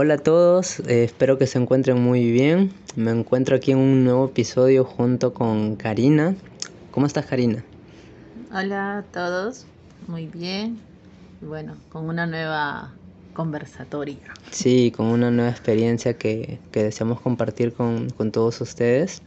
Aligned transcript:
Hola 0.00 0.14
a 0.14 0.18
todos, 0.18 0.78
eh, 0.86 1.02
espero 1.02 1.38
que 1.38 1.48
se 1.48 1.58
encuentren 1.58 2.00
muy 2.00 2.30
bien. 2.30 2.72
Me 2.94 3.10
encuentro 3.10 3.56
aquí 3.56 3.72
en 3.72 3.78
un 3.78 4.04
nuevo 4.04 4.26
episodio 4.26 4.84
junto 4.84 5.34
con 5.34 5.74
Karina. 5.74 6.36
¿Cómo 6.92 7.04
estás 7.04 7.26
Karina? 7.26 7.64
Hola 8.54 8.98
a 8.98 9.02
todos, 9.02 9.66
muy 10.06 10.26
bien. 10.28 10.78
Bueno, 11.40 11.74
con 11.88 12.08
una 12.08 12.28
nueva 12.28 12.92
conversatoria. 13.34 14.18
Sí, 14.52 14.92
con 14.96 15.06
una 15.06 15.32
nueva 15.32 15.50
experiencia 15.50 16.16
que, 16.16 16.60
que 16.70 16.84
deseamos 16.84 17.20
compartir 17.20 17.72
con, 17.72 18.08
con 18.10 18.30
todos 18.30 18.60
ustedes. 18.60 19.20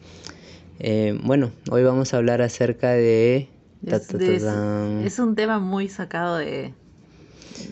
Eh, 0.79 1.19
bueno, 1.21 1.51
hoy 1.69 1.83
vamos 1.83 2.13
a 2.13 2.17
hablar 2.17 2.41
acerca 2.41 2.91
de... 2.91 3.49
Es, 3.85 4.09
es 4.13 5.19
un 5.19 5.35
tema 5.35 5.59
muy 5.59 5.89
sacado 5.89 6.37
de, 6.37 6.73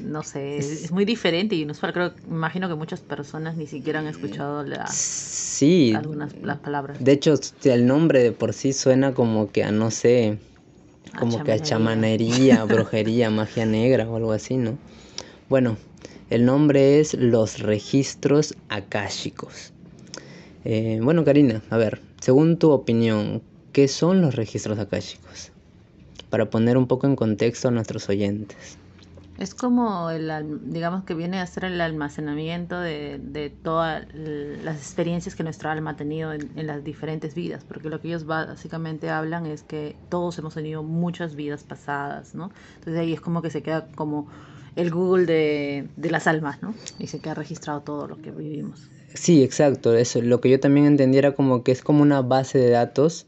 no 0.05 0.23
sé, 0.23 0.57
es, 0.57 0.85
es 0.85 0.91
muy 0.91 1.05
diferente 1.05 1.55
y 1.55 1.61
inusual. 1.61 1.93
Creo, 1.93 2.13
imagino 2.29 2.67
que 2.67 2.75
muchas 2.75 3.01
personas 3.01 3.55
ni 3.57 3.67
siquiera 3.67 3.99
han 3.99 4.07
escuchado 4.07 4.63
la, 4.63 4.87
Sí, 4.87 5.93
algunas 5.95 6.33
las 6.41 6.57
palabras. 6.59 7.03
de 7.03 7.11
hecho 7.11 7.35
el 7.63 7.85
nombre 7.85 8.23
de 8.23 8.31
por 8.31 8.53
sí 8.53 8.73
suena 8.73 9.13
como 9.13 9.51
que 9.51 9.63
a 9.63 9.71
no 9.71 9.91
sé, 9.91 10.37
A 11.13 11.19
como 11.19 11.43
que 11.43 11.51
a 11.51 11.59
chamanería. 11.59 11.65
chamanería, 11.65 12.63
brujería, 12.65 13.29
magia 13.29 13.65
negra 13.65 14.09
o 14.09 14.15
algo 14.15 14.31
así, 14.31 14.57
¿no? 14.57 14.77
Bueno, 15.49 15.77
el 16.29 16.45
nombre 16.45 16.99
es 16.99 17.13
los 17.15 17.59
registros 17.59 18.55
akáshicos. 18.69 19.73
Eh, 20.65 20.99
bueno, 21.01 21.23
Karina, 21.25 21.61
a 21.69 21.77
ver, 21.77 22.01
según 22.21 22.57
tu 22.57 22.71
opinión, 22.71 23.41
¿qué 23.73 23.87
son 23.87 24.21
los 24.21 24.35
registros 24.35 24.77
akáshicos? 24.77 25.51
Para 26.29 26.49
poner 26.49 26.77
un 26.77 26.85
poco 26.85 27.07
en 27.07 27.15
contexto 27.15 27.69
a 27.69 27.71
nuestros 27.71 28.07
oyentes. 28.09 28.77
Es 29.39 29.55
como, 29.55 30.09
el, 30.09 30.29
digamos 30.69 31.05
que 31.05 31.13
viene 31.13 31.39
a 31.39 31.47
ser 31.47 31.63
el 31.63 31.79
almacenamiento 31.79 32.77
de, 32.79 33.19
de 33.23 33.49
todas 33.49 34.05
las 34.13 34.75
experiencias 34.75 35.33
que 35.33 35.43
nuestra 35.43 35.71
alma 35.71 35.91
ha 35.91 35.95
tenido 35.95 36.33
en, 36.33 36.51
en 36.57 36.67
las 36.67 36.83
diferentes 36.83 37.35
vidas, 37.35 37.63
porque 37.63 37.89
lo 37.89 38.01
que 38.01 38.09
ellos 38.09 38.25
básicamente 38.25 39.09
hablan 39.09 39.45
es 39.45 39.63
que 39.63 39.95
todos 40.09 40.37
hemos 40.39 40.55
tenido 40.55 40.83
muchas 40.83 41.35
vidas 41.35 41.63
pasadas, 41.63 42.35
¿no? 42.35 42.51
Entonces 42.79 42.99
ahí 42.99 43.13
es 43.13 43.21
como 43.21 43.41
que 43.41 43.49
se 43.49 43.63
queda 43.63 43.87
como 43.95 44.27
el 44.75 44.91
Google 44.91 45.25
de, 45.25 45.87
de 45.95 46.11
las 46.11 46.27
almas, 46.27 46.61
¿no? 46.61 46.73
Y 46.99 47.07
se 47.07 47.19
queda 47.19 47.35
registrado 47.35 47.79
todo 47.81 48.07
lo 48.07 48.21
que 48.21 48.31
vivimos. 48.31 48.89
Sí, 49.13 49.41
exacto, 49.41 49.93
eso. 49.95 50.21
Lo 50.21 50.41
que 50.41 50.49
yo 50.49 50.59
también 50.59 50.85
entendiera 50.85 51.31
como 51.31 51.63
que 51.63 51.71
es 51.71 51.81
como 51.81 52.01
una 52.01 52.21
base 52.21 52.57
de 52.57 52.69
datos 52.69 53.25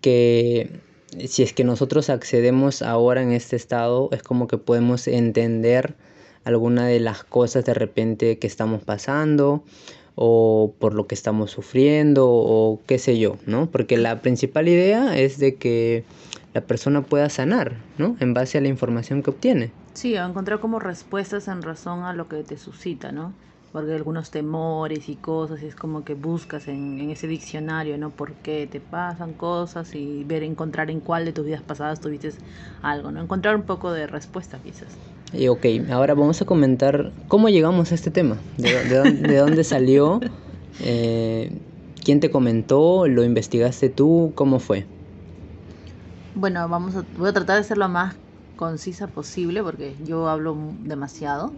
que 0.00 0.80
si 1.26 1.42
es 1.42 1.52
que 1.52 1.64
nosotros 1.64 2.10
accedemos 2.10 2.82
ahora 2.82 3.22
en 3.22 3.32
este 3.32 3.56
estado, 3.56 4.08
es 4.12 4.22
como 4.22 4.48
que 4.48 4.58
podemos 4.58 5.06
entender 5.08 5.94
alguna 6.44 6.86
de 6.86 7.00
las 7.00 7.24
cosas 7.24 7.64
de 7.64 7.74
repente 7.74 8.38
que 8.38 8.46
estamos 8.46 8.82
pasando 8.82 9.64
o 10.14 10.72
por 10.78 10.94
lo 10.94 11.06
que 11.06 11.14
estamos 11.14 11.50
sufriendo 11.50 12.28
o 12.28 12.80
qué 12.86 12.98
sé 12.98 13.18
yo, 13.18 13.36
¿no? 13.46 13.66
Porque 13.70 13.96
la 13.96 14.20
principal 14.22 14.68
idea 14.68 15.18
es 15.18 15.38
de 15.38 15.56
que 15.56 16.04
la 16.54 16.62
persona 16.62 17.02
pueda 17.02 17.28
sanar, 17.28 17.76
¿no? 17.98 18.16
En 18.20 18.32
base 18.32 18.58
a 18.58 18.60
la 18.60 18.68
información 18.68 19.22
que 19.22 19.30
obtiene. 19.30 19.72
Sí, 19.92 20.16
a 20.16 20.24
encontrar 20.24 20.60
como 20.60 20.78
respuestas 20.78 21.48
en 21.48 21.62
razón 21.62 22.04
a 22.04 22.12
lo 22.12 22.28
que 22.28 22.42
te 22.42 22.56
suscita, 22.56 23.12
¿no? 23.12 23.32
Porque 23.76 23.92
algunos 23.94 24.30
temores 24.30 25.08
y 25.10 25.16
cosas, 25.16 25.62
y 25.62 25.66
es 25.66 25.76
como 25.76 26.02
que 26.02 26.14
buscas 26.14 26.66
en, 26.66 26.98
en 26.98 27.10
ese 27.10 27.26
diccionario, 27.26 27.98
¿no? 27.98 28.10
Por 28.10 28.34
qué 28.36 28.66
te 28.66 28.80
pasan 28.80 29.34
cosas 29.34 29.94
y 29.94 30.24
ver, 30.24 30.42
encontrar 30.44 30.90
en 30.90 31.00
cuál 31.00 31.26
de 31.26 31.32
tus 31.32 31.44
vidas 31.44 31.62
pasadas 31.62 32.00
tuviste 32.00 32.30
algo, 32.80 33.10
¿no? 33.10 33.20
Encontrar 33.20 33.54
un 33.54 33.64
poco 33.64 33.92
de 33.92 34.06
respuesta, 34.06 34.58
quizás. 34.62 34.96
Y 35.32 35.48
ok, 35.48 35.66
ahora 35.90 36.14
vamos 36.14 36.40
a 36.40 36.46
comentar 36.46 37.12
cómo 37.28 37.50
llegamos 37.50 37.92
a 37.92 37.94
este 37.94 38.10
tema, 38.10 38.38
de, 38.56 38.84
de 38.84 38.96
dónde, 38.96 39.28
de 39.28 39.36
dónde 39.36 39.64
salió, 39.64 40.20
eh, 40.80 41.50
quién 42.02 42.20
te 42.20 42.30
comentó, 42.30 43.06
lo 43.08 43.24
investigaste 43.24 43.90
tú, 43.90 44.32
cómo 44.36 44.58
fue. 44.58 44.86
Bueno, 46.34 46.68
vamos 46.68 46.96
a, 46.96 47.02
voy 47.16 47.28
a 47.28 47.32
tratar 47.32 47.56
de 47.58 47.64
ser 47.64 47.78
lo 47.78 47.88
más 47.88 48.14
concisa 48.56 49.08
posible 49.08 49.62
porque 49.62 49.96
yo 50.04 50.28
hablo 50.28 50.56
demasiado. 50.80 51.52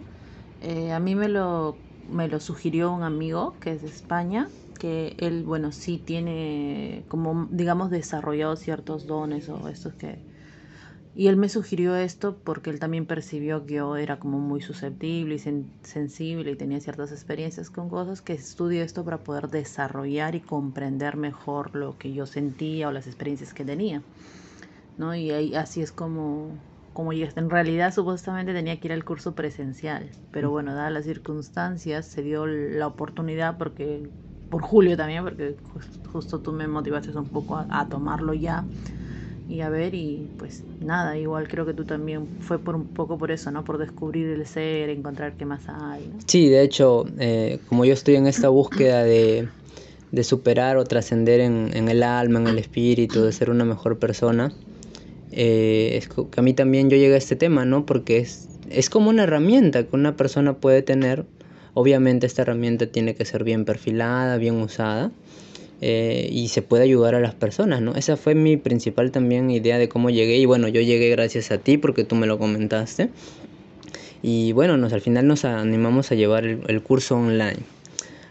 Eh, 0.61 0.91
a 0.93 0.99
mí 0.99 1.15
me 1.15 1.29
lo, 1.29 1.77
me 2.09 2.27
lo 2.27 2.39
sugirió 2.39 2.91
un 2.91 3.03
amigo 3.03 3.57
que 3.59 3.73
es 3.73 3.81
de 3.81 3.89
España, 3.89 4.49
que 4.79 5.15
él, 5.19 5.43
bueno, 5.43 5.71
sí 5.71 5.99
tiene 5.99 7.05
como, 7.09 7.47
digamos, 7.51 7.89
desarrollado 7.91 8.55
ciertos 8.55 9.07
dones 9.07 9.49
o 9.49 9.67
estos 9.69 9.95
que... 9.95 10.23
Y 11.13 11.27
él 11.27 11.37
me 11.37 11.49
sugirió 11.49 11.95
esto 11.95 12.39
porque 12.43 12.69
él 12.69 12.79
también 12.79 13.05
percibió 13.05 13.65
que 13.65 13.75
yo 13.75 13.97
era 13.97 14.19
como 14.19 14.39
muy 14.39 14.61
susceptible 14.61 15.35
y 15.35 15.39
sen- 15.39 15.71
sensible 15.83 16.51
y 16.51 16.55
tenía 16.55 16.79
ciertas 16.79 17.11
experiencias 17.11 17.69
con 17.71 17.89
cosas, 17.89 18.21
que 18.21 18.33
estudie 18.33 18.83
esto 18.83 19.03
para 19.03 19.23
poder 19.23 19.49
desarrollar 19.49 20.35
y 20.35 20.41
comprender 20.41 21.17
mejor 21.17 21.75
lo 21.75 21.97
que 21.97 22.13
yo 22.13 22.25
sentía 22.27 22.87
o 22.89 22.91
las 22.91 23.07
experiencias 23.07 23.53
que 23.53 23.65
tenía. 23.65 24.03
¿no? 24.97 25.15
Y 25.15 25.31
ahí, 25.31 25.55
así 25.55 25.81
es 25.81 25.91
como, 25.91 26.59
como. 27.03 27.35
En 27.35 27.49
realidad, 27.49 27.93
supuestamente 27.93 28.53
tenía 28.53 28.79
que 28.79 28.87
ir 28.87 28.93
al 28.93 29.05
curso 29.05 29.35
presencial, 29.35 30.11
pero 30.31 30.51
bueno, 30.51 30.73
dadas 30.75 30.91
las 30.91 31.05
circunstancias, 31.05 32.07
se 32.07 32.21
dio 32.23 32.45
la 32.45 32.87
oportunidad 32.87 33.57
porque, 33.57 34.09
por 34.49 34.61
Julio 34.63 34.97
también, 34.97 35.23
porque 35.23 35.57
jus- 35.63 35.99
justo 36.07 36.41
tú 36.41 36.51
me 36.53 36.67
motivaste 36.67 37.11
un 37.17 37.29
poco 37.29 37.57
a, 37.57 37.67
a 37.69 37.89
tomarlo 37.89 38.33
ya 38.33 38.67
y 39.47 39.61
a 39.61 39.69
ver, 39.69 39.95
y 39.95 40.31
pues 40.37 40.65
nada, 40.79 41.17
igual 41.17 41.47
creo 41.47 41.65
que 41.65 41.73
tú 41.73 41.85
también 41.85 42.29
fue 42.39 42.63
por 42.63 42.75
un 42.75 42.87
poco 42.89 43.17
por 43.17 43.31
eso, 43.31 43.51
¿no? 43.51 43.63
Por 43.63 43.77
descubrir 43.79 44.27
el 44.29 44.45
ser, 44.45 44.89
encontrar 44.89 45.35
qué 45.37 45.45
más 45.45 45.67
hay, 45.69 46.07
¿no? 46.07 46.19
Sí, 46.27 46.49
de 46.49 46.61
hecho, 46.63 47.05
eh, 47.17 47.59
como 47.67 47.85
yo 47.85 47.93
estoy 47.93 48.15
en 48.15 48.27
esta 48.27 48.49
búsqueda 48.49 49.03
de, 49.03 49.49
de 50.11 50.23
superar 50.23 50.77
o 50.77 50.83
trascender 50.85 51.39
en, 51.39 51.71
en 51.75 51.89
el 51.89 52.03
alma, 52.03 52.39
en 52.39 52.47
el 52.47 52.59
espíritu, 52.59 53.23
de 53.23 53.31
ser 53.31 53.49
una 53.49 53.65
mejor 53.65 53.99
persona, 53.99 54.53
eh, 55.31 55.91
es 55.97 56.07
que 56.07 56.25
a 56.37 56.41
mí 56.41 56.53
también 56.53 56.89
yo 56.89 56.97
llegué 56.97 57.15
a 57.15 57.17
este 57.17 57.35
tema, 57.35 57.65
¿no? 57.65 57.85
Porque 57.85 58.17
es, 58.17 58.47
es 58.69 58.89
como 58.89 59.09
una 59.09 59.23
herramienta 59.23 59.83
que 59.83 59.95
una 59.95 60.15
persona 60.17 60.57
puede 60.57 60.81
tener. 60.81 61.25
Obviamente 61.73 62.25
esta 62.27 62.41
herramienta 62.41 62.87
tiene 62.87 63.15
que 63.15 63.25
ser 63.25 63.43
bien 63.43 63.65
perfilada, 63.65 64.37
bien 64.37 64.55
usada. 64.55 65.11
eh, 65.81 66.27
y 66.31 66.49
se 66.49 66.61
puede 66.61 66.83
ayudar 66.83 67.15
a 67.15 67.19
las 67.19 67.35
personas, 67.35 67.81
¿no? 67.81 67.95
Esa 67.95 68.17
fue 68.17 68.35
mi 68.35 68.57
principal 68.57 69.11
también 69.11 69.49
idea 69.49 69.77
de 69.77 69.87
cómo 69.87 70.09
llegué. 70.09 70.37
Y 70.37 70.45
bueno, 70.45 70.67
yo 70.67 70.81
llegué 70.81 71.09
gracias 71.09 71.51
a 71.51 71.57
ti 71.59 71.77
porque 71.77 72.03
tú 72.03 72.15
me 72.15 72.27
lo 72.27 72.37
comentaste. 72.37 73.09
Y 74.21 74.51
bueno, 74.51 74.77
nos, 74.77 74.91
al 74.93 75.01
final 75.01 75.27
nos 75.27 75.45
animamos 75.45 76.11
a 76.11 76.15
llevar 76.15 76.45
el, 76.45 76.61
el 76.67 76.83
curso 76.83 77.15
online. 77.15 77.59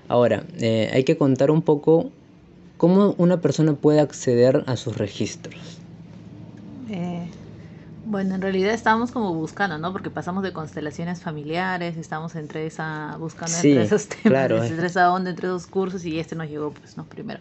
Ahora, 0.08 0.44
eh, 0.60 0.90
hay 0.92 1.04
que 1.04 1.16
contar 1.16 1.50
un 1.50 1.62
poco 1.62 2.10
cómo 2.76 3.14
una 3.18 3.40
persona 3.40 3.74
puede 3.74 4.00
acceder 4.00 4.64
a 4.66 4.76
sus 4.76 4.98
registros. 4.98 5.77
Eh, 6.88 7.28
bueno, 8.04 8.34
en 8.36 8.40
realidad 8.40 8.72
estábamos 8.72 9.10
como 9.10 9.34
buscando, 9.34 9.78
¿no? 9.78 9.92
Porque 9.92 10.10
pasamos 10.10 10.42
de 10.42 10.52
constelaciones 10.52 11.20
familiares, 11.20 11.96
estamos 11.96 12.34
entre 12.36 12.66
esa, 12.66 13.16
buscando 13.18 13.54
Sí, 13.54 13.70
entre 13.70 13.84
esos 13.84 14.06
temas, 14.08 14.22
claro, 14.22 14.62
entre 14.64 14.84
eh. 14.84 14.86
esa 14.86 15.12
onda, 15.12 15.30
entre 15.30 15.48
esos 15.48 15.66
cursos 15.66 16.04
y 16.04 16.18
este 16.18 16.34
nos 16.34 16.48
llegó, 16.48 16.70
pues, 16.70 16.96
no, 16.96 17.04
primero. 17.04 17.40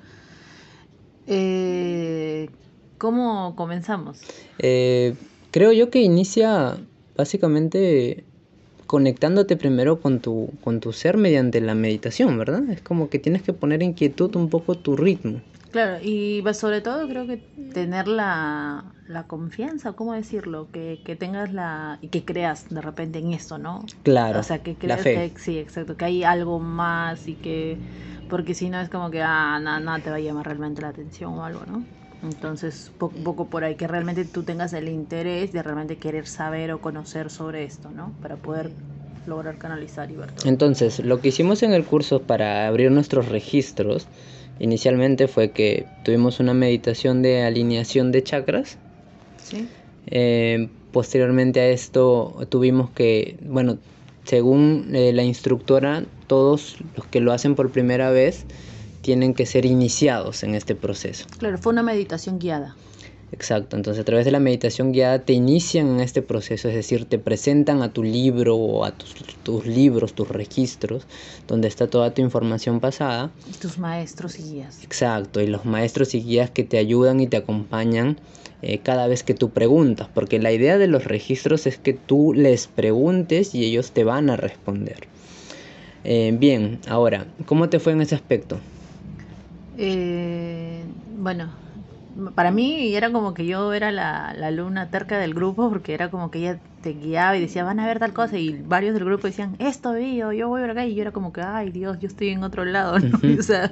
Eh, 1.27 2.49
¿Cómo 2.97 3.55
comenzamos? 3.55 4.19
Eh, 4.59 5.15
creo 5.51 5.71
yo 5.71 5.89
que 5.89 6.01
inicia 6.01 6.77
básicamente 7.15 8.23
conectándote 8.87 9.57
primero 9.57 9.99
con 9.99 10.19
tu, 10.19 10.49
con 10.63 10.79
tu 10.79 10.93
ser 10.93 11.17
mediante 11.17 11.61
la 11.61 11.75
meditación, 11.75 12.37
¿verdad? 12.37 12.63
Es 12.69 12.81
como 12.81 13.09
que 13.09 13.19
tienes 13.19 13.41
que 13.43 13.53
poner 13.53 13.83
en 13.83 13.93
quietud 13.93 14.35
un 14.35 14.49
poco 14.49 14.75
tu 14.75 14.95
ritmo. 14.95 15.41
Claro, 15.71 15.99
y 16.01 16.43
sobre 16.53 16.81
todo 16.81 17.07
creo 17.07 17.27
que 17.27 17.43
tener 17.73 18.07
la, 18.07 18.95
la 19.07 19.27
confianza, 19.27 19.93
¿cómo 19.93 20.13
decirlo? 20.13 20.69
Que, 20.71 21.01
que 21.05 21.15
tengas 21.15 21.51
la... 21.53 21.99
y 22.01 22.09
que 22.09 22.25
creas 22.25 22.67
de 22.69 22.81
repente 22.81 23.19
en 23.19 23.33
eso, 23.33 23.57
¿no? 23.57 23.85
Claro, 24.03 24.39
O 24.39 24.43
sea, 24.43 24.59
que 24.63 24.77
la 24.77 24.97
creas 24.97 25.01
fe. 25.03 25.33
que 25.33 25.39
sí, 25.39 25.57
exacto, 25.59 25.97
que 25.97 26.05
hay 26.05 26.23
algo 26.23 26.59
más 26.59 27.27
y 27.27 27.35
que 27.35 27.81
porque 28.27 28.53
si 28.53 28.69
no 28.69 28.79
es 28.79 28.89
como 28.89 29.09
que 29.09 29.21
ah, 29.21 29.59
nada, 29.61 29.79
nada 29.79 29.99
te 29.99 30.09
va 30.09 30.17
a 30.17 30.19
llamar 30.19 30.45
realmente 30.45 30.81
la 30.81 30.89
atención 30.89 31.33
o 31.33 31.45
algo, 31.45 31.65
¿no? 31.65 31.85
Entonces, 32.21 32.91
poco, 32.97 33.15
poco 33.23 33.49
por 33.49 33.63
ahí 33.63 33.75
que 33.75 33.87
realmente 33.87 34.25
tú 34.25 34.43
tengas 34.43 34.73
el 34.73 34.89
interés 34.89 35.51
de 35.51 35.61
realmente 35.63 35.97
querer 35.99 36.25
saber 36.27 36.71
o 36.71 36.81
conocer 36.81 37.29
sobre 37.29 37.63
esto, 37.63 37.91
¿no? 37.91 38.17
Para 38.21 38.37
poder 38.37 38.71
lograr 39.25 39.57
canalizar 39.57 40.09
y 40.11 40.15
ver 40.15 40.31
todo. 40.31 40.49
Entonces, 40.49 40.99
lo 40.99 41.19
que 41.21 41.29
hicimos 41.29 41.61
en 41.63 41.73
el 41.73 41.85
curso 41.85 42.23
para 42.23 42.67
abrir 42.67 42.91
nuestros 42.91 43.27
registros 43.29 44.07
inicialmente 44.59 45.27
fue 45.27 45.51
que 45.51 45.85
tuvimos 46.03 46.39
una 46.39 46.53
meditación 46.53 47.21
de 47.21 47.43
alineación 47.43 48.11
de 48.11 48.23
chakras. 48.23 48.77
¿Sí? 49.43 49.67
Eh, 50.07 50.69
posteriormente 50.91 51.59
a 51.59 51.67
esto 51.67 52.47
tuvimos 52.49 52.89
que, 52.91 53.37
bueno, 53.41 53.77
según 54.23 54.91
eh, 54.93 55.13
la 55.13 55.23
instructora, 55.23 56.03
todos 56.27 56.77
los 56.95 57.05
que 57.07 57.19
lo 57.19 57.31
hacen 57.31 57.55
por 57.55 57.71
primera 57.71 58.11
vez 58.11 58.45
tienen 59.01 59.33
que 59.33 59.45
ser 59.45 59.65
iniciados 59.65 60.43
en 60.43 60.55
este 60.55 60.75
proceso. 60.75 61.27
Claro, 61.37 61.57
fue 61.57 61.71
una 61.71 61.83
meditación 61.83 62.39
guiada. 62.39 62.75
Exacto, 63.31 63.75
entonces 63.75 64.01
a 64.01 64.05
través 64.05 64.23
de 64.23 64.31
la 64.31 64.39
meditación 64.39 64.93
guiada 64.93 65.19
te 65.19 65.33
inician 65.33 65.87
en 65.87 65.99
este 65.99 66.21
proceso, 66.21 66.69
es 66.69 66.75
decir, 66.75 67.05
te 67.05 67.19
presentan 67.19 67.81
a 67.81 67.91
tu 67.91 68.01
libro 68.01 68.55
o 68.55 68.85
a 68.85 68.91
tus, 68.91 69.15
tus 69.43 69.65
libros, 69.65 70.13
tus 70.13 70.29
registros, 70.29 71.07
donde 71.45 71.67
está 71.67 71.89
toda 71.89 72.13
tu 72.13 72.21
información 72.21 72.79
pasada. 72.79 73.31
Y 73.45 73.57
tus 73.57 73.79
maestros 73.79 74.39
y 74.39 74.43
guías. 74.43 74.81
Exacto, 74.81 75.41
y 75.41 75.47
los 75.47 75.65
maestros 75.65 76.15
y 76.15 76.21
guías 76.21 76.51
que 76.51 76.63
te 76.63 76.77
ayudan 76.77 77.19
y 77.19 77.27
te 77.27 77.35
acompañan 77.35 78.17
eh, 78.61 78.79
cada 78.79 79.07
vez 79.07 79.23
que 79.23 79.33
tú 79.33 79.49
preguntas, 79.49 80.07
porque 80.13 80.39
la 80.39 80.53
idea 80.53 80.77
de 80.77 80.87
los 80.87 81.03
registros 81.03 81.67
es 81.67 81.77
que 81.77 81.93
tú 81.93 82.33
les 82.33 82.67
preguntes 82.67 83.53
y 83.53 83.65
ellos 83.65 83.91
te 83.91 84.05
van 84.05 84.29
a 84.29 84.37
responder. 84.37 85.09
Eh, 86.05 86.33
bien, 86.39 86.79
ahora, 86.87 87.27
¿cómo 87.45 87.67
te 87.67 87.79
fue 87.79 87.91
en 87.91 88.01
ese 88.01 88.15
aspecto? 88.15 88.61
Eh, 89.77 90.85
bueno, 91.17 91.53
para 92.35 92.51
mí 92.51 92.95
era 92.95 93.11
como 93.11 93.33
que 93.33 93.45
yo 93.45 93.73
era 93.73 93.91
la, 93.91 94.33
la 94.35 94.47
alumna 94.47 94.89
terca 94.89 95.17
del 95.19 95.33
grupo 95.33 95.69
porque 95.69 95.93
era 95.93 96.09
como 96.09 96.31
que 96.31 96.39
ella 96.39 96.59
te 96.81 96.93
guiaba 96.93 97.35
y 97.35 97.41
decía, 97.41 97.63
van 97.63 97.79
a 97.79 97.85
ver 97.85 97.99
tal 97.99 98.13
cosa 98.13 98.37
y 98.37 98.61
varios 98.63 98.93
del 98.93 99.03
grupo 99.05 99.27
decían, 99.27 99.55
esto 99.59 99.93
veo, 99.93 100.31
yo 100.31 100.47
voy 100.47 100.61
por 100.61 100.69
acá 100.69 100.85
y 100.85 100.95
yo 100.95 101.01
era 101.01 101.11
como 101.11 101.33
que, 101.33 101.41
ay 101.41 101.71
Dios, 101.71 101.99
yo 101.99 102.07
estoy 102.07 102.29
en 102.29 102.43
otro 102.43 102.65
lado, 102.65 102.99
¿no? 102.99 103.17
o 103.39 103.43
sea, 103.43 103.71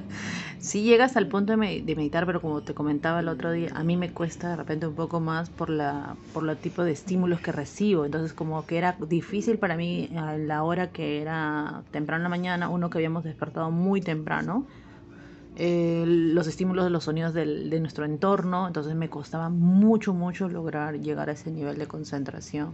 sí 0.58 0.84
llegas 0.84 1.16
al 1.16 1.28
punto 1.28 1.52
de, 1.54 1.58
meditar, 1.58 2.26
pero 2.26 2.42
como 2.42 2.62
te 2.62 2.74
comentaba 2.74 3.20
el 3.20 3.28
otro 3.28 3.52
día, 3.52 3.70
a 3.74 3.84
mí 3.84 3.96
me 3.98 4.12
cuesta 4.12 4.50
de 4.50 4.56
repente 4.56 4.88
un 4.88 4.96
poco 4.96 5.20
más 5.20 5.50
por 5.50 5.70
la 5.70 6.16
por 6.34 6.50
el 6.50 6.58
tipo 6.58 6.84
de 6.84 6.92
estímulos 6.92 7.40
que 7.40 7.52
recibo, 7.52 8.06
entonces 8.06 8.34
como 8.34 8.66
que 8.66 8.78
era 8.78 8.98
difícil 9.08 9.60
para 9.60 9.78
mí 9.78 10.10
a 10.18 10.38
la 10.38 10.64
hora 10.64 10.92
que 10.92 11.22
era 11.22 11.84
temprano 11.92 12.22
en 12.22 12.24
la 12.24 12.30
mañana, 12.30 12.70
uno 12.70 12.90
que 12.90 12.98
habíamos 12.98 13.24
despertado 13.24 13.72
muy 13.72 14.02
temprano, 14.02 14.66
eh, 15.58 16.04
los 16.06 16.48
estímulos 16.48 16.84
de 16.86 16.90
los 16.90 17.06
sonidos 17.06 17.34
del, 17.34 17.70
de 17.70 17.80
nuestro 17.80 18.06
entorno, 18.06 18.68
entonces 18.68 18.96
me 18.96 19.10
costaba 19.10 19.50
mucho, 19.50 20.14
mucho 20.14 20.50
lograr 20.50 21.00
llegar 21.00 21.30
a 21.30 21.34
ese 21.34 21.52
nivel 21.52 21.78
de 21.78 21.88
concentración. 21.88 22.74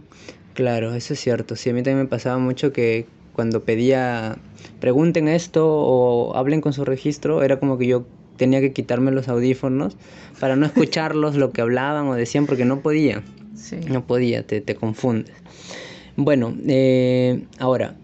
Claro, 0.54 0.94
eso 0.94 1.14
es 1.14 1.20
cierto. 1.20 1.56
Sí, 1.56 1.70
a 1.70 1.72
mí 1.72 1.82
también 1.82 2.04
me 2.04 2.08
pasaba 2.08 2.38
mucho 2.38 2.72
que 2.72 3.06
cuando 3.32 3.62
pedía 3.62 4.36
pregunten 4.80 5.28
esto 5.28 5.66
o 5.68 6.36
hablen 6.36 6.60
con 6.60 6.72
su 6.72 6.84
registro, 6.84 7.42
era 7.42 7.58
como 7.58 7.78
que 7.78 7.86
yo 7.86 8.04
tenía 8.36 8.60
que 8.60 8.72
quitarme 8.72 9.10
los 9.12 9.28
audífonos 9.28 9.96
para 10.40 10.56
no 10.56 10.66
escucharlos 10.66 11.36
lo 11.36 11.52
que 11.52 11.60
hablaban 11.60 12.08
o 12.08 12.14
decían 12.14 12.46
porque 12.46 12.64
no 12.64 12.80
podía. 12.80 13.22
Sí. 13.54 13.76
No 13.88 14.04
podía, 14.04 14.44
te, 14.46 14.60
te 14.60 14.74
confundes. 14.74 15.34
Bueno, 16.16 16.54
eh, 16.66 17.44
ahora, 17.58 17.94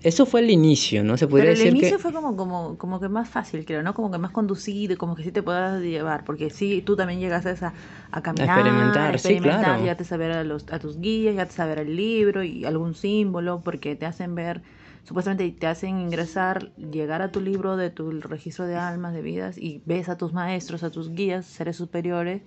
eso 0.00 0.26
fue 0.26 0.40
el 0.40 0.50
inicio, 0.50 1.02
¿no? 1.02 1.16
Se 1.16 1.26
podría 1.26 1.50
Pero 1.50 1.62
el 1.62 1.76
inicio 1.76 1.98
fue 1.98 2.12
como, 2.12 2.36
como, 2.36 2.78
como 2.78 3.00
que 3.00 3.08
más 3.08 3.28
fácil, 3.28 3.64
creo, 3.64 3.82
¿no? 3.82 3.94
Como 3.94 4.12
que 4.12 4.18
más 4.18 4.30
conducido, 4.30 4.96
como 4.96 5.16
que 5.16 5.24
sí 5.24 5.32
te 5.32 5.42
puedas 5.42 5.82
llevar, 5.82 6.24
porque 6.24 6.50
sí, 6.50 6.82
tú 6.82 6.94
también 6.94 7.18
llegaste 7.18 7.50
a, 7.64 7.72
a 8.12 8.22
caminar, 8.22 8.50
a 8.50 8.60
experimentar, 8.60 9.14
experimentar 9.14 9.58
sí, 9.58 9.64
claro. 9.64 9.84
ya 9.84 9.96
te 9.96 10.04
saber 10.04 10.30
a, 10.32 10.44
los, 10.44 10.66
a 10.70 10.78
tus 10.78 11.00
guías, 11.00 11.34
ya 11.34 11.46
te 11.46 11.52
saber 11.52 11.80
el 11.80 11.96
libro 11.96 12.44
y 12.44 12.64
algún 12.64 12.94
símbolo, 12.94 13.60
porque 13.64 13.96
te 13.96 14.06
hacen 14.06 14.36
ver, 14.36 14.62
supuestamente 15.02 15.50
te 15.50 15.66
hacen 15.66 15.98
ingresar, 15.98 16.72
llegar 16.76 17.20
a 17.20 17.32
tu 17.32 17.40
libro 17.40 17.76
de 17.76 17.90
tu 17.90 18.12
registro 18.20 18.66
de 18.66 18.76
almas, 18.76 19.14
de 19.14 19.22
vidas, 19.22 19.58
y 19.58 19.82
ves 19.84 20.08
a 20.08 20.16
tus 20.16 20.32
maestros, 20.32 20.84
a 20.84 20.90
tus 20.90 21.10
guías, 21.10 21.44
seres 21.44 21.74
superiores, 21.74 22.42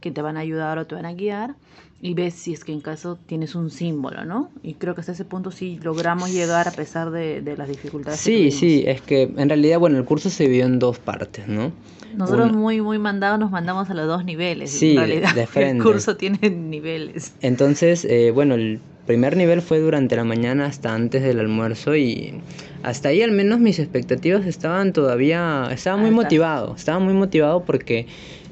que 0.00 0.10
te 0.10 0.20
van 0.20 0.36
a 0.36 0.40
ayudar 0.40 0.76
o 0.78 0.86
te 0.86 0.94
van 0.94 1.06
a 1.06 1.14
guiar 1.14 1.54
y 2.02 2.14
ves 2.14 2.34
si 2.34 2.52
es 2.52 2.64
que 2.64 2.72
en 2.72 2.80
caso 2.80 3.18
tienes 3.26 3.54
un 3.54 3.70
símbolo, 3.70 4.24
¿no? 4.24 4.50
Y 4.62 4.74
creo 4.74 4.94
que 4.94 5.00
hasta 5.00 5.12
ese 5.12 5.24
punto 5.24 5.50
sí 5.50 5.78
logramos 5.82 6.32
llegar 6.32 6.66
a 6.66 6.70
pesar 6.70 7.10
de, 7.10 7.42
de 7.42 7.56
las 7.56 7.68
dificultades. 7.68 8.18
Sí, 8.18 8.50
sí, 8.50 8.84
es 8.86 9.02
que 9.02 9.22
en 9.22 9.48
realidad, 9.48 9.78
bueno, 9.78 9.98
el 9.98 10.04
curso 10.04 10.30
se 10.30 10.48
vio 10.48 10.64
en 10.64 10.78
dos 10.78 10.98
partes, 10.98 11.46
¿no? 11.46 11.72
Nosotros 12.16 12.52
muy, 12.52 12.80
muy 12.80 12.98
mandados 12.98 13.38
nos 13.38 13.50
mandamos 13.50 13.88
a 13.90 13.94
los 13.94 14.06
dos 14.06 14.24
niveles. 14.24 14.70
Sí, 14.70 14.92
en 14.92 14.96
realidad, 14.96 15.34
de 15.34 15.46
frente. 15.46 15.76
el 15.76 15.82
curso 15.82 16.16
tiene 16.16 16.50
niveles. 16.50 17.34
Entonces, 17.40 18.04
eh, 18.04 18.30
bueno, 18.32 18.54
el 18.54 18.80
primer 19.06 19.36
nivel 19.36 19.62
fue 19.62 19.78
durante 19.80 20.16
la 20.16 20.24
mañana 20.24 20.66
hasta 20.66 20.94
antes 20.94 21.22
del 21.22 21.40
almuerzo 21.40 21.96
y 21.96 22.40
hasta 22.82 23.10
ahí 23.10 23.22
al 23.22 23.32
menos 23.32 23.60
mis 23.60 23.78
expectativas 23.78 24.46
estaban 24.46 24.92
todavía, 24.92 25.68
estaba 25.72 25.96
muy 25.96 26.10
motivado, 26.10 26.74
estaba 26.76 26.98
muy 26.98 27.14
motivado 27.14 27.64
porque 27.64 28.06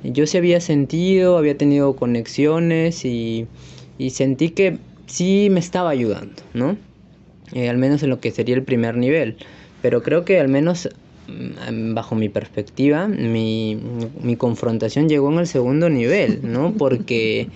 yo 0.05 0.27
sí 0.27 0.39
había 0.39 0.61
sentido, 0.61 1.39
había 1.39 1.56
tenido 1.56 1.97
conexiones 1.97 3.05
y, 3.05 3.47
y 3.99 4.11
sentí 4.11 4.50
que 4.50 4.79
sí 5.06 5.49
me 5.50 5.61
estaba 5.61 5.91
ayudando, 5.91 6.43
¿no? 6.55 6.77
Eh, 7.53 7.69
al 7.69 7.79
menos 7.79 8.03
en 8.03 8.11
lo 8.11 8.21
que 8.21 8.31
sería 8.31 8.55
el 8.55 8.62
primer 8.62 8.97
nivel. 8.97 9.37
Pero 9.83 10.03
creo 10.03 10.25
que 10.25 10.39
al 10.39 10.49
menos 10.49 10.89
mm, 11.29 11.95
bajo 11.95 12.15
mi 12.15 12.29
perspectiva, 12.29 13.09
mi, 13.09 13.79
mi 14.23 14.37
confrontación 14.37 15.09
llegó 15.09 15.33
en 15.33 15.39
el 15.39 15.47
segundo 15.47 15.89
nivel, 15.89 16.41
¿no? 16.43 16.73
Porque... 16.79 17.49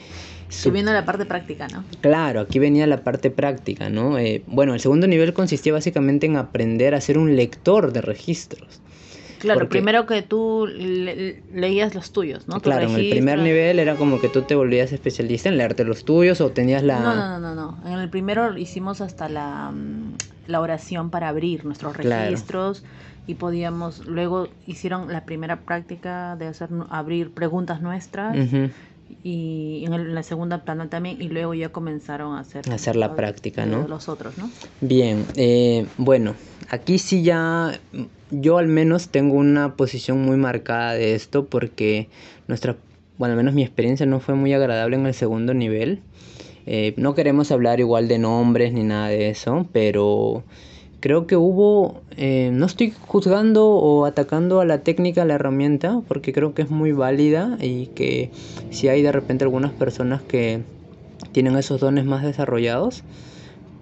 Subiendo 0.49 0.93
la 0.93 1.07
parte 1.07 1.25
práctica, 1.25 1.67
¿no? 1.69 1.83
Claro, 2.03 2.41
aquí 2.41 2.59
venía 2.59 2.87
la 2.87 3.03
parte 3.03 3.31
práctica, 3.31 3.89
¿no? 3.89 4.19
Eh, 4.19 4.43
bueno, 4.47 4.75
el 4.75 4.81
segundo 4.81 5.07
nivel 5.07 5.33
consistía 5.33 5.73
básicamente 5.73 6.27
en 6.27 6.37
aprender 6.37 6.95
a 6.95 7.01
ser 7.01 7.17
un 7.17 7.37
lector 7.37 7.93
de 7.95 8.03
registros. 8.03 8.83
Claro, 9.43 9.69
primero 9.69 10.07
que 10.07 10.23
tú 10.23 10.69
le 10.69 11.43
leías 11.53 11.97
los 11.97 12.13
tuyos, 12.13 12.47
¿no? 12.47 12.61
Claro, 12.61 12.89
en 12.89 12.95
el 12.95 13.11
primer 13.11 13.41
nivel 13.41 13.81
era 13.81 13.97
como 13.97 14.21
que 14.21 14.29
tú 14.29 14.43
te 14.43 14.55
volvías 14.55 14.93
especialista 14.93 15.49
en 15.49 15.59
leerte 15.59 15.83
los 15.83 16.05
tuyos 16.05 16.41
o 16.41 16.51
tenías 16.51 16.85
la... 16.85 17.01
No, 17.01 17.15
no, 17.17 17.39
no, 17.41 17.55
no. 17.57 17.79
En 17.85 17.99
el 17.99 18.09
primero 18.09 18.57
hicimos 18.57 19.01
hasta 19.01 19.29
la, 19.29 19.73
mm, 19.73 20.15
la 20.47 20.61
oración 20.61 21.11
para 21.11 21.29
abrir 21.29 21.65
nuestros 21.65 21.97
registros 21.97 22.83
claro. 22.83 22.95
y 23.27 23.35
podíamos, 23.35 24.07
luego 24.07 24.47
hicieron 24.69 25.13
la 25.13 25.25
primera 25.25 25.63
práctica 25.63 26.37
de 26.37 26.47
hacer 26.47 26.69
abrir 26.89 27.33
preguntas 27.33 27.83
nuestras. 27.83 28.37
Uh 28.37 28.41
-huh 28.41 28.71
y 29.23 29.85
en, 29.85 29.93
el, 29.93 30.01
en, 30.07 30.15
la 30.15 30.23
segunda 30.23 30.65
plana 30.65 30.89
también 30.89 31.21
y 31.21 31.29
luego 31.29 31.53
ya 31.53 31.69
comenzaron 31.69 32.35
a 32.35 32.41
hacer 32.41 32.71
a 32.71 32.75
hacer 32.75 32.97
la 32.97 33.15
práctica 33.15 33.67
no 33.67 33.87
los 33.87 34.09
otros 34.09 34.39
no 34.39 34.51
bien 34.81 35.27
eh, 35.37 35.87
bueno 35.99 36.35
aquí 36.71 36.99
sí 36.99 37.23
ya 37.23 37.79
yo 38.31 38.59
al 38.59 38.69
menos 38.69 39.09
tengo 39.09 39.35
una 39.35 39.77
posición 39.77 40.23
muy 40.23 40.37
marcada 40.37 40.95
de 40.95 41.15
esto 41.15 41.47
porque 41.47 42.09
nuestra 42.49 42.77
bueno 43.19 43.33
al 43.33 43.37
menos 43.37 43.55
mi 43.55 43.63
experiencia 43.63 44.07
no 44.07 44.21
fue 44.21 44.35
muy 44.35 44.53
agradable 44.53 44.97
en 44.97 45.07
el 45.07 45.15
segundo 45.15 45.55
nivel. 45.55 46.01
Eh, 46.65 46.95
no 46.97 47.17
queremos 47.17 47.51
hablar 47.51 47.81
igual 47.81 48.07
de 48.07 48.19
nombres 48.19 48.73
ni 48.73 48.85
nada 48.85 49.09
de 49.09 49.31
eso 49.31 49.67
pero 49.73 50.45
creo 51.03 51.27
que 51.27 51.37
hubo, 51.37 52.01
eh, 52.17 52.51
no 52.53 52.65
estoy 52.65 52.95
juzgando 53.09 53.69
o 53.71 54.07
atacando 54.07 54.61
a 54.61 54.65
la 54.65 54.85
técnica, 54.85 55.23
a 55.23 55.25
la 55.25 55.35
herramienta, 55.35 56.01
porque 56.07 56.33
creo 56.33 56.55
que 56.55 56.63
es 56.63 56.71
muy 56.71 56.93
válida 56.93 57.59
y 57.61 57.87
que 57.89 58.31
si 58.71 58.87
hay 58.87 59.03
de 59.03 59.11
repente 59.11 59.43
algunas 59.43 59.73
personas 59.73 60.23
que 60.23 60.63
tienen 61.33 61.57
esos 61.57 61.81
dones 61.81 62.05
más 62.05 62.23
desarrollados, 62.23 63.03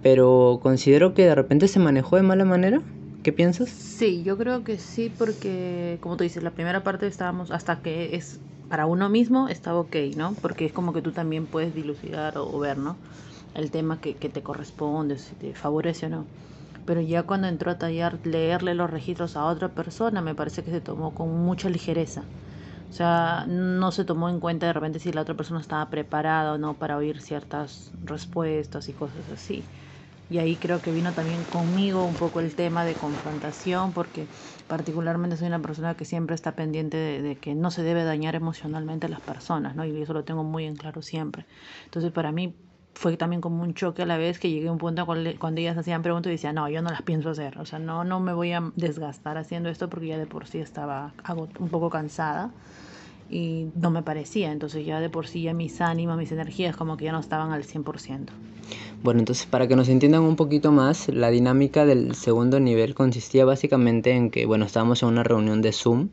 pero 0.01 0.59
considero 0.61 1.13
que 1.13 1.25
de 1.25 1.35
repente 1.35 1.67
se 1.67 1.79
manejó 1.79 2.15
de 2.17 2.23
mala 2.23 2.45
manera. 2.45 2.81
¿Qué 3.23 3.33
piensas? 3.33 3.77
Sí, 3.77 4.23
yo 4.23 4.37
creo 4.37 4.63
que 4.63 4.77
sí, 4.79 5.09
porque 5.09 5.97
como 6.01 6.17
tú 6.17 6.23
dices, 6.23 6.43
la 6.43 6.51
primera 6.51 6.83
parte 6.83 7.07
estábamos 7.07 7.51
hasta 7.51 7.81
que 7.81 8.15
es 8.15 8.39
para 8.67 8.85
uno 8.85 9.09
mismo 9.09 9.47
estaba 9.49 9.79
ok, 9.79 9.95
¿no? 10.15 10.35
Porque 10.41 10.65
es 10.65 10.73
como 10.73 10.93
que 10.93 11.01
tú 11.01 11.11
también 11.11 11.47
puedes 11.47 11.73
dilucidar 11.75 12.37
o, 12.37 12.57
ver, 12.59 12.77
¿no? 12.77 12.97
El 13.53 13.69
tema 13.71 13.99
que, 14.01 14.17
que 14.17 14.29
te 14.29 14.41
corresponde, 14.43 15.17
si 15.17 15.35
te 15.35 15.53
favorece 15.55 16.07
o 16.07 16.09
no 16.09 16.27
pero 16.85 17.01
ya 17.01 17.23
cuando 17.23 17.47
entró 17.47 17.71
a 17.71 17.77
tallar 17.77 18.19
leerle 18.25 18.73
los 18.75 18.89
registros 18.89 19.37
a 19.37 19.45
otra 19.45 19.69
persona 19.69 20.21
me 20.21 20.35
parece 20.35 20.63
que 20.63 20.71
se 20.71 20.81
tomó 20.81 21.13
con 21.13 21.29
mucha 21.29 21.69
ligereza. 21.69 22.21
O 22.89 22.93
sea, 22.93 23.45
no 23.47 23.91
se 23.91 24.03
tomó 24.05 24.29
en 24.29 24.39
cuenta 24.39 24.67
de 24.67 24.73
repente 24.73 24.99
si 24.99 25.13
la 25.13 25.21
otra 25.21 25.35
persona 25.35 25.61
estaba 25.61 25.89
preparada 25.89 26.53
o 26.53 26.57
no 26.57 26.77
para 26.77 26.97
oír 26.97 27.21
ciertas 27.21 27.91
respuestas 28.03 28.89
y 28.89 28.93
cosas 28.93 29.29
así. 29.29 29.69
Y 30.31 30.37
ahí 30.39 30.57
creo 30.59 30.81
que 30.81 30.93
vino 30.93 31.13
también 31.13 31.43
conmigo 31.43 32.05
un 32.05 32.15
poco 32.15 32.39
el 32.39 32.55
tema 32.55 32.85
de 32.85 32.95
confrontación, 32.95 33.91
porque 33.91 34.29
particularmente 34.65 35.35
soy 35.35 35.47
una 35.47 35.61
persona 35.61 35.97
que 35.97 36.05
siempre 36.05 36.35
está 36.35 36.55
pendiente 36.55 36.95
de, 36.95 37.37
que 37.37 37.53
no 37.53 37.69
se 37.69 37.83
debe 37.83 38.05
dañar 38.05 38.35
emocionalmente 38.35 39.07
a 39.07 39.09
las 39.09 39.19
personas, 39.19 39.75
¿no? 39.75 39.83
Y 39.83 40.01
eso 40.01 40.13
lo 40.13 40.23
tengo 40.23 40.45
muy 40.45 40.63
en 40.65 40.77
claro 40.77 41.01
siempre. 41.01 41.45
Entonces, 41.83 42.13
para 42.13 42.31
mí, 42.31 42.55
fue 42.95 43.17
también 43.17 43.41
como 43.41 43.61
un 43.61 43.73
choque 43.73 44.03
a 44.03 44.05
la 44.05 44.17
vez 44.17 44.39
que 44.39 44.49
llegué 44.49 44.69
a 44.69 44.71
un 44.71 44.77
punto 44.77 45.05
cuando, 45.05 45.29
cuando 45.37 45.59
ellas 45.59 45.77
hacían 45.77 46.01
preguntas 46.01 46.29
y 46.29 46.35
decía, 46.35 46.53
no, 46.53 46.69
yo 46.69 46.81
no 46.81 46.91
las 46.91 47.01
pienso 47.01 47.29
hacer, 47.29 47.57
o 47.59 47.65
sea, 47.65 47.79
no, 47.79 48.05
no 48.05 48.21
me 48.21 48.31
voy 48.33 48.53
a 48.53 48.71
desgastar 48.75 49.37
haciendo 49.37 49.67
esto 49.69 49.89
porque 49.89 50.07
ya 50.07 50.17
de 50.17 50.27
por 50.27 50.47
sí 50.47 50.59
estaba 50.59 51.13
un 51.59 51.69
poco 51.69 51.89
cansada 51.89 52.53
y 53.31 53.67
no 53.75 53.89
me 53.89 54.03
parecía, 54.03 54.51
entonces 54.51 54.85
ya 54.85 54.99
de 54.99 55.09
por 55.09 55.25
sí 55.25 55.41
ya 55.43 55.53
mis 55.53 55.79
ánimos, 55.81 56.17
mis 56.17 56.31
energías 56.31 56.75
como 56.75 56.97
que 56.97 57.05
ya 57.05 57.13
no 57.13 57.19
estaban 57.19 57.51
al 57.51 57.63
100%. 57.63 58.27
Bueno, 59.03 59.19
entonces 59.19 59.47
para 59.47 59.67
que 59.67 59.75
nos 59.75 59.89
entiendan 59.89 60.21
un 60.21 60.35
poquito 60.35 60.71
más, 60.71 61.07
la 61.07 61.31
dinámica 61.31 61.85
del 61.85 62.13
segundo 62.13 62.59
nivel 62.59 62.93
consistía 62.93 63.45
básicamente 63.45 64.11
en 64.11 64.29
que, 64.29 64.45
bueno, 64.45 64.65
estábamos 64.65 65.01
en 65.01 65.09
una 65.09 65.23
reunión 65.23 65.61
de 65.61 65.71
Zoom, 65.71 66.09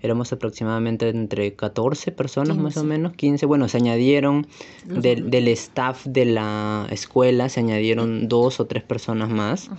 éramos 0.00 0.32
aproximadamente 0.32 1.08
entre 1.08 1.54
14 1.54 2.12
personas 2.12 2.56
15. 2.56 2.62
más 2.62 2.76
o 2.76 2.84
menos, 2.84 3.14
15. 3.14 3.46
Bueno, 3.46 3.68
se 3.68 3.78
añadieron 3.78 4.46
de, 4.84 5.16
del 5.16 5.48
staff 5.48 6.06
de 6.06 6.24
la 6.24 6.86
escuela, 6.90 7.48
se 7.48 7.60
añadieron 7.60 8.28
dos 8.28 8.60
o 8.60 8.66
tres 8.66 8.82
personas 8.82 9.30
más, 9.30 9.70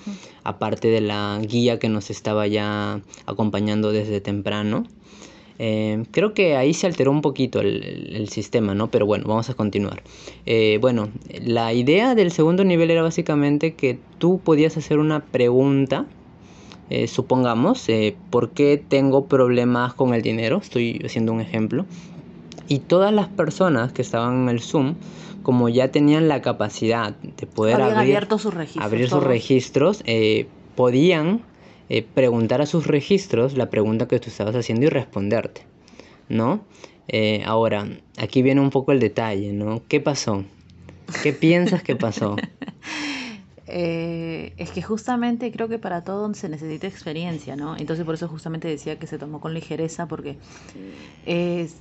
aparte 0.43 0.89
de 0.89 1.01
la 1.01 1.39
guía 1.41 1.79
que 1.79 1.89
nos 1.89 2.09
estaba 2.09 2.48
ya 2.48 3.01
acompañando 3.25 3.91
desde 3.91 4.21
temprano. 4.21 4.86
Eh, 5.61 6.05
creo 6.11 6.33
que 6.33 6.55
ahí 6.55 6.73
se 6.73 6.87
alteró 6.87 7.11
un 7.11 7.21
poquito 7.21 7.59
el, 7.59 8.29
sistema, 8.29 8.73
¿no? 8.73 8.89
Pero 8.89 9.05
bueno, 9.05 9.25
vamos 9.27 9.49
a 9.49 9.53
continuar. 9.53 10.01
Eh, 10.45 10.77
bueno, 10.79 11.09
la 11.43 11.73
idea 11.73 12.15
del 12.15 12.31
segundo 12.31 12.63
nivel 12.63 12.89
era 12.91 13.01
básicamente 13.01 13.73
que 13.73 13.99
tú 14.19 14.39
podías 14.39 14.77
hacer 14.77 14.99
una 14.99 15.19
pregunta, 15.19 16.05
eh, 16.89 17.07
supongamos, 17.07 17.87
¿por 18.29 18.51
qué 18.51 18.81
tengo 18.87 19.25
problemas 19.25 19.93
con 19.93 20.13
el 20.13 20.21
dinero? 20.21 20.59
Estoy 20.61 21.01
haciendo 21.05 21.33
un 21.33 21.41
ejemplo. 21.41 21.85
Y 22.69 22.79
todas 22.79 23.11
las 23.11 23.27
personas 23.27 23.91
que 23.91 24.01
estaban 24.01 24.43
en 24.43 24.49
el 24.49 24.61
Zoom, 24.61 24.95
como 25.43 25.67
ya 25.67 25.91
tenían 25.91 26.29
la 26.29 26.41
capacidad 26.41 27.15
de 27.15 27.47
poder 27.47 27.81
abrir, 27.81 28.27
sus 28.37 28.53
registros, 28.53 28.85
abrir 28.85 29.09
sus 29.09 29.23
registros, 29.23 30.03
podían 30.75 31.41
eh, 31.89 32.03
preguntar 32.03 32.62
a 32.62 32.65
sus 32.65 32.88
registros 32.88 33.58
la 33.58 33.69
pregunta 33.69 34.08
que 34.08 34.19
tú 34.19 34.29
estabas 34.29 34.55
haciendo 34.55 34.86
y 34.86 34.89
responderte, 34.89 35.62
¿no? 36.29 36.63
Eh, 37.08 37.41
ahora, 37.46 37.88
aquí 38.17 38.41
viene 38.43 38.62
un 38.62 38.69
poco 38.69 38.91
el 38.91 39.00
detalle, 39.00 39.51
¿no? 39.51 39.81
¿Qué 39.88 40.00
pasó? 40.00 40.43
¿Qué 41.24 41.34
piensas 41.34 41.84
que 41.84 41.96
pasó? 41.96 42.36
Eh, 43.72 44.53
es 44.58 44.72
que 44.72 44.81
justamente 44.81 45.51
creo 45.51 45.67
que 45.67 45.77
para 45.77 46.03
todo 46.03 46.34
se 46.34 46.50
necesita 46.50 46.88
experiencia, 46.88 47.55
¿no? 47.55 47.77
Entonces 47.77 48.03
por 48.03 48.15
eso 48.15 48.27
justamente 48.27 48.67
decía 48.67 48.98
que 48.98 49.05
se 49.05 49.19
tomó 49.19 49.39
con 49.39 49.53
ligereza 49.53 50.08
porque 50.08 50.38
es 51.27 51.75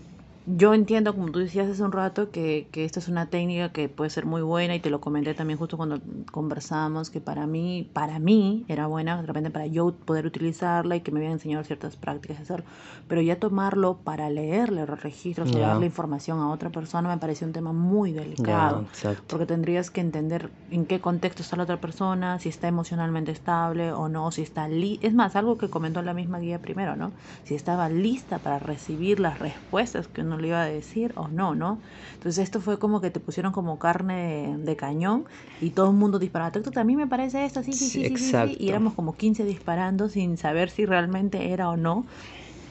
yo 0.57 0.73
entiendo, 0.73 1.15
como 1.15 1.31
tú 1.31 1.41
decías 1.41 1.69
hace 1.69 1.83
un 1.83 1.93
rato, 1.93 2.31
que, 2.31 2.69
que 2.73 2.85
esta 2.85 3.01
es 3.01 3.09
una 3.09 3.27
técnica 3.27 3.71
que 3.71 3.89
puede 3.89 4.09
ser 4.09 4.25
muy 4.25 4.41
buena 4.41 4.75
y 4.75 4.81
te 4.81 4.89
lo 4.89 5.01
comenté 5.01 5.35
también 5.35 5.59
justo 5.59 5.77
cuando 5.77 6.01
conversábamos, 6.33 7.11
que 7.11 7.21
para 7.21 7.47
mí, 7.47 7.91
para 7.93 8.19
mí 8.19 8.65
era 8.69 8.87
buena, 8.87 9.21
de 9.21 9.27
repente 9.27 9.51
para 9.51 9.67
yo 9.67 9.93
poder 9.93 10.27
utilizarla 10.27 10.97
y 10.97 11.01
que 11.03 11.11
me 11.11 11.19
habían 11.19 11.33
enseñado 11.33 11.65
ciertas 11.65 11.97
prácticas 11.97 12.39
de 12.39 12.43
hacerlo. 12.45 12.67
Pero 13.09 13.21
ya 13.21 13.39
tomarlo 13.39 13.99
para 13.99 14.31
leerle 14.31 14.87
los 14.87 15.01
registros 15.01 15.55
o 15.55 15.59
darle 15.59 15.87
información 15.87 16.39
a 16.39 16.51
otra 16.51 16.71
persona 16.71 17.09
me 17.09 17.19
pareció 17.19 17.47
un 17.47 17.53
tema 17.53 17.73
muy 17.73 18.13
delicado. 18.13 18.87
porque 19.27 19.45
tendrías 19.45 19.91
que 19.91 20.01
entender 20.01 20.51
en 20.71 20.87
qué 20.87 21.01
contexto 21.01 21.43
está 21.43 21.57
la 21.57 21.65
otra 21.65 21.81
persona, 21.81 22.39
si 22.39 22.49
está 22.49 22.69
emocionalmente 22.69 23.33
estable 23.33 23.93
o 23.93 24.09
no, 24.09 24.31
si 24.31 24.43
está... 24.43 24.69
Li 24.69 24.99
es 25.03 25.13
más, 25.13 25.37
algo 25.37 25.59
que 25.59 25.69
comentó 25.69 26.01
la 26.03 26.15
misma 26.15 26.39
guía 26.39 26.61
primero, 26.61 26.97
¿no? 26.97 27.13
Si 27.45 27.55
estaba 27.55 27.89
lista 27.89 28.39
para 28.39 28.59
recibir 28.59 29.21
las 29.21 29.39
respuestas 29.39 30.09
que 30.09 30.23
uno 30.23 30.38
le 30.39 30.49
iba 30.49 30.63
a 30.63 30.67
decir 30.67 31.13
o 31.17 31.29
no, 31.29 31.55
¿no? 31.55 31.79
Entonces 32.15 32.45
esto 32.45 32.61
fue 32.61 32.79
como 32.79 33.01
que 33.01 33.11
te 33.11 33.21
pusieron 33.21 33.53
como 33.53 33.79
carne 33.79 34.57
de, 34.59 34.77
cañón 34.77 35.25
y 35.61 35.71
todo 35.71 35.91
el 35.91 35.97
mundo 35.97 36.19
disparaba. 36.19 36.53
A 36.77 36.85
mí 36.85 36.97
me 36.97 37.07
parece 37.07 37.45
esto, 37.45 37.63
sí, 37.63 37.73
sí, 37.73 37.89
sí, 37.89 38.09
sí, 38.09 38.17
sí, 38.17 38.57
y 38.59 38.69
éramos 38.69 38.95
como 38.95 39.17
15 39.17 39.45
disparando 39.45 40.09
sin 40.09 40.37
saber 40.37 40.71
si 40.71 40.87
realmente 40.87 41.53
era 41.53 41.69
o 41.69 41.77
no. 41.77 42.07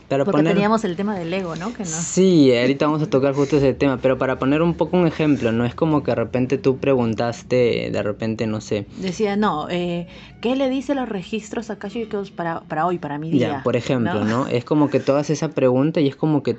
Porque 0.07 0.43
teníamos 0.43 0.85
el 0.85 0.95
tema 0.95 1.17
del 1.17 1.33
ego, 1.33 1.55
¿no? 1.57 1.73
Que 1.73 1.83
no. 1.83 1.89
Sí, 1.89 2.55
ahorita 2.55 2.85
vamos 2.85 3.01
a 3.01 3.09
tocar 3.09 3.33
justo 3.33 3.57
ese 3.57 3.73
tema, 3.73 3.97
pero 3.97 4.17
para 4.17 4.39
poner 4.39 4.61
un 4.61 4.73
poco 4.73 4.97
un 4.97 5.05
ejemplo, 5.05 5.51
no 5.51 5.65
es 5.65 5.75
como 5.75 6.01
que 6.01 6.11
de 6.11 6.15
repente 6.15 6.57
tú 6.57 6.77
preguntaste, 6.77 7.89
de 7.91 8.03
repente, 8.03 8.47
no 8.47 8.61
sé. 8.61 8.85
Decía, 8.97 9.35
no, 9.35 9.69
eh, 9.69 10.07
¿qué 10.39 10.55
le 10.55 10.69
dice 10.69 10.95
los 10.95 11.09
registros 11.09 11.69
acá 11.69 11.89
para, 12.35 12.61
para 12.61 12.85
hoy, 12.85 12.99
para 12.99 13.17
mi 13.17 13.31
día? 13.31 13.49
Ya, 13.49 13.63
por 13.63 13.75
ejemplo, 13.75 14.23
¿no? 14.23 14.47
Es 14.47 14.63
como 14.63 14.89
que 14.89 15.01
tú 15.01 15.11
haces 15.13 15.37
esa 15.39 15.49
pregunta 15.49 15.99
y 15.99 16.07
es 16.07 16.15
como 16.15 16.41
que 16.41 16.57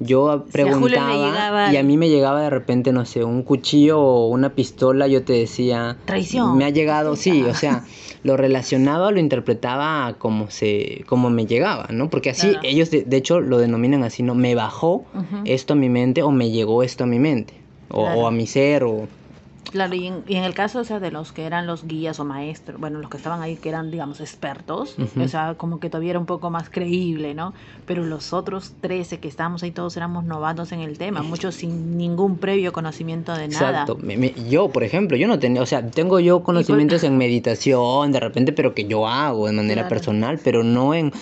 yo 0.00 0.46
preguntaba 0.50 1.72
y 1.72 1.76
a 1.76 1.82
mí 1.82 1.96
me 1.98 2.08
llegaba 2.08 2.40
de 2.40 2.50
repente, 2.50 2.90
no 2.90 3.04
sé, 3.04 3.22
un 3.22 3.42
cuchillo 3.42 4.00
o 4.00 4.28
una 4.28 4.54
pistola, 4.54 5.06
yo 5.06 5.22
te 5.22 5.34
decía... 5.34 5.98
Traición. 6.06 6.56
Me 6.56 6.64
ha 6.64 6.70
llegado, 6.70 7.16
sí, 7.16 7.42
o 7.44 7.54
sea, 7.54 7.84
lo 8.22 8.38
relacionaba, 8.38 9.10
lo 9.10 9.20
interpretaba 9.20 10.14
como, 10.18 10.50
se, 10.50 11.04
como 11.06 11.28
me 11.28 11.44
llegaba, 11.44 11.88
¿no? 11.90 12.08
Porque 12.08 12.30
así 12.30 12.54
ellos 12.62 12.90
de, 12.90 13.04
hecho 13.14 13.40
lo 13.40 13.58
denominan 13.58 14.02
así, 14.02 14.22
¿no? 14.22 14.34
Me 14.34 14.54
bajó 14.54 15.04
esto 15.44 15.74
a 15.74 15.76
mi 15.76 15.90
mente 15.90 16.22
o 16.22 16.30
me 16.30 16.50
llegó 16.50 16.82
esto 16.82 17.04
a 17.04 17.06
mi 17.06 17.18
mente 17.18 17.54
o, 17.90 18.02
o 18.02 18.26
a 18.26 18.30
mi 18.30 18.46
ser 18.46 18.84
o... 18.84 19.06
Claro, 19.70 19.94
y 19.94 20.06
en, 20.08 20.24
el 20.28 20.54
caso, 20.54 20.80
o 20.80 20.84
sea, 20.84 20.98
de 20.98 21.10
los 21.10 21.32
que 21.32 21.44
eran 21.44 21.66
los 21.66 21.86
guías 21.86 22.18
o 22.18 22.24
maestros, 22.24 22.80
bueno, 22.80 22.98
los 22.98 23.10
que 23.10 23.16
estaban 23.16 23.40
ahí 23.40 23.56
que 23.56 23.68
eran, 23.68 23.90
digamos, 23.90 24.20
expertos, 24.20 24.96
o 24.98 25.28
sea, 25.28 25.54
como 25.54 25.78
que 25.78 25.88
todavía 25.88 26.10
era 26.10 26.18
un 26.18 26.26
poco 26.26 26.50
más 26.50 26.68
creíble, 26.70 27.34
¿no? 27.34 27.54
Pero 27.86 28.04
los 28.04 28.32
otros 28.32 28.72
13 28.80 29.18
que 29.18 29.28
estábamos 29.28 29.62
ahí 29.62 29.70
todos 29.70 29.96
éramos 29.96 30.24
novatos 30.24 30.72
en 30.72 30.80
el 30.80 30.98
tema, 30.98 31.22
muchos 31.22 31.54
sin 31.54 31.96
ningún 31.96 32.38
previo 32.38 32.72
conocimiento 32.72 33.32
de 33.32 33.48
nada. 33.48 33.82
Exacto. 33.82 33.98
yo, 34.48 34.70
por 34.70 34.82
ejemplo, 34.82 35.16
yo 35.16 35.28
no 35.28 35.38
tenía, 35.38 35.62
o 35.62 35.66
sea, 35.66 35.88
tengo 35.88 36.20
yo 36.20 36.42
conocimientos 36.42 37.04
en 37.04 37.16
meditación 37.16 38.12
de 38.12 38.20
repente, 38.20 38.52
pero 38.52 38.74
que 38.74 38.86
yo 38.86 39.06
hago 39.06 39.46
de 39.46 39.52
manera 39.52 39.88
personal, 39.88 40.40
pero 40.42 40.64
no 40.64 40.94
en 40.94 41.12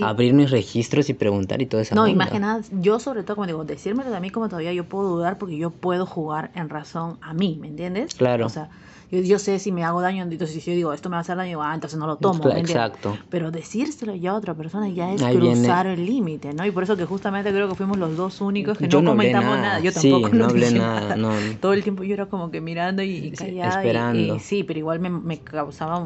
abrir 0.00 0.34
mis 0.34 0.50
registros 0.50 1.08
y 1.08 1.14
preguntar 1.14 1.62
y 1.62 1.66
todo 1.66 1.80
eso. 1.80 1.94
No, 1.94 2.06
imagina, 2.06 2.60
yo 2.80 2.98
sobre 2.98 3.22
todo, 3.22 3.36
como 3.36 3.46
digo, 3.46 3.64
decírmelo 3.64 4.10
de 4.10 4.20
mí 4.20 4.30
como 4.30 4.48
todavía 4.48 4.72
yo 4.72 4.84
puedo 4.84 5.08
dudar 5.08 5.38
porque 5.38 5.56
yo 5.56 5.70
puedo 5.70 6.06
jugar 6.06 6.50
en 6.54 6.68
razón 6.68 7.18
a 7.20 7.34
mí, 7.34 7.58
¿me 7.60 7.68
entiendes? 7.68 8.14
Claro. 8.14 8.46
O 8.46 8.48
sea, 8.48 8.70
yo, 9.10 9.20
yo, 9.20 9.38
sé 9.38 9.58
si 9.58 9.72
me 9.72 9.84
hago 9.84 10.00
daño, 10.00 10.24
entonces 10.24 10.62
si 10.62 10.70
yo 10.70 10.74
digo, 10.74 10.92
esto 10.92 11.08
me 11.08 11.14
va 11.14 11.18
a 11.18 11.20
hacer 11.20 11.36
daño, 11.36 11.62
ah, 11.62 11.74
entonces 11.74 11.98
no 11.98 12.06
lo 12.06 12.16
tomo. 12.16 12.48
exacto. 12.50 13.16
Pero 13.30 13.50
decírselo 13.50 14.14
ya 14.14 14.32
a 14.32 14.34
otra 14.34 14.54
persona 14.54 14.88
ya 14.88 15.12
es 15.12 15.22
cruzar 15.22 15.86
el 15.86 16.04
límite, 16.04 16.52
¿no? 16.54 16.66
Y 16.66 16.70
por 16.70 16.82
eso 16.82 16.96
que 16.96 17.04
justamente 17.04 17.50
creo 17.50 17.68
que 17.68 17.74
fuimos 17.74 17.98
los 17.98 18.16
dos 18.16 18.40
únicos 18.40 18.78
que 18.78 18.88
no, 18.88 19.04
comentamos 19.04 19.58
nada. 19.58 19.80
Yo 19.80 19.92
tampoco 19.92 20.28
no, 20.30 20.44
hablé 20.46 20.70
nada. 20.72 21.16
No. 21.16 21.32
Todo 21.60 21.72
el 21.72 21.82
tiempo 21.82 22.02
yo 22.02 22.14
era 22.14 22.26
como 22.26 22.50
que 22.50 22.60
mirando 22.60 23.02
y, 23.02 23.30
callada. 23.32 23.82
Esperando. 23.82 24.36
Y, 24.36 24.40
sí, 24.40 24.64
pero 24.64 24.78
igual 24.78 24.98
me, 25.00 25.10
me, 25.10 25.38
causaba, 25.38 26.04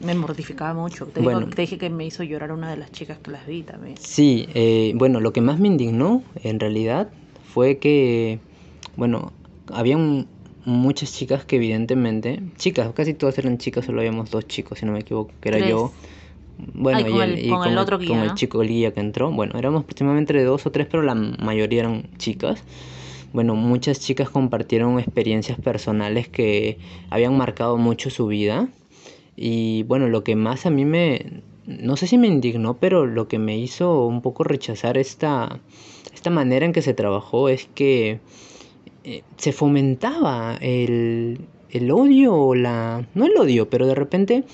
me 0.00 0.14
mortificaba 0.14 0.74
mucho. 0.74 1.06
Te, 1.06 1.20
bueno, 1.20 1.48
te, 1.48 1.62
dije 1.62 1.78
que 1.78 1.90
me 1.90 2.04
hizo 2.04 2.22
llorar 2.22 2.52
una 2.52 2.70
de 2.70 2.76
las 2.76 2.90
chicas 2.90 3.18
que 3.18 3.30
las 3.30 3.46
vi 3.46 3.62
también. 3.62 3.96
Sí, 3.98 4.48
eh, 4.54 4.92
bueno, 4.96 5.20
lo 5.20 5.32
que 5.32 5.40
más 5.40 5.58
me 5.58 5.68
indignó 5.68 6.22
en 6.42 6.58
realidad 6.58 7.08
fue 7.52 7.78
que, 7.78 8.40
bueno, 8.96 9.32
había 9.72 9.96
un, 9.96 10.26
muchas 10.64 11.12
chicas 11.12 11.44
que 11.44 11.56
evidentemente, 11.56 12.42
chicas, 12.56 12.92
casi 12.94 13.14
todas 13.14 13.38
eran 13.38 13.58
chicas, 13.58 13.84
solo 13.84 14.00
habíamos 14.00 14.30
dos 14.30 14.46
chicos, 14.46 14.78
si 14.78 14.86
no 14.86 14.92
me 14.92 15.00
equivoco, 15.00 15.32
que 15.40 15.48
era 15.48 15.58
yo. 15.58 15.92
Bueno, 16.58 17.00
y, 17.00 17.20
el, 17.20 17.50
con, 17.50 17.68
el, 17.68 17.78
otro 17.78 17.98
guía, 17.98 18.22
el 18.24 18.34
chico 18.34 18.62
el 18.62 18.68
guía 18.68 18.92
que 18.92 19.00
entró. 19.00 19.32
Bueno, 19.32 19.58
éramos 19.58 19.82
aproximadamente 19.82 20.42
dos 20.44 20.66
o 20.66 20.70
tres, 20.70 20.86
pero 20.90 21.02
la 21.02 21.14
mayoría 21.14 21.80
eran 21.80 22.08
chicas. 22.18 22.62
Bueno, 23.32 23.54
muchas 23.54 23.98
chicas 24.00 24.28
compartieron 24.28 24.98
experiencias 24.98 25.58
personales 25.58 26.28
que 26.28 26.78
habían 27.10 27.36
marcado 27.36 27.78
mucho 27.78 28.10
su 28.10 28.26
vida. 28.26 28.68
Y 29.36 29.84
bueno, 29.84 30.08
lo 30.08 30.22
que 30.22 30.36
más 30.36 30.66
a 30.66 30.70
mí 30.70 30.84
me, 30.84 31.42
no 31.66 31.96
sé 31.96 32.06
si 32.06 32.18
me 32.18 32.26
indignó, 32.26 32.76
pero 32.76 33.06
lo 33.06 33.28
que 33.28 33.38
me 33.38 33.56
hizo 33.56 34.06
un 34.06 34.20
poco 34.20 34.44
rechazar 34.44 34.98
esta, 34.98 35.60
esta 36.14 36.30
manera 36.30 36.66
en 36.66 36.72
que 36.72 36.82
se 36.82 36.94
trabajó 36.94 37.48
es 37.48 37.68
que 37.74 38.20
eh, 39.04 39.22
se 39.36 39.52
fomentaba 39.52 40.56
el, 40.60 41.40
el 41.70 41.90
odio 41.90 42.34
o 42.34 42.54
la... 42.54 43.06
no 43.14 43.26
el 43.26 43.36
odio, 43.36 43.68
pero 43.68 43.86
de 43.86 43.94
repente 43.94 44.44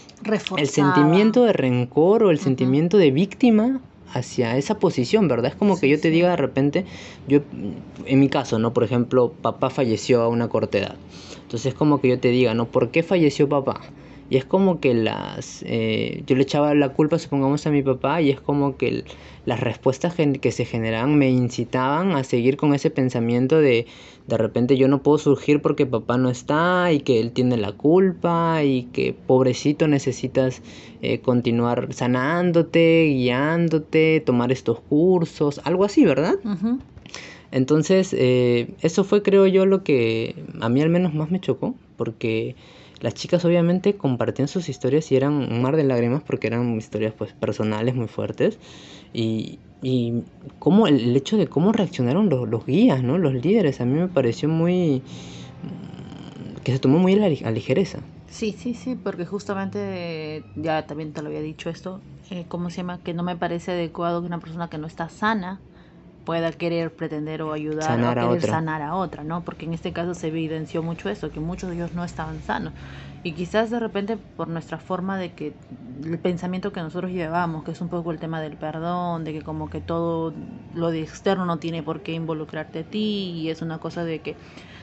el 0.56 0.68
sentimiento 0.68 1.44
de 1.44 1.52
rencor 1.52 2.22
o 2.22 2.30
el 2.30 2.38
sentimiento 2.38 2.96
de 2.96 3.10
víctima 3.10 3.80
hacia 4.12 4.56
esa 4.56 4.78
posición, 4.78 5.28
¿verdad? 5.28 5.52
Es 5.52 5.56
como 5.56 5.78
que 5.78 5.88
yo 5.88 6.00
te 6.00 6.10
diga 6.10 6.30
de 6.30 6.36
repente, 6.36 6.86
yo, 7.26 7.40
en 8.06 8.20
mi 8.20 8.28
caso, 8.28 8.58
¿no? 8.58 8.72
Por 8.72 8.84
ejemplo, 8.84 9.32
papá 9.42 9.68
falleció 9.70 10.22
a 10.22 10.28
una 10.28 10.48
corta 10.48 10.78
edad. 10.78 10.96
Entonces 11.42 11.72
es 11.72 11.74
como 11.74 12.00
que 12.00 12.08
yo 12.08 12.18
te 12.18 12.28
diga, 12.28 12.54
¿no? 12.54 12.66
¿Por 12.66 12.90
qué 12.90 13.02
falleció 13.02 13.48
papá? 13.48 13.80
Y 14.30 14.36
es 14.36 14.44
como 14.44 14.80
que 14.80 14.94
las... 14.94 15.64
Eh, 15.66 16.22
yo 16.26 16.36
le 16.36 16.42
echaba 16.42 16.74
la 16.74 16.90
culpa, 16.90 17.18
supongamos, 17.18 17.66
a 17.66 17.70
mi 17.70 17.82
papá 17.82 18.20
y 18.20 18.30
es 18.30 18.40
como 18.40 18.76
que 18.76 19.04
las 19.46 19.60
respuestas 19.60 20.14
que 20.14 20.52
se 20.52 20.64
generaban 20.66 21.16
me 21.16 21.30
incitaban 21.30 22.12
a 22.12 22.24
seguir 22.24 22.58
con 22.58 22.74
ese 22.74 22.90
pensamiento 22.90 23.58
de 23.60 23.86
de 24.28 24.36
repente 24.36 24.76
yo 24.76 24.88
no 24.88 25.02
puedo 25.02 25.16
surgir 25.16 25.62
porque 25.62 25.86
papá 25.86 26.18
no 26.18 26.28
está 26.28 26.92
y 26.92 27.00
que 27.00 27.18
él 27.18 27.32
tiene 27.32 27.56
la 27.56 27.72
culpa 27.72 28.62
y 28.62 28.84
que 28.92 29.14
pobrecito 29.14 29.88
necesitas 29.88 30.60
eh, 31.00 31.20
continuar 31.20 31.94
sanándote, 31.94 33.06
guiándote, 33.06 34.22
tomar 34.24 34.52
estos 34.52 34.80
cursos, 34.80 35.62
algo 35.64 35.84
así, 35.84 36.04
¿verdad? 36.04 36.34
Entonces, 37.50 38.14
eh, 38.16 38.74
eso 38.82 39.02
fue 39.02 39.22
creo 39.22 39.46
yo 39.46 39.64
lo 39.64 39.82
que 39.82 40.34
a 40.60 40.68
mí 40.68 40.82
al 40.82 40.90
menos 40.90 41.14
más 41.14 41.30
me 41.30 41.40
chocó, 41.40 41.74
porque 41.96 42.54
las 43.00 43.14
chicas 43.14 43.46
obviamente 43.46 43.94
compartían 43.94 44.48
sus 44.48 44.68
historias 44.68 45.10
y 45.10 45.16
eran 45.16 45.32
un 45.32 45.62
mar 45.62 45.76
de 45.76 45.84
lágrimas 45.84 46.22
porque 46.22 46.48
eran 46.48 46.76
historias 46.76 47.14
pues 47.16 47.32
personales 47.32 47.94
muy 47.94 48.08
fuertes 48.08 48.58
y, 49.12 49.58
y 49.82 50.22
cómo 50.58 50.86
el, 50.86 51.16
hecho 51.16 51.36
de 51.36 51.46
cómo 51.46 51.72
reaccionaron 51.72 52.28
los, 52.28 52.48
los, 52.48 52.66
guías, 52.66 53.02
¿no? 53.02 53.18
Los 53.18 53.34
líderes, 53.34 53.80
a 53.80 53.84
mí 53.84 53.98
me 53.98 54.08
pareció 54.08 54.48
muy... 54.48 55.02
que 56.64 56.72
se 56.72 56.78
tomó 56.78 56.98
muy 56.98 57.14
a, 57.14 57.50
ligereza. 57.50 58.00
Sí, 58.28 58.54
sí, 58.56 58.74
sí, 58.74 58.94
porque 58.94 59.24
justamente, 59.24 60.44
ya 60.56 60.86
también 60.86 61.12
te 61.12 61.22
lo 61.22 61.28
había 61.28 61.40
dicho 61.40 61.70
esto, 61.70 62.00
eh, 62.30 62.44
¿cómo 62.48 62.70
se 62.70 62.78
llama? 62.78 63.02
Que 63.02 63.14
no 63.14 63.22
me 63.22 63.36
parece 63.36 63.72
adecuado 63.72 64.20
que 64.20 64.26
una 64.26 64.38
persona 64.38 64.68
que 64.68 64.78
no 64.78 64.86
está 64.86 65.08
sana 65.08 65.60
pueda 66.28 66.52
querer 66.52 66.94
pretender 66.94 67.40
o 67.40 67.54
ayudar 67.54 67.84
Sanar 67.84 68.18
o 68.18 68.20
a 68.20 68.24
querer 68.26 68.36
otra. 68.36 68.52
sanar 68.52 68.82
a 68.82 68.94
otra, 68.96 69.24
¿no? 69.24 69.46
Porque 69.46 69.64
en 69.64 69.72
este 69.72 69.94
caso 69.94 70.12
se 70.12 70.28
evidenció 70.28 70.82
mucho 70.82 71.08
eso, 71.08 71.30
que 71.30 71.40
muchos 71.40 71.70
de 71.70 71.76
ellos 71.76 71.94
no 71.94 72.04
estaban 72.04 72.42
sanos. 72.42 72.74
Y 73.22 73.32
quizás 73.32 73.70
de 73.70 73.80
repente 73.80 74.18
por 74.36 74.46
nuestra 74.48 74.76
forma 74.76 75.16
de 75.16 75.32
que 75.32 75.54
el 76.04 76.18
pensamiento 76.18 76.70
que 76.70 76.82
nosotros 76.82 77.12
llevamos, 77.12 77.64
que 77.64 77.70
es 77.70 77.80
un 77.80 77.88
poco 77.88 78.10
el 78.10 78.18
tema 78.18 78.42
del 78.42 78.58
perdón, 78.58 79.24
de 79.24 79.32
que 79.32 79.40
como 79.40 79.70
que 79.70 79.80
todo 79.80 80.34
lo 80.74 80.90
de 80.90 81.00
externo 81.00 81.46
no 81.46 81.56
tiene 81.60 81.82
por 81.82 82.02
qué 82.02 82.12
involucrarte 82.12 82.80
a 82.80 82.84
ti 82.84 83.32
y 83.34 83.48
es 83.48 83.62
una 83.62 83.78
cosa 83.78 84.04
de 84.04 84.20
que 84.20 84.36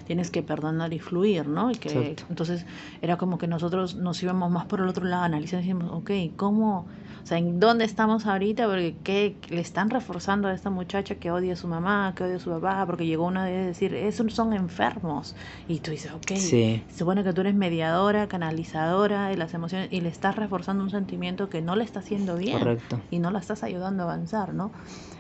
tienes 0.07 0.31
que 0.31 0.41
perdonar 0.41 0.93
y 0.93 0.99
fluir, 0.99 1.47
¿no? 1.47 1.69
Y 1.69 1.75
que 1.75 1.89
Exacto. 1.89 2.23
entonces 2.31 2.65
era 3.03 3.17
como 3.17 3.37
que 3.37 3.45
nosotros 3.45 3.93
nos 3.95 4.21
íbamos 4.23 4.49
más 4.49 4.65
por 4.65 4.79
el 4.79 4.87
otro 4.87 5.05
lado, 5.05 5.25
analizando 5.25 5.63
y 5.63 5.67
decíamos, 5.67 5.91
ok, 5.93 6.11
¿cómo? 6.35 6.87
O 7.25 7.27
sea, 7.27 7.39
¿en 7.39 7.59
dónde 7.59 7.85
estamos 7.85 8.27
ahorita? 8.27 8.67
Porque 8.67 8.93
¿qué 9.03 9.35
le 9.49 9.59
están 9.59 9.89
reforzando 9.89 10.47
a 10.47 10.53
esta 10.53 10.69
muchacha 10.69 11.15
que 11.15 11.31
odia 11.31 11.53
a 11.53 11.55
su 11.55 11.67
mamá, 11.67 12.13
que 12.15 12.23
odia 12.23 12.35
a 12.35 12.39
su 12.39 12.51
papá? 12.51 12.85
Porque 12.85 13.07
llegó 13.07 13.25
una 13.25 13.45
vez 13.45 13.63
a 13.63 13.65
decir, 13.65 13.95
esos 13.95 14.31
son 14.31 14.53
enfermos. 14.53 15.35
Y 15.67 15.79
tú 15.79 15.89
dices, 15.89 16.11
ok, 16.13 16.35
Sí. 16.35 16.83
se 16.87 16.97
supone 16.99 17.23
que 17.23 17.33
tú 17.33 17.41
eres 17.41 17.55
mediadora, 17.55 18.27
canalizadora 18.27 19.29
de 19.29 19.37
las 19.37 19.55
emociones 19.55 19.87
y 19.91 20.01
le 20.01 20.09
estás 20.09 20.35
reforzando 20.35 20.83
un 20.83 20.91
sentimiento 20.91 21.49
que 21.49 21.63
no 21.63 21.75
le 21.75 21.83
está 21.83 22.01
haciendo 22.01 22.37
bien 22.37 22.59
Correcto. 22.59 22.99
y 23.09 23.17
no 23.17 23.31
la 23.31 23.39
estás 23.39 23.63
ayudando 23.63 24.03
a 24.03 24.05
avanzar, 24.05 24.53
¿no? 24.53 24.71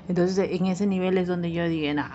Entonces 0.07 0.37
en 0.37 0.67
ese 0.67 0.85
nivel 0.85 1.17
es 1.17 1.27
donde 1.27 1.51
yo 1.51 1.67
dije, 1.67 1.91
nah, 1.95 2.05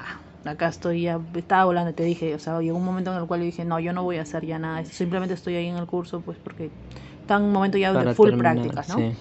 acá 0.45 0.69
estoy 0.69 1.03
ya, 1.03 1.19
estaba 1.35 1.65
volando, 1.65 1.93
te 1.95 2.05
dije, 2.05 2.33
o 2.37 2.39
sea, 2.39 2.61
llegó 2.61 2.79
un 2.79 2.85
momento 2.85 3.11
en 3.11 3.21
el 3.21 3.27
cual 3.27 3.41
yo 3.41 3.47
dije, 3.47 3.65
no, 3.65 3.81
yo 3.81 3.93
no 3.93 4.05
voy 4.05 4.19
a 4.19 4.23
hacer 4.23 4.47
ya 4.47 4.61
nada, 4.61 4.85
simplemente 4.85 5.35
estoy 5.35 5.57
ahí 5.57 5.67
en 5.67 5.79
el 5.79 5.87
curso, 5.87 6.21
pues 6.21 6.39
porque 6.39 6.71
está 7.23 7.39
en 7.39 7.43
un 7.43 7.53
momento 7.53 7.77
ya 7.77 7.93
de 7.93 7.99
Para 7.99 8.15
full 8.15 8.29
terminar, 8.29 8.55
prácticas, 8.55 8.89
¿no? 8.89 8.95
sí. 8.99 9.17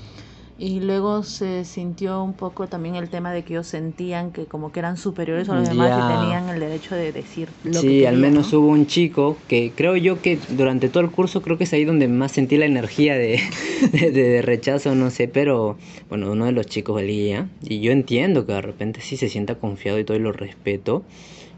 Y 0.62 0.82
luego 0.82 1.24
se 1.24 1.63
sintió 1.63 2.22
un 2.22 2.34
poco 2.34 2.68
también 2.68 2.96
el 2.96 3.10
tema 3.10 3.32
de 3.32 3.44
que 3.44 3.54
ellos 3.54 3.68
sentían 3.68 4.32
que 4.32 4.46
como 4.46 4.74
que 4.74 4.80
eran 4.80 4.98
superiores 4.98 5.48
a 5.48 5.56
los 5.56 5.70
demás 5.70 5.89
Ya. 5.89 5.98
y 5.98 6.20
tenían 6.20 6.50
el 6.50 6.60
derecho 6.60 6.96
de 6.96 7.13
decir 7.13 7.48
lo 7.63 7.72
que 7.72 7.80
Sí, 7.80 7.88
querían, 7.88 8.13
al 8.16 8.20
menos 8.20 8.51
¿no? 8.51 8.60
hubo 8.60 8.68
un 8.68 8.86
chico 8.86 9.38
que 9.48 9.72
creo 9.74 9.96
yo 9.96 10.22
que 10.22 10.38
durante 10.50 10.89
todo 10.89 11.01
el 11.01 11.12
curso 11.12 11.42
creo 11.42 11.58
que 11.58 11.63
es 11.63 11.72
ahí 11.72 11.86
donde 11.86 12.10
más 12.10 12.34
sentí 12.34 12.58
la 12.58 12.66
energía 12.66 13.16
de, 13.16 13.39
de, 13.94 14.12
de 14.12 14.42
rechazo, 14.42 14.96
no 14.96 15.12
sé, 15.12 15.30
pero 15.30 15.78
bueno, 16.10 16.30
uno 16.32 16.44
de 16.46 16.51
los 16.51 16.66
chicos 16.66 16.94
valía 16.96 17.48
y 17.63 17.80
yo 17.80 17.94
entiendo 17.94 18.46
que 18.46 18.51
de 18.51 18.62
repente 18.62 19.00
sí 19.00 19.16
se 19.16 19.30
sienta 19.30 19.56
confiado 19.56 19.98
y 19.98 20.04
todo 20.04 20.18
y 20.18 20.20
lo 20.20 20.34
respeto, 20.34 21.04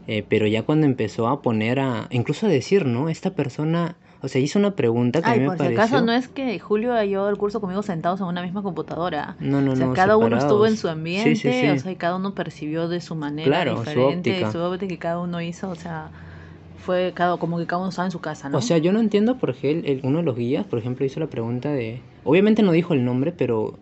eh, 0.06 0.24
pero 0.28 0.46
ya 0.46 0.62
cuando 0.62 0.86
empezó 0.86 1.26
a 1.28 1.42
poner 1.42 1.80
a, 1.80 2.06
incluso 2.12 2.46
a 2.46 2.48
decir, 2.48 2.86
¿no? 2.86 3.08
Esta 3.08 3.34
persona, 3.34 3.96
o 4.22 4.28
sea, 4.28 4.40
hizo 4.40 4.58
una 4.58 4.74
pregunta 4.76 5.20
que 5.20 5.28
a 5.28 5.32
Ay, 5.32 5.38
mí 5.40 5.42
me 5.44 5.48
por 5.50 5.56
si 5.58 5.62
pareció... 5.64 5.82
acaso 5.82 6.04
no 6.06 6.12
es 6.12 6.28
que 6.28 6.58
Julio 6.58 7.00
llevado 7.02 7.28
el 7.28 7.36
curso 7.36 7.60
conmigo 7.60 7.82
sentados 7.82 8.20
en 8.20 8.26
una 8.26 8.42
misma 8.42 8.62
computadora. 8.62 9.36
No, 9.40 9.60
no, 9.60 9.72
o 9.72 9.76
sea, 9.76 9.86
no, 9.86 9.92
cada 9.94 10.16
uno 10.16 10.36
estuvo 10.38 10.66
en 10.66 10.76
su 10.76 10.86
Sí, 10.86 10.92
ambiente, 10.92 11.34
sí, 11.34 11.52
sí. 11.52 11.68
o 11.68 11.78
sea, 11.78 11.92
y 11.92 11.96
cada 11.96 12.16
uno 12.16 12.34
percibió 12.34 12.88
de 12.88 13.00
su 13.00 13.14
manera 13.16 13.48
Claro, 13.48 13.72
su 13.74 13.80
diferente, 13.80 14.30
óptica. 14.30 14.52
su 14.52 14.58
óptica 14.58 14.88
que 14.88 14.98
cada 14.98 15.18
uno 15.20 15.40
hizo, 15.40 15.68
o 15.70 15.74
sea, 15.74 16.10
fue 16.78 17.12
cada, 17.14 17.36
como 17.36 17.58
que 17.58 17.66
cada 17.66 17.80
uno 17.80 17.90
estaba 17.90 18.06
en 18.06 18.12
su 18.12 18.20
casa, 18.20 18.48
¿no? 18.48 18.58
O 18.58 18.60
sea, 18.60 18.78
yo 18.78 18.92
no 18.92 19.00
entiendo 19.00 19.38
por 19.38 19.54
qué 19.54 19.70
el- 19.70 19.86
el- 19.86 20.00
uno 20.04 20.18
de 20.18 20.24
los 20.24 20.36
guías, 20.36 20.66
por 20.66 20.78
ejemplo, 20.78 21.04
hizo 21.06 21.20
la 21.20 21.26
pregunta 21.28 21.70
de... 21.70 22.00
Obviamente 22.24 22.62
no 22.62 22.72
dijo 22.72 22.94
el 22.94 23.04
nombre, 23.04 23.32
pero 23.32 23.78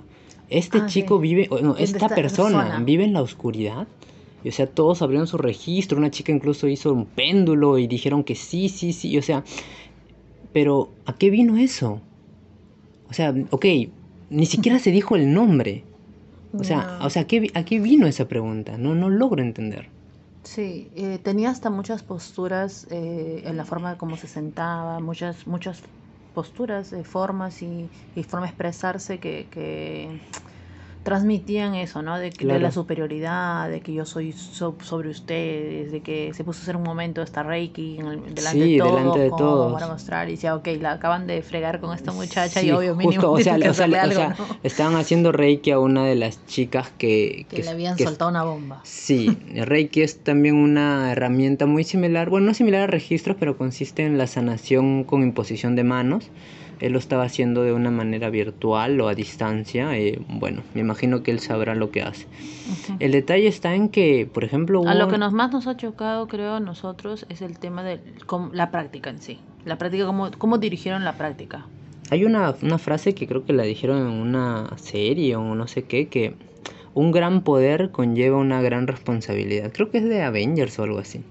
este 0.49 0.79
Ah, 0.79 0.87
chico 0.87 1.17
sí. 1.17 1.23
vive, 1.23 1.49
no, 1.63 1.77
esta 1.77 1.97
esta 1.99 2.09
persona, 2.15 2.59
persona. 2.65 2.85
vive 2.85 3.05
en 3.05 3.13
la 3.13 3.23
oscuridad. 3.23 3.87
Y, 4.43 4.49
o 4.49 4.53
sea, 4.53 4.67
todos 4.67 5.03
abrieron 5.03 5.27
su 5.27 5.37
registro, 5.39 5.99
una 5.99 6.11
chica 6.11 6.33
incluso 6.33 6.67
hizo 6.67 6.93
un 6.95 7.05
péndulo 7.07 7.77
y 7.79 7.87
dijeron 7.87 8.25
que 8.25 8.35
sí, 8.35 8.69
sí, 8.71 8.93
sí. 8.95 9.11
y, 9.11 9.19
o 9.19 9.23
sea, 9.23 9.45
pero 10.53 10.99
¿a 11.05 11.17
qué 11.19 11.31
vino 11.31 11.57
eso? 11.59 12.09
O 13.05 13.13
sea, 13.15 13.35
ok, 13.51 13.67
ni 14.31 14.47
siquiera 14.47 14.79
se 14.79 14.91
dijo 14.91 15.17
el 15.17 15.33
nombre. 15.35 15.89
O 16.57 16.65
sea, 16.65 16.93
No. 16.93 17.01
o 17.01 17.11
sea, 17.11 17.23
¿a 17.25 17.27
qué, 17.29 17.51
¿a 17.55 17.65
qué 17.67 17.81
vino 17.81 18.07
esa 18.09 18.29
pregunta? 18.29 18.79
No, 18.79 18.95
no 18.97 19.11
logro 19.11 19.43
entender. 19.43 19.95
Sí, 20.43 20.91
eh, 20.97 21.19
tenía 21.19 21.51
hasta 21.51 21.69
muchas 21.71 22.03
posturas 22.03 22.87
eh, 22.91 23.43
en 23.45 23.57
la 23.59 23.65
forma 23.67 23.91
de 23.93 23.99
cómo 23.99 24.17
se 24.17 24.27
sentaba, 24.27 24.99
muchas, 25.01 25.47
muchas 25.47 25.83
posturas, 26.33 26.93
eh, 26.93 27.05
formas 27.05 27.61
y, 27.63 27.91
y 28.15 28.25
forma 28.25 28.47
de 28.47 28.51
expresarse 28.51 29.21
que, 29.21 29.51
que 29.51 30.23
transmitían 31.03 31.75
eso, 31.75 32.03
¿no? 32.03 32.19
De, 32.19 32.31
que- 32.31 32.45
de 32.47 32.53
la 32.53 32.59
Claro. 32.59 32.73
superioridad, 32.75 33.69
de 33.71 33.81
que 33.81 33.93
yo 33.95 34.05
soy 34.05 34.33
so- 34.33 34.77
sobre 34.83 35.09
ustedes, 35.09 35.91
de 35.93 36.03
que 36.03 36.33
se 36.35 36.45
puso 36.45 36.61
a 36.61 36.63
hacer 36.63 36.77
un 36.77 36.83
momento 36.83 37.23
esta 37.23 37.43
Reiki 37.43 37.99
en 37.99 38.07
el- 38.07 38.35
delante 38.35 38.51
Sí, 38.65 38.73
de 38.73 38.79
todos, 38.79 38.91
delante 38.97 39.19
de 39.21 39.31
como 39.31 39.39
todos. 39.39 39.73
para 39.73 39.87
mostrar 39.89 40.29
y 40.29 40.33
decía, 40.33 40.55
ok, 40.55 40.69
la 40.81 40.93
acaban 40.93 41.27
de 41.27 41.43
fregar 41.43 41.81
con 41.81 41.95
esta 41.95 42.13
muchacha 42.13 42.63
y 42.63 42.71
obvio 42.71 42.95
mínimo 42.95 43.15
justo, 43.15 43.33
o 43.33 43.37
sea, 43.39 43.55
tienen 43.57 43.63
que 43.63 43.69
o 43.71 43.75
sea, 43.75 43.85
hacerle 43.87 43.99
o 43.99 44.03
algo, 44.03 44.15
sea, 44.37 44.47
¿no? 44.49 44.57
estaban 44.63 44.95
haciendo 44.97 45.33
Reiki 45.33 45.71
a 45.71 45.79
una 45.79 46.05
de 46.05 46.17
las 46.17 46.45
chicas 46.47 46.91
que... 46.99 47.47
Que 47.49 47.63
le 47.63 47.71
habían 47.71 47.97
que- 47.97 48.05
soltado 48.05 48.31
una 48.31 48.45
bomba. 48.45 48.81
Sí, 48.85 49.39
Reiki 49.55 50.03
es 50.03 50.19
también 50.19 50.55
una 50.57 51.13
herramienta 51.13 51.65
muy 51.67 51.85
similar, 51.85 52.29
bueno, 52.29 52.47
no 52.49 52.55
similar 52.55 52.83
a 52.83 52.87
registros, 52.89 53.37
pero 53.41 53.57
consiste 53.57 54.05
en 54.05 54.19
la 54.19 54.27
sanación 54.27 55.05
con 55.05 55.23
imposición 55.23 55.77
de 55.77 55.85
manos. 55.85 56.31
Él 56.81 56.93
lo 56.93 56.99
estaba 56.99 57.25
haciendo 57.25 57.63
de 57.63 57.73
una 57.73 57.91
manera 57.91 58.31
virtual 58.31 59.01
o 59.01 59.09
a 59.09 59.15
distancia. 59.15 59.97
eh, 59.97 60.21
bueno, 60.29 60.63
me 60.75 60.81
imagino 60.81 61.23
que 61.23 61.31
él 61.31 61.41
sabrá 61.41 61.75
lo 61.75 61.91
que 61.91 62.03
hace. 62.03 62.27
El 62.99 63.13
detalle 63.13 63.49
está 63.49 63.75
en 63.75 63.89
que, 63.89 64.29
por 64.33 64.45
ejemplo, 64.45 64.83
A 64.87 64.95
lo 64.95 65.09
que 65.09 65.19
nos, 65.19 65.33
más 65.33 65.53
nos 65.53 65.67
ha 65.67 65.77
chocado, 65.77 66.27
creo, 66.29 66.55
a 66.55 66.61
nosotros 66.61 67.27
es 67.29 67.43
el 67.43 67.59
tema 67.59 67.83
de 67.83 68.01
la 68.53 68.71
práctica 68.71 69.11
en 69.11 69.21
sí. 69.21 69.39
La 69.65 69.77
práctica, 69.77 70.07
cómo, 70.07 70.31
cómo 70.39 70.59
dirigieron 70.59 71.05
la 71.05 71.15
práctica. 71.15 71.67
Hay 72.11 72.25
una, 72.25 72.55
una 72.63 72.79
frase 72.79 73.15
que 73.15 73.27
creo 73.27 73.45
que 73.45 73.53
la 73.53 73.63
dijeron 73.63 73.99
en 73.99 74.13
una 74.13 74.71
serie 74.77 75.37
o 75.37 75.55
no 75.55 75.69
sé 75.69 75.85
qué, 75.85 76.09
que 76.09 76.35
un 76.95 77.13
gran 77.13 77.43
poder 77.43 77.91
conlleva 77.91 78.39
una 78.39 78.63
gran 78.63 78.87
responsabilidad. 78.87 79.71
Creo 79.73 79.91
que 79.91 79.99
es 79.99 80.05
de 80.05 80.23
Avengers 80.23 80.79
o 80.79 80.83
algo 80.83 80.99
así. 80.99 81.23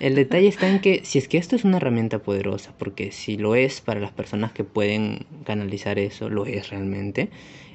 El 0.00 0.14
detalle 0.14 0.48
está 0.48 0.68
en 0.68 0.80
que 0.80 1.00
si 1.04 1.18
es 1.18 1.28
que 1.28 1.38
esto 1.38 1.56
es 1.56 1.64
una 1.64 1.78
herramienta 1.78 2.18
poderosa, 2.18 2.72
porque 2.78 3.12
si 3.12 3.36
lo 3.36 3.54
es 3.54 3.80
para 3.80 4.00
las 4.00 4.12
personas 4.12 4.52
que 4.52 4.64
pueden 4.64 5.26
canalizar 5.44 5.98
eso, 5.98 6.28
lo 6.28 6.46
es 6.46 6.70
realmente, 6.70 7.30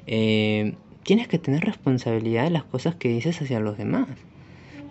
eh, 0.07 0.73
tienes 1.03 1.27
que 1.27 1.37
tener 1.37 1.63
responsabilidad 1.63 2.43
de 2.43 2.51
las 2.51 2.63
cosas 2.63 2.95
que 2.95 3.09
dices 3.09 3.41
hacia 3.41 3.59
los 3.59 3.77
demás. 3.77 4.07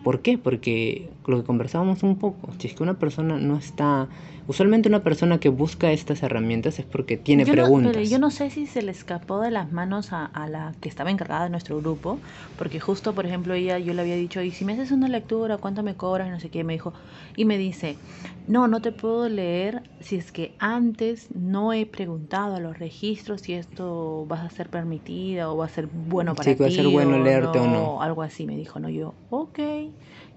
¿Por 0.03 0.23
qué? 0.23 0.39
Porque 0.39 1.09
lo 1.27 1.39
que 1.39 1.45
conversábamos 1.45 2.03
un 2.03 2.17
poco, 2.17 2.51
si 2.59 2.69
es 2.69 2.75
que 2.75 2.83
una 2.83 2.99
persona 2.99 3.39
no 3.39 3.59
está, 3.59 4.09
usualmente 4.51 4.89
una 4.89 5.03
persona 5.09 5.41
que 5.41 5.49
busca 5.49 5.93
estas 5.93 6.23
herramientas 6.23 6.79
es 6.79 6.87
porque 6.87 7.17
tiene 7.17 7.45
yo 7.45 7.53
No, 7.53 7.55
preguntas. 7.57 7.93
pero 7.93 8.01
yo 8.03 8.19
no 8.19 8.31
sé 8.31 8.51
si 8.51 8.67
se 8.67 8.83
le 8.83 8.91
escapó 8.91 9.41
de 9.41 9.53
las 9.53 9.71
manos 9.71 10.13
a, 10.13 10.25
a 10.27 10.49
la 10.49 10.75
que 10.81 10.89
estaba 10.89 11.11
encargada 11.13 11.45
de 11.45 11.51
nuestro 11.51 11.77
grupo, 11.81 12.23
porque 12.57 12.81
justo, 12.81 13.15
por 13.15 13.25
ejemplo, 13.25 13.55
ella, 13.55 13.79
yo 13.79 13.95
le 13.95 14.03
había 14.03 14.17
dicho, 14.17 14.43
y 14.43 14.51
si 14.51 14.65
me 14.65 14.73
haces 14.73 14.91
una 14.91 15.07
lectura, 15.09 15.59
¿cuánto 15.59 15.85
me 15.85 15.97
cobras? 15.97 16.27
Y 16.27 16.31
no 16.33 16.41
sé 16.41 16.51
qué, 16.51 16.65
me 16.65 16.73
dijo, 16.73 16.93
y 17.37 17.45
me 17.45 17.57
dice, 17.57 18.01
no, 18.47 18.67
no 18.67 18.83
te 18.83 18.91
puedo 18.91 19.29
leer 19.29 19.85
si 20.01 20.17
es 20.17 20.33
que 20.33 20.57
antes 20.59 21.29
no 21.33 21.73
he 21.73 21.87
preguntado 21.87 22.57
a 22.57 22.61
los 22.61 22.79
registros 22.81 23.43
si 23.43 23.53
esto 23.55 24.27
va 24.31 24.43
a 24.43 24.51
ser 24.51 24.69
permitida 24.71 25.53
o 25.53 25.57
va 25.59 25.67
a 25.67 25.69
ser 25.69 25.87
bueno 25.87 26.35
para 26.35 26.51
Sí, 26.51 26.55
ti. 26.55 26.59
que 26.59 26.63
va 26.63 26.69
a 26.69 26.71
ser 26.73 26.89
bueno 26.89 27.19
leerte 27.19 27.59
o 27.61 27.67
no. 27.69 28.03
Algo 28.03 28.23
así 28.23 28.45
me 28.47 28.57
dijo, 28.57 28.81
¿no? 28.81 28.89
Yo, 28.89 29.15
ok, 29.29 29.59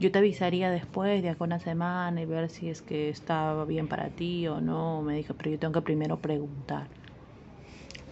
yo 0.04 0.12
te 0.12 0.20
avisaría 0.20 0.70
después 0.70 1.22
de 1.24 1.30
acá 1.30 1.44
una 1.46 1.60
semana 1.60 2.22
y 2.22 2.26
ver 2.26 2.50
si 2.50 2.70
es 2.70 2.82
que 2.82 3.10
estaba 3.10 3.64
bien 3.66 3.88
para 3.88 4.10
ti 4.10 4.48
o 4.48 4.60
no. 4.62 5.02
Me 5.02 5.16
dijo, 5.16 5.34
pero 5.36 5.50
yo 5.52 5.60
tengo 5.60 5.74
que 5.74 5.82
primero 5.82 6.20
preguntar. 6.20 6.90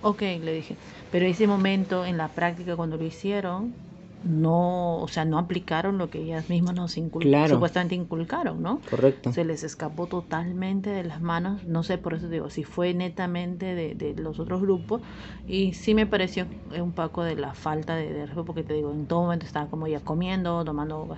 Ok, 0.01 0.21
le 0.21 0.53
dije. 0.53 0.77
Pero 1.11 1.25
ese 1.25 1.47
momento 1.47 2.05
en 2.05 2.17
la 2.17 2.29
práctica 2.29 2.75
cuando 2.75 2.97
lo 2.97 3.03
hicieron, 3.03 3.75
no, 4.23 4.97
o 4.99 5.07
sea, 5.07 5.25
no 5.25 5.37
aplicaron 5.37 5.97
lo 5.97 6.09
que 6.09 6.19
ellas 6.19 6.49
mismas 6.49 6.75
nos 6.75 6.97
incul- 6.97 7.23
Claro. 7.23 7.55
supuestamente 7.55 7.95
inculcaron, 7.95 8.61
¿no? 8.61 8.81
Correcto. 8.89 9.31
Se 9.33 9.43
les 9.45 9.63
escapó 9.63 10.07
totalmente 10.07 10.89
de 10.89 11.03
las 11.03 11.21
manos, 11.21 11.65
no 11.65 11.83
sé, 11.83 11.97
por 11.97 12.13
eso 12.13 12.29
digo, 12.29 12.49
si 12.49 12.63
fue 12.63 12.93
netamente 12.93 13.75
de, 13.75 13.93
de 13.95 14.13
los 14.21 14.39
otros 14.39 14.61
grupos, 14.61 15.01
y 15.47 15.73
sí 15.73 15.93
me 15.93 16.05
pareció 16.07 16.47
un 16.79 16.93
poco 16.93 17.23
de 17.23 17.35
la 17.35 17.53
falta 17.53 17.95
de, 17.95 18.11
de 18.13 18.21
respeto, 18.25 18.45
porque 18.45 18.63
te 18.63 18.73
digo, 18.73 18.91
en 18.91 19.07
todo 19.07 19.21
momento 19.23 19.45
estaba 19.45 19.69
como 19.69 19.87
ya 19.87 19.99
comiendo, 20.01 20.63
tomando 20.65 21.15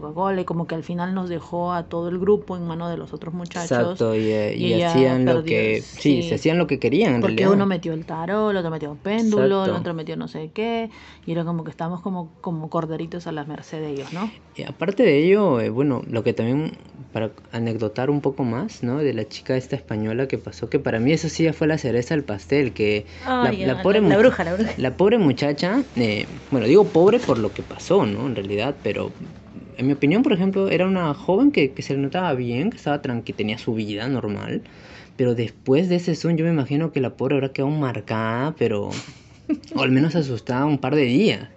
Coca-Cola, 0.00 0.40
y 0.40 0.44
como 0.44 0.66
que 0.66 0.74
al 0.74 0.82
final 0.84 1.14
nos 1.14 1.28
dejó 1.28 1.72
a 1.72 1.88
todo 1.88 2.08
el 2.08 2.18
grupo 2.18 2.56
en 2.56 2.66
manos 2.66 2.90
de 2.90 2.96
los 2.96 3.12
otros 3.12 3.34
muchachos. 3.34 3.70
Exacto, 3.70 4.14
y, 4.16 4.30
eh, 4.32 4.54
y 4.56 4.72
y 4.72 4.72
hacían 4.74 5.24
lo 5.26 5.42
perdió- 5.42 5.44
que, 5.44 5.82
sí, 5.96 6.22
sí. 6.22 6.22
se 6.22 6.34
hacían 6.36 6.58
lo 6.58 6.66
que 6.66 6.78
querían 6.78 7.14
en 7.14 7.20
Porque 7.20 7.22
realidad. 7.22 7.52
uno 7.52 7.66
metió 7.66 7.92
el 7.94 8.06
tarot, 8.06 8.50
el 8.50 8.56
otro 8.58 8.70
metió 8.70 8.90
un 8.90 8.98
péndulo, 9.00 9.64
el 9.64 9.70
Exacto. 9.70 9.80
otro 9.80 9.94
metió 9.94 10.16
no 10.16 10.28
sé 10.28 10.52
qué, 10.52 10.90
y 11.24 11.32
era 11.32 11.44
como 11.44 11.64
que 11.64 11.70
estábamos 11.70 12.02
como, 12.02 12.34
como 12.40 12.68
corderitos 12.70 13.26
a 13.26 13.32
la 13.32 13.44
merced 13.44 13.80
de 13.80 13.90
ellos, 13.90 14.12
¿no? 14.12 14.40
Y 14.56 14.62
aparte 14.62 15.02
de 15.02 15.18
ello, 15.24 15.60
eh, 15.60 15.68
bueno, 15.68 16.02
lo 16.08 16.22
que 16.22 16.32
también, 16.32 16.78
para 17.12 17.32
anecdotar 17.50 18.08
un 18.10 18.20
poco 18.20 18.44
más, 18.44 18.82
¿no? 18.84 18.98
De 18.98 19.12
la 19.12 19.28
chica 19.28 19.56
esta 19.56 19.74
española 19.76 20.28
que 20.28 20.38
pasó, 20.38 20.70
que 20.70 20.78
para 20.78 21.00
mí 21.00 21.12
eso 21.12 21.28
sí 21.28 21.42
ya 21.44 21.52
fue 21.52 21.66
la 21.66 21.76
cereza 21.78 22.14
del 22.14 22.24
pastel, 22.24 22.72
que 22.72 23.06
la, 23.40 23.50
Ay, 23.50 23.64
la 23.66 23.82
pobre 23.82 24.00
la, 24.00 24.16
mu- 24.16 24.16
bruja, 24.18 24.44
la 24.44 24.54
bruja. 24.54 24.72
la 24.76 24.96
pobre 24.96 25.18
muchacha, 25.18 25.84
eh, 25.96 26.28
bueno, 26.50 26.66
digo 26.68 26.92
pobre 26.92 27.18
por 27.20 27.38
lo 27.38 27.52
que 27.52 27.62
pasó, 27.64 28.06
¿no? 28.06 28.26
En 28.26 28.36
realidad, 28.36 28.78
pero 28.82 29.14
en 29.76 29.86
mi 29.86 29.92
opinión, 29.94 30.22
por 30.22 30.32
ejemplo, 30.32 30.68
era 30.68 30.86
una 30.86 31.14
joven 31.14 31.52
que, 31.52 31.72
que 31.74 31.82
se 31.82 31.94
le 31.94 32.00
notaba 32.00 32.32
bien, 32.34 32.70
que 32.70 32.76
estaba 32.76 33.02
tranquila, 33.02 33.36
tenía 33.36 33.58
su 33.58 33.74
vida 33.74 34.08
normal, 34.08 34.62
pero 35.16 35.34
después 35.34 35.88
de 35.88 35.96
ese 35.96 36.14
Zoom 36.14 36.36
yo 36.36 36.44
me 36.44 36.50
imagino 36.50 36.92
que 36.92 37.00
la 37.00 37.16
pobre 37.16 37.36
habrá 37.36 37.52
quedado 37.52 37.70
marcada, 37.72 38.54
pero, 38.58 38.90
o 39.76 39.82
al 39.82 39.90
menos 39.90 40.14
asustada 40.16 40.64
un 40.66 40.78
par 40.78 40.94
de 40.94 41.02
días. 41.04 41.48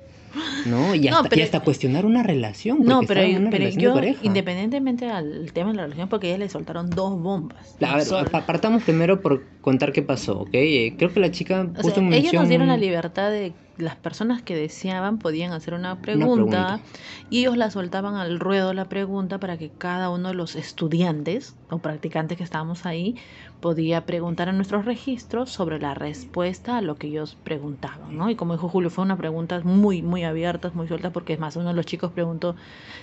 ¿no? 0.65 0.93
Y 0.95 1.07
hasta, 1.07 1.35
y 1.35 1.41
hasta 1.41 1.61
cuestionar 1.61 2.05
una 2.05 2.23
relación. 2.23 2.79
No, 2.83 3.01
pero, 3.07 3.21
en 3.21 3.41
una 3.41 3.49
pero 3.49 3.59
relación 3.63 3.77
de 3.79 3.83
yo, 3.89 3.93
pareja. 3.93 4.19
independientemente 4.23 5.09
al 5.09 5.51
tema 5.53 5.71
de 5.71 5.77
la 5.77 5.83
relación, 5.83 6.09
porque 6.09 6.27
ella 6.27 6.39
le 6.39 6.49
soltaron 6.49 6.89
dos 6.89 7.19
bombas. 7.21 7.75
A 7.81 7.95
ver, 7.97 8.05
Sol- 8.05 8.27
pa- 8.29 8.45
partamos 8.45 8.83
primero 8.83 9.21
por 9.21 9.43
contar 9.61 9.91
qué 9.93 10.01
pasó, 10.01 10.41
¿ok? 10.41 10.49
Eh, 10.53 10.95
Creo 10.97 11.13
que 11.13 11.19
la 11.19 11.31
chica 11.31 11.61
O 11.61 11.73
puso 11.81 11.95
sea, 11.95 11.97
en 12.03 12.07
ellos 12.07 12.21
mención... 12.23 12.41
nos 12.43 12.49
dieron 12.49 12.67
la 12.67 12.77
libertad 12.77 13.31
de 13.31 13.53
las 13.77 13.95
personas 13.97 14.41
que 14.43 14.55
deseaban 14.55 15.19
podían 15.19 15.53
hacer 15.53 15.73
una 15.73 16.01
pregunta, 16.01 16.81
pregunta. 16.81 16.83
y 17.29 17.39
ellos 17.41 17.57
la 17.57 17.71
soltaban 17.71 18.15
al 18.15 18.39
ruedo 18.39 18.73
la 18.73 18.89
pregunta 18.89 19.39
para 19.39 19.57
que 19.57 19.73
cada 19.75 20.09
uno 20.09 20.29
de 20.29 20.33
los 20.35 20.55
estudiantes 20.55 21.57
o 21.69 21.81
practicantes 21.81 22.37
que 22.37 22.43
estábamos 22.43 22.85
ahí 22.85 23.15
podía 23.59 24.05
preguntar 24.05 24.47
en 24.49 24.55
nuestros 24.57 24.85
registros 24.85 25.51
sobre 25.51 25.79
la 25.79 25.93
respuesta 25.95 26.77
a 26.77 26.81
lo 26.81 26.97
que 26.97 27.07
ellos 27.07 27.35
preguntaban, 27.35 28.15
¿no? 28.17 28.29
Y 28.29 28.35
como 28.35 28.53
dijo 28.53 28.69
Julio, 28.69 28.89
fue 28.89 29.03
una 29.03 29.17
pregunta 29.17 29.59
muy, 29.63 30.01
muy 30.03 30.23
abiertas, 30.23 30.75
muy 30.75 30.87
sueltas, 30.87 31.11
porque 31.11 31.33
es 31.33 31.39
más, 31.39 31.55
uno 31.55 31.69
de 31.69 31.73
los 31.73 31.85
chicos 31.85 32.11
preguntó 32.13 32.55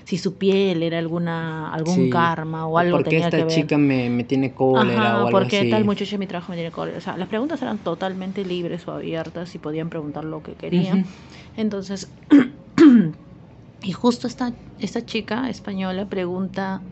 si 0.04 0.18
su 0.18 0.38
piel 0.38 0.82
era 0.82 0.98
alguna, 0.98 1.72
algún 1.72 1.94
Sí. 1.94 2.10
karma 2.10 2.66
o 2.66 2.78
algo 2.78 2.98
¿Por 2.98 3.04
qué 3.04 3.10
tenía 3.10 3.24
esta 3.26 3.36
que 3.38 3.44
ver. 3.44 3.54
chica 3.54 3.78
me, 3.78 4.10
me 4.10 4.24
tiene 4.24 4.54
cólera 4.54 5.14
Ajá, 5.14 5.18
o 5.18 5.26
algo 5.26 5.30
porque 5.30 5.56
así? 5.56 5.70
tal 5.70 5.84
muchacho 5.84 6.18
mi 6.18 6.26
trabajo 6.26 6.50
me 6.52 6.56
tiene 6.56 6.72
cólera. 6.72 6.98
O 6.98 7.00
sea, 7.00 7.16
las 7.16 7.28
preguntas 7.28 7.62
eran 7.62 7.82
totalmente 7.82 8.44
libres 8.44 8.86
o 8.88 8.92
abiertas 8.92 9.54
y 9.54 9.58
podían 9.58 9.88
preguntar 9.90 10.24
lo 10.24 10.42
que 10.42 10.56
Entonces, 11.56 12.12
y 13.82 13.92
justo 13.92 14.26
esta, 14.26 14.54
esta 14.78 15.04
chica 15.04 15.48
española 15.48 16.08
pregunta 16.08 16.82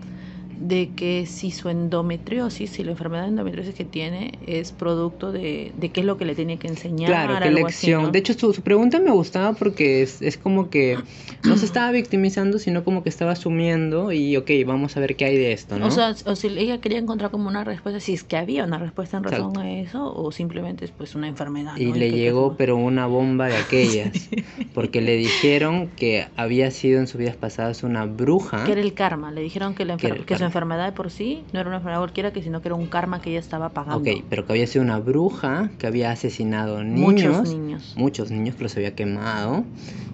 de 0.58 0.90
que 0.94 1.26
si 1.26 1.50
su 1.50 1.68
endometriosis, 1.68 2.70
si 2.70 2.84
la 2.84 2.92
enfermedad 2.92 3.22
de 3.22 3.28
endometriosis 3.28 3.74
que 3.74 3.84
tiene 3.84 4.38
es 4.46 4.72
producto 4.72 5.32
de, 5.32 5.72
de 5.76 5.88
qué 5.90 6.00
es 6.00 6.06
lo 6.06 6.16
que 6.16 6.24
le 6.24 6.34
tiene 6.34 6.58
que 6.58 6.68
enseñar. 6.68 7.08
Claro, 7.08 7.38
qué 7.38 7.48
así, 7.48 7.54
lección. 7.54 8.02
¿no? 8.04 8.10
De 8.10 8.18
hecho, 8.18 8.34
su, 8.34 8.52
su 8.52 8.62
pregunta 8.62 9.00
me 9.00 9.10
gustaba 9.10 9.52
porque 9.54 10.02
es, 10.02 10.22
es 10.22 10.36
como 10.36 10.70
que 10.70 10.98
no 11.44 11.56
se 11.56 11.64
estaba 11.64 11.90
victimizando, 11.90 12.58
sino 12.58 12.84
como 12.84 13.02
que 13.02 13.08
estaba 13.08 13.32
asumiendo 13.32 14.12
y, 14.12 14.36
ok, 14.36 14.50
vamos 14.66 14.96
a 14.96 15.00
ver 15.00 15.16
qué 15.16 15.24
hay 15.24 15.36
de 15.36 15.52
esto, 15.52 15.78
¿no? 15.78 15.86
O 15.86 15.90
sea, 15.90 16.14
o 16.26 16.36
si 16.36 16.48
ella 16.48 16.80
quería 16.80 16.98
encontrar 16.98 17.30
como 17.30 17.48
una 17.48 17.64
respuesta, 17.64 18.00
si 18.00 18.12
es 18.12 18.24
que 18.24 18.36
había 18.36 18.64
una 18.64 18.78
respuesta 18.78 19.16
en 19.16 19.24
razón 19.24 19.50
Exacto. 19.50 19.60
a 19.60 19.70
eso, 19.70 20.14
o 20.14 20.32
simplemente 20.32 20.84
es 20.84 20.90
pues 20.90 21.14
una 21.14 21.28
enfermedad. 21.28 21.76
y 21.76 21.86
¿no? 21.86 21.96
le 21.96 22.10
llegó, 22.10 22.56
pero 22.56 22.76
una 22.76 23.06
bomba 23.06 23.46
de 23.46 23.56
aquellas, 23.56 24.10
porque 24.74 25.00
le 25.00 25.16
dijeron 25.16 25.88
que 25.96 26.26
había 26.36 26.70
sido 26.70 27.00
en 27.00 27.06
sus 27.06 27.18
vidas 27.18 27.36
pasadas 27.36 27.82
una 27.82 28.06
bruja. 28.06 28.64
que 28.64 28.72
era 28.72 28.80
el 28.80 28.94
karma. 28.94 29.30
Le 29.30 29.40
dijeron 29.40 29.74
que, 29.74 29.84
la 29.84 29.96
Que 29.96 30.36
su 30.42 30.46
enfermedad 30.46 30.86
de 30.86 30.92
por 30.92 31.10
sí 31.10 31.44
no 31.52 31.60
era 31.60 31.68
una 31.68 31.76
enfermedad 31.76 32.00
cualquiera, 32.00 32.32
que 32.32 32.42
sino 32.42 32.60
que 32.60 32.68
era 32.68 32.74
un 32.74 32.86
karma 32.88 33.20
que 33.20 33.30
ella 33.30 33.38
estaba 33.38 33.68
pagando. 33.70 33.98
Ok, 34.10 34.24
pero 34.28 34.44
que 34.44 34.52
había 34.52 34.66
sido 34.66 34.84
una 34.84 34.98
bruja, 34.98 35.70
que 35.78 35.86
había 35.86 36.10
asesinado 36.10 36.82
niños, 36.82 37.36
Muchos 37.38 37.48
niños. 37.48 37.92
muchos 37.96 38.30
niños 38.30 38.56
que 38.56 38.64
los 38.64 38.76
había 38.76 38.94
quemado 38.94 39.64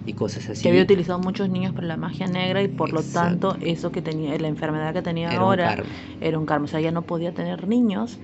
y 0.05 0.13
cosas 0.13 0.47
así. 0.49 0.61
Que 0.61 0.69
había 0.69 0.83
utilizado 0.83 1.17
muchos 1.19 1.49
niños 1.49 1.73
para 1.73 1.87
la 1.87 1.97
magia 1.97 2.27
negra 2.27 2.61
y 2.61 2.67
por 2.67 2.93
lo 2.93 3.01
tanto 3.01 3.57
eso 3.61 3.91
que 3.91 4.01
tenía, 4.01 4.37
la 4.37 4.47
enfermedad 4.47 4.93
que 4.93 5.01
tenía 5.01 5.29
Era 5.31 5.39
ahora 5.41 5.83
era 6.21 6.37
un 6.37 6.45
karma. 6.45 6.65
O 6.65 6.67
sea, 6.67 6.79
ella 6.79 6.91
no 6.91 7.01
podía 7.01 7.33
tener 7.33 7.67
niños 7.67 8.19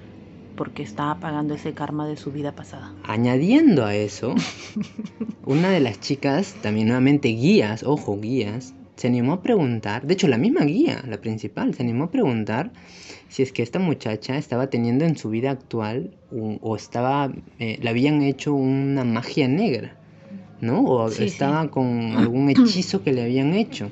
porque 0.56 0.84
estaba 0.84 1.20
pagando 1.20 1.56
ese 1.56 1.74
karma 1.74 2.08
de 2.08 2.18
su 2.18 2.32
vida 2.32 2.54
pasada. 2.54 2.94
Añadiendo 3.04 3.84
a 3.86 3.96
eso, 3.96 4.36
una 5.46 5.70
de 5.70 5.80
las 5.80 6.00
chicas, 6.00 6.56
también 6.62 6.88
nuevamente 6.88 7.30
guías, 7.30 7.84
ojo, 7.84 8.20
guías, 8.20 8.75
se 8.96 9.08
animó 9.08 9.34
a 9.34 9.42
preguntar, 9.42 10.06
de 10.08 10.14
hecho 10.14 10.28
la 10.28 10.38
misma 10.38 10.66
guía, 10.66 11.04
la 11.08 11.18
principal, 11.18 11.74
se 11.74 11.84
animó 11.84 12.06
a 12.06 12.12
preguntar 12.12 12.72
si 13.28 13.44
es 13.44 13.52
que 13.52 13.64
esta 13.64 13.80
muchacha 13.80 14.38
estaba 14.38 14.68
teniendo 14.68 15.06
en 15.06 15.18
su 15.18 15.30
vida 15.30 15.52
actual 15.52 16.12
o 16.62 16.76
estaba, 16.76 17.32
eh, 17.60 17.78
le 17.82 17.90
habían 17.90 18.22
hecho 18.22 18.54
una 18.54 19.04
magia 19.04 19.48
negra, 19.48 19.96
¿no? 20.62 20.84
O 20.86 21.10
Sí, 21.10 21.18
sí. 21.18 21.24
estaba 21.26 21.70
con 21.70 22.16
algún 22.18 22.50
hechizo 22.50 23.04
que 23.04 23.12
le 23.14 23.24
habían 23.24 23.54
hecho. 23.54 23.90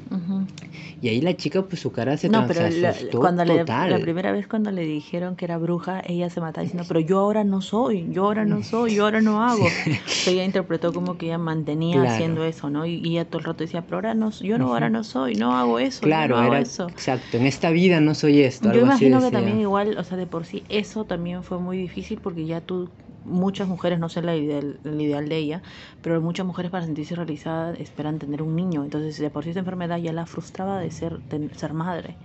Y 1.03 1.09
ahí 1.09 1.21
la 1.21 1.35
chica, 1.35 1.67
pues 1.67 1.81
su 1.81 1.91
cara 1.91 2.17
se, 2.17 2.29
No, 2.29 2.45
pero 2.45 2.69
la, 2.69 2.95
cuando 3.19 3.43
le- 3.43 3.65
la 3.83 3.99
primera 3.99 4.31
vez 4.31 4.47
cuando 4.47 4.71
le 4.71 4.83
dijeron 4.83 5.35
que 5.35 5.43
era 5.45 5.57
bruja, 5.57 6.01
ella 6.05 6.29
se 6.29 6.39
mataba 6.39 6.63
diciendo, 6.63 6.87
pero 6.87 6.99
yo 7.01 7.19
ahora 7.19 7.43
no 7.43 7.61
soy, 7.61 8.09
yo 8.11 8.23
ahora 8.25 8.45
no 8.45 8.63
soy, 8.63 8.95
yo 8.95 9.03
ahora 9.03 9.21
no 9.21 9.43
hago. 9.43 9.75
Ella 10.23 10.45
interpretó 10.45 10.93
como 10.93 11.17
que 11.17 11.25
ella 11.27 11.37
mantenía 11.37 12.01
Claro. 12.01 12.03
haciendo 12.03 12.45
eso, 12.45 12.69
¿no? 12.69 12.85
Y, 12.85 12.95
y 12.95 13.11
ella 13.17 13.25
todo 13.29 13.39
el 13.39 13.45
rato 13.45 13.63
decía, 13.65 13.85
pero 13.85 13.97
ahora 13.97 14.13
no, 14.15 14.31
yo 14.31 14.57
no, 14.57 14.67
ahora 14.73 14.89
no 14.89 15.03
soy, 15.03 15.35
no 15.35 15.57
hago 15.57 15.79
eso, 15.79 16.07
yo 16.07 16.11
Claro, 16.11 16.35
no 16.35 16.37
hago 16.37 16.55
eso. 16.55 16.95
exacto. 16.95 17.37
En 17.37 17.45
esta 17.47 17.71
vida 17.71 17.99
no 18.01 18.13
soy 18.15 18.41
esto. 18.41 18.69
Yo 18.69 18.69
algo 18.69 18.85
así 18.87 19.05
imagino 19.05 19.21
que 19.21 19.31
decía. 19.31 19.31
también 19.31 19.59
igual, 19.59 19.97
o 19.97 20.03
sea, 20.03 20.17
de 20.17 20.27
por 20.27 20.45
sí 20.45 20.65
eso 20.69 21.05
también 21.05 21.43
fue 21.43 21.59
muy 21.59 21.77
difícil 21.77 22.21
porque 22.21 22.45
ya 22.45 22.61
tú, 22.61 22.95
muchas 23.25 23.67
mujeres, 23.67 23.99
no 23.99 24.09
sé 24.09 24.21
la 24.21 24.35
ideal, 24.35 24.79
el 24.83 25.01
ideal 25.01 25.27
de 25.29 25.37
ella, 25.37 25.61
pero 26.01 26.19
muchas 26.21 26.45
mujeres 26.45 26.71
para 26.71 26.85
sentirse 26.85 27.15
realizadas 27.15 27.79
esperan 27.79 28.19
tener 28.19 28.41
un 28.41 28.55
niño. 28.55 28.83
Entonces, 28.83 29.17
de 29.19 29.29
por 29.29 29.43
sí 29.43 29.49
esta 29.49 29.59
enfermedad 29.59 29.97
ya 29.97 30.13
la 30.13 30.25
frustraba 30.25 30.79
de 30.79 30.91
ser, 30.91 31.19
de 31.29 31.49
ser 31.55 31.73
madre. 31.73 32.17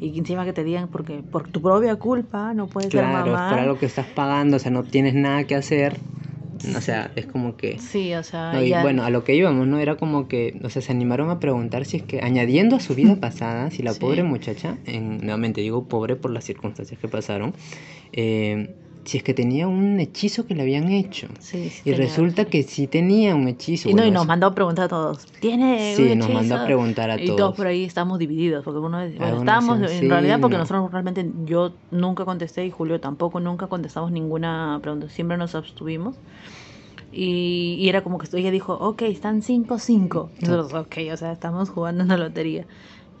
Y 0.00 0.12
que 0.12 0.18
encima 0.18 0.44
que 0.44 0.52
te 0.52 0.64
digan, 0.64 0.88
porque 0.88 1.22
por 1.22 1.48
tu 1.48 1.60
propia 1.62 1.94
culpa 1.96 2.54
no 2.54 2.66
puedes 2.66 2.92
ser 2.92 3.00
Claro, 3.02 3.26
es 3.26 3.32
mamá. 3.32 3.48
por 3.50 3.58
algo 3.60 3.78
que 3.78 3.86
estás 3.86 4.06
pagando, 4.06 4.56
o 4.56 4.60
sea, 4.60 4.70
no 4.70 4.82
tienes 4.82 5.14
nada 5.14 5.44
que 5.44 5.54
hacer. 5.54 5.96
O 6.76 6.80
sea, 6.80 7.10
es 7.16 7.26
como 7.26 7.56
que... 7.56 7.78
Sí, 7.78 8.14
o 8.14 8.22
sea, 8.22 8.52
No, 8.52 8.62
y 8.62 8.68
ya- 8.68 8.82
bueno, 8.82 9.02
a 9.04 9.10
lo 9.10 9.24
que 9.24 9.34
íbamos, 9.34 9.66
¿no? 9.66 9.78
Era 9.78 9.96
como 9.96 10.28
que, 10.28 10.60
o 10.62 10.70
sea, 10.70 10.80
se 10.82 10.92
animaron 10.92 11.30
a 11.30 11.40
preguntar 11.40 11.84
si 11.84 11.96
es 11.98 12.02
que, 12.04 12.20
añadiendo 12.20 12.76
a 12.76 12.80
su 12.80 12.94
vida 12.94 13.16
pasada, 13.20 13.70
si 13.70 13.82
la 13.82 13.92
Sí. 13.94 14.00
pobre 14.00 14.22
muchacha, 14.22 14.78
en, 14.86 15.18
nuevamente 15.18 15.60
digo 15.60 15.88
pobre 15.88 16.14
por 16.16 16.30
las 16.30 16.44
circunstancias 16.44 17.00
que 17.00 17.08
pasaron, 17.08 17.54
eh, 18.12 18.74
si 19.04 19.18
es 19.18 19.24
que 19.24 19.34
tenía 19.34 19.68
un 19.68 19.98
hechizo 20.00 20.46
que 20.46 20.54
le 20.54 20.62
habían 20.62 20.90
hecho. 20.90 21.26
sí, 21.40 21.68
sí 21.70 21.90
Y 21.90 21.92
resulta 21.94 22.44
que 22.44 22.62
sí 22.62 22.86
tenía 22.86 23.34
un 23.34 23.48
hechizo. 23.48 23.88
Y, 23.90 23.94
no, 23.94 24.02
y 24.02 24.06
bueno, 24.06 24.20
nos 24.20 24.26
mandó 24.28 24.46
a 24.46 24.54
preguntar 24.54 24.84
a 24.86 24.88
todos, 24.88 25.26
¿tiene 25.40 25.94
Sí, 25.96 26.02
un 26.12 26.18
nos 26.18 26.28
mandó 26.28 26.54
a 26.54 26.58
hechizo?". 26.58 26.66
preguntar 26.66 27.10
a 27.10 27.16
Y 27.20 27.26
todos 27.26 27.36
todos. 27.38 27.56
por 27.56 27.66
ahí 27.66 27.84
estamos 27.84 28.18
divididos, 28.18 28.64
porque 28.64 28.78
uno 28.78 28.98
bueno, 28.98 29.08
Algunos 29.24 29.38
estábamos 29.38 29.90
en 29.90 30.08
realidad 30.08 30.36
"Sí, 30.36 30.40
porque 30.42 30.56
no". 30.56 30.60
nosotros 30.60 30.90
realmente 30.92 31.30
yo 31.44 31.72
nunca 31.90 32.24
contesté 32.24 32.64
y 32.64 32.70
Julio 32.70 33.00
tampoco 33.00 33.40
nunca 33.40 33.66
contestamos 33.66 34.12
ninguna 34.12 34.78
pregunta, 34.82 35.08
siempre 35.08 35.36
nos 35.36 35.54
abstuvimos. 35.54 36.16
Y, 37.14 37.76
y 37.78 37.88
era 37.90 38.02
como 38.02 38.18
que 38.18 38.26
ella 38.38 38.50
dijo, 38.50 38.72
ok, 38.74 39.02
están 39.02 39.42
5-5. 39.42 40.30
Y 40.40 40.46
Nosotros, 40.46 40.72
ok, 40.86 40.96
o 41.12 41.16
sea, 41.16 41.32
estamos 41.32 41.68
jugando 41.68 42.02
en 42.04 42.08
la 42.08 42.16
lotería. 42.16 42.66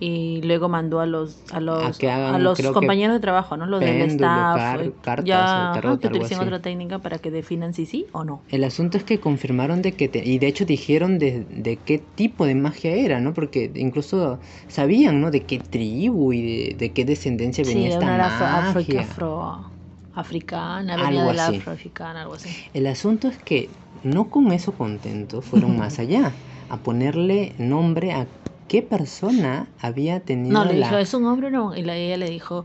Y 0.04 0.42
luego 0.42 0.68
mandó 0.68 0.98
a 1.00 1.06
los 1.06 1.44
a 1.52 1.60
los, 1.60 1.98
que 1.98 2.10
hagan, 2.10 2.34
a 2.34 2.38
los 2.38 2.60
compañeros 2.60 3.14
de 3.14 3.20
trabajo, 3.20 3.56
¿no? 3.56 3.66
Los 3.66 3.80
del 3.80 4.00
péndulo, 4.00 4.24
staff. 4.24 4.56
car- 4.60 4.82
eh, 4.82 4.92
cartas 5.00 5.26
ya, 5.28 5.70
tarot, 5.74 6.00
que 6.00 6.08
así. 6.24 6.34
otra 6.34 6.60
técnica 6.60 6.98
para 6.98 7.18
que 7.18 7.30
definan 7.30 7.72
si 7.72 7.86
sí 7.86 8.06
o 8.12 8.24
no. 8.24 8.42
El 8.50 8.64
asunto 8.64 8.98
es 8.98 9.04
que 9.04 9.20
confirmaron 9.20 9.80
de 9.80 9.92
que, 9.92 10.08
te- 10.08 10.24
y 10.24 10.38
de 10.38 10.46
hecho 10.48 10.64
dijeron 10.64 11.18
de, 11.18 11.44
de 11.48 11.78
qué 11.78 11.98
tipo 11.98 12.46
de 12.46 12.54
magia 12.54 12.94
era, 12.94 13.20
¿no? 13.20 13.32
Porque 13.32 13.70
incluso 13.76 14.40
sabían, 14.68 15.20
¿no? 15.20 15.30
De 15.30 15.42
qué 15.42 15.58
tribu 15.60 16.32
y 16.32 16.42
de, 16.42 16.74
de 16.74 16.92
qué 16.92 17.04
descendencia 17.04 17.64
Sí, 17.64 17.70
venía 17.70 17.88
de 17.90 17.94
esta 17.94 18.04
una 18.06 18.14
era 18.16 18.26
afro, 18.58 18.80
magia. 18.80 19.00
afro- 19.00 19.66
africana, 20.14 20.96
venía 20.96 21.24
de 21.24 21.34
la 21.34 21.46
afroafricana, 21.48 22.22
algo 22.22 22.34
así. 22.34 22.48
El 22.74 22.86
asunto 22.86 23.28
es 23.28 23.38
que 23.38 23.70
no 24.02 24.28
con 24.30 24.52
eso 24.52 24.72
contentos, 24.72 25.44
fueron 25.44 25.76
más 25.78 25.98
allá, 25.98 26.32
a 26.68 26.76
ponerle 26.78 27.54
nombre 27.58 28.12
a 28.12 28.26
qué 28.72 28.80
persona 28.80 29.68
había 29.78 30.20
tenido 30.20 30.54
No, 30.54 30.64
le 30.64 30.78
la... 30.78 30.86
dijo, 30.86 30.96
¿es 30.98 31.12
un 31.12 31.26
hombre 31.26 31.48
o 31.48 31.50
no? 31.50 31.76
Y 31.76 31.82
la, 31.82 31.94
ella 31.94 32.16
le 32.16 32.30
dijo, 32.30 32.64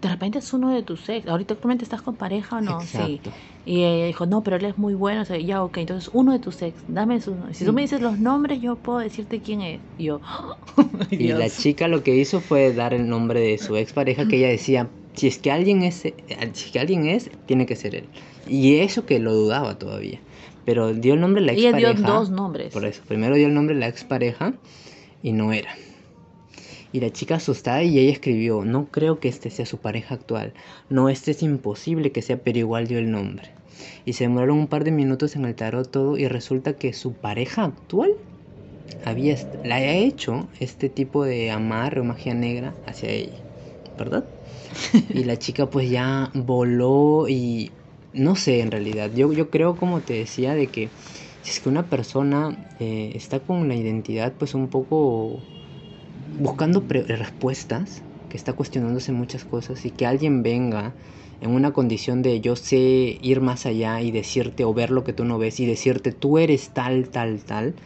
de 0.00 0.08
repente 0.08 0.38
es 0.38 0.52
uno 0.52 0.72
de 0.72 0.84
tus 0.84 1.08
ex. 1.08 1.26
Ahorita 1.26 1.54
actualmente 1.54 1.82
estás 1.82 2.00
con 2.00 2.14
pareja 2.14 2.58
o 2.58 2.60
no? 2.60 2.80
Sí. 2.80 2.96
Exacto. 2.96 3.32
Y 3.66 3.82
ella 3.82 4.06
dijo, 4.06 4.24
no, 4.24 4.40
pero 4.42 4.56
él 4.56 4.66
es 4.66 4.78
muy 4.78 4.94
bueno. 4.94 5.22
O 5.22 5.24
sea, 5.24 5.36
ya, 5.36 5.64
ok, 5.64 5.78
entonces 5.78 6.10
uno 6.12 6.30
de 6.30 6.38
tus 6.38 6.62
ex, 6.62 6.76
dame 6.86 7.20
su... 7.20 7.34
Si 7.50 7.64
tú 7.64 7.72
me 7.72 7.82
dices 7.82 8.00
los 8.00 8.20
nombres, 8.20 8.62
yo 8.62 8.76
puedo 8.76 9.00
decirte 9.00 9.40
quién 9.40 9.62
es. 9.62 9.80
Y 9.98 10.04
yo, 10.04 10.20
Y 11.10 11.26
la 11.32 11.50
chica 11.50 11.88
lo 11.88 12.04
que 12.04 12.14
hizo 12.14 12.38
fue 12.38 12.72
dar 12.72 12.94
el 12.94 13.08
nombre 13.08 13.40
de 13.40 13.58
su 13.58 13.74
expareja 13.74 14.28
que 14.28 14.36
ella 14.36 14.48
decía, 14.50 14.88
si 15.14 15.26
es 15.26 15.40
que 15.40 15.50
alguien 15.50 15.82
es, 15.82 15.96
si 15.96 16.14
es 16.52 16.70
que 16.70 16.78
alguien 16.78 17.08
es, 17.08 17.32
tiene 17.46 17.66
que 17.66 17.74
ser 17.74 17.96
él. 17.96 18.04
Y 18.46 18.76
eso 18.76 19.06
que 19.06 19.18
lo 19.18 19.34
dudaba 19.34 19.76
todavía. 19.76 20.20
Pero 20.64 20.94
dio 20.94 21.14
el 21.14 21.20
nombre 21.20 21.40
de 21.40 21.46
la 21.48 21.52
Ella 21.54 21.72
dio 21.72 21.88
expareja. 21.88 22.16
dos 22.16 22.30
nombres. 22.30 22.72
Por 22.72 22.84
eso, 22.84 23.02
primero 23.08 23.34
dio 23.34 23.48
el 23.48 23.54
nombre 23.54 23.74
de 23.74 23.80
la 23.80 23.88
expareja 23.88 24.54
y 25.22 25.32
no 25.32 25.52
era. 25.52 25.74
Y 26.92 27.00
la 27.00 27.10
chica 27.10 27.36
asustada 27.36 27.82
y 27.82 27.98
ella 27.98 28.12
escribió, 28.12 28.64
no 28.64 28.86
creo 28.86 29.20
que 29.20 29.28
este 29.28 29.50
sea 29.50 29.66
su 29.66 29.78
pareja 29.78 30.14
actual. 30.14 30.54
No, 30.88 31.08
este 31.08 31.32
es 31.32 31.42
imposible 31.42 32.12
que 32.12 32.22
sea, 32.22 32.38
pero 32.38 32.58
igual 32.58 32.86
dio 32.86 32.98
el 32.98 33.10
nombre. 33.10 33.50
Y 34.04 34.14
se 34.14 34.24
demoraron 34.24 34.58
un 34.58 34.66
par 34.68 34.84
de 34.84 34.90
minutos 34.90 35.36
en 35.36 35.44
el 35.44 35.54
tarot 35.54 35.90
todo 35.90 36.16
y 36.16 36.26
resulta 36.28 36.74
que 36.74 36.92
su 36.92 37.12
pareja 37.12 37.64
actual 37.64 38.12
había 39.04 39.36
la 39.62 39.76
había 39.76 39.94
hecho 39.94 40.48
este 40.60 40.88
tipo 40.88 41.24
de 41.24 41.50
amarre 41.50 42.00
o 42.00 42.04
magia 42.04 42.34
negra 42.34 42.74
hacia 42.86 43.10
ella, 43.10 43.38
¿verdad? 43.96 44.24
Y 45.14 45.24
la 45.24 45.38
chica 45.38 45.66
pues 45.66 45.90
ya 45.90 46.30
voló 46.34 47.26
y 47.28 47.70
no 48.12 48.36
sé 48.36 48.60
en 48.60 48.70
realidad, 48.70 49.10
yo, 49.14 49.32
yo 49.32 49.50
creo 49.50 49.76
como 49.76 50.00
te 50.00 50.14
decía 50.14 50.54
de 50.54 50.66
que 50.68 50.88
es 51.50 51.60
que 51.60 51.68
una 51.68 51.88
persona 51.88 52.56
eh, 52.78 53.12
está 53.14 53.40
con 53.40 53.68
la 53.68 53.74
identidad 53.74 54.32
pues 54.38 54.54
un 54.54 54.68
poco 54.68 55.40
buscando 56.38 56.84
respuestas, 56.88 58.02
que 58.28 58.36
está 58.36 58.52
cuestionándose 58.52 59.12
muchas 59.12 59.44
cosas 59.44 59.84
y 59.86 59.90
que 59.90 60.06
alguien 60.06 60.42
venga 60.42 60.94
en 61.40 61.50
una 61.50 61.72
condición 61.72 62.22
de 62.22 62.40
yo 62.40 62.56
sé 62.56 63.18
ir 63.22 63.40
más 63.40 63.66
allá 63.66 64.00
y 64.00 64.10
decirte 64.10 64.64
o 64.64 64.74
ver 64.74 64.90
lo 64.90 65.04
que 65.04 65.12
tú 65.12 65.24
no 65.24 65.38
ves 65.38 65.60
y 65.60 65.66
decirte 65.66 66.12
tú 66.12 66.38
eres 66.38 66.70
tal, 66.70 67.08
tal, 67.08 67.44
tal, 67.44 67.76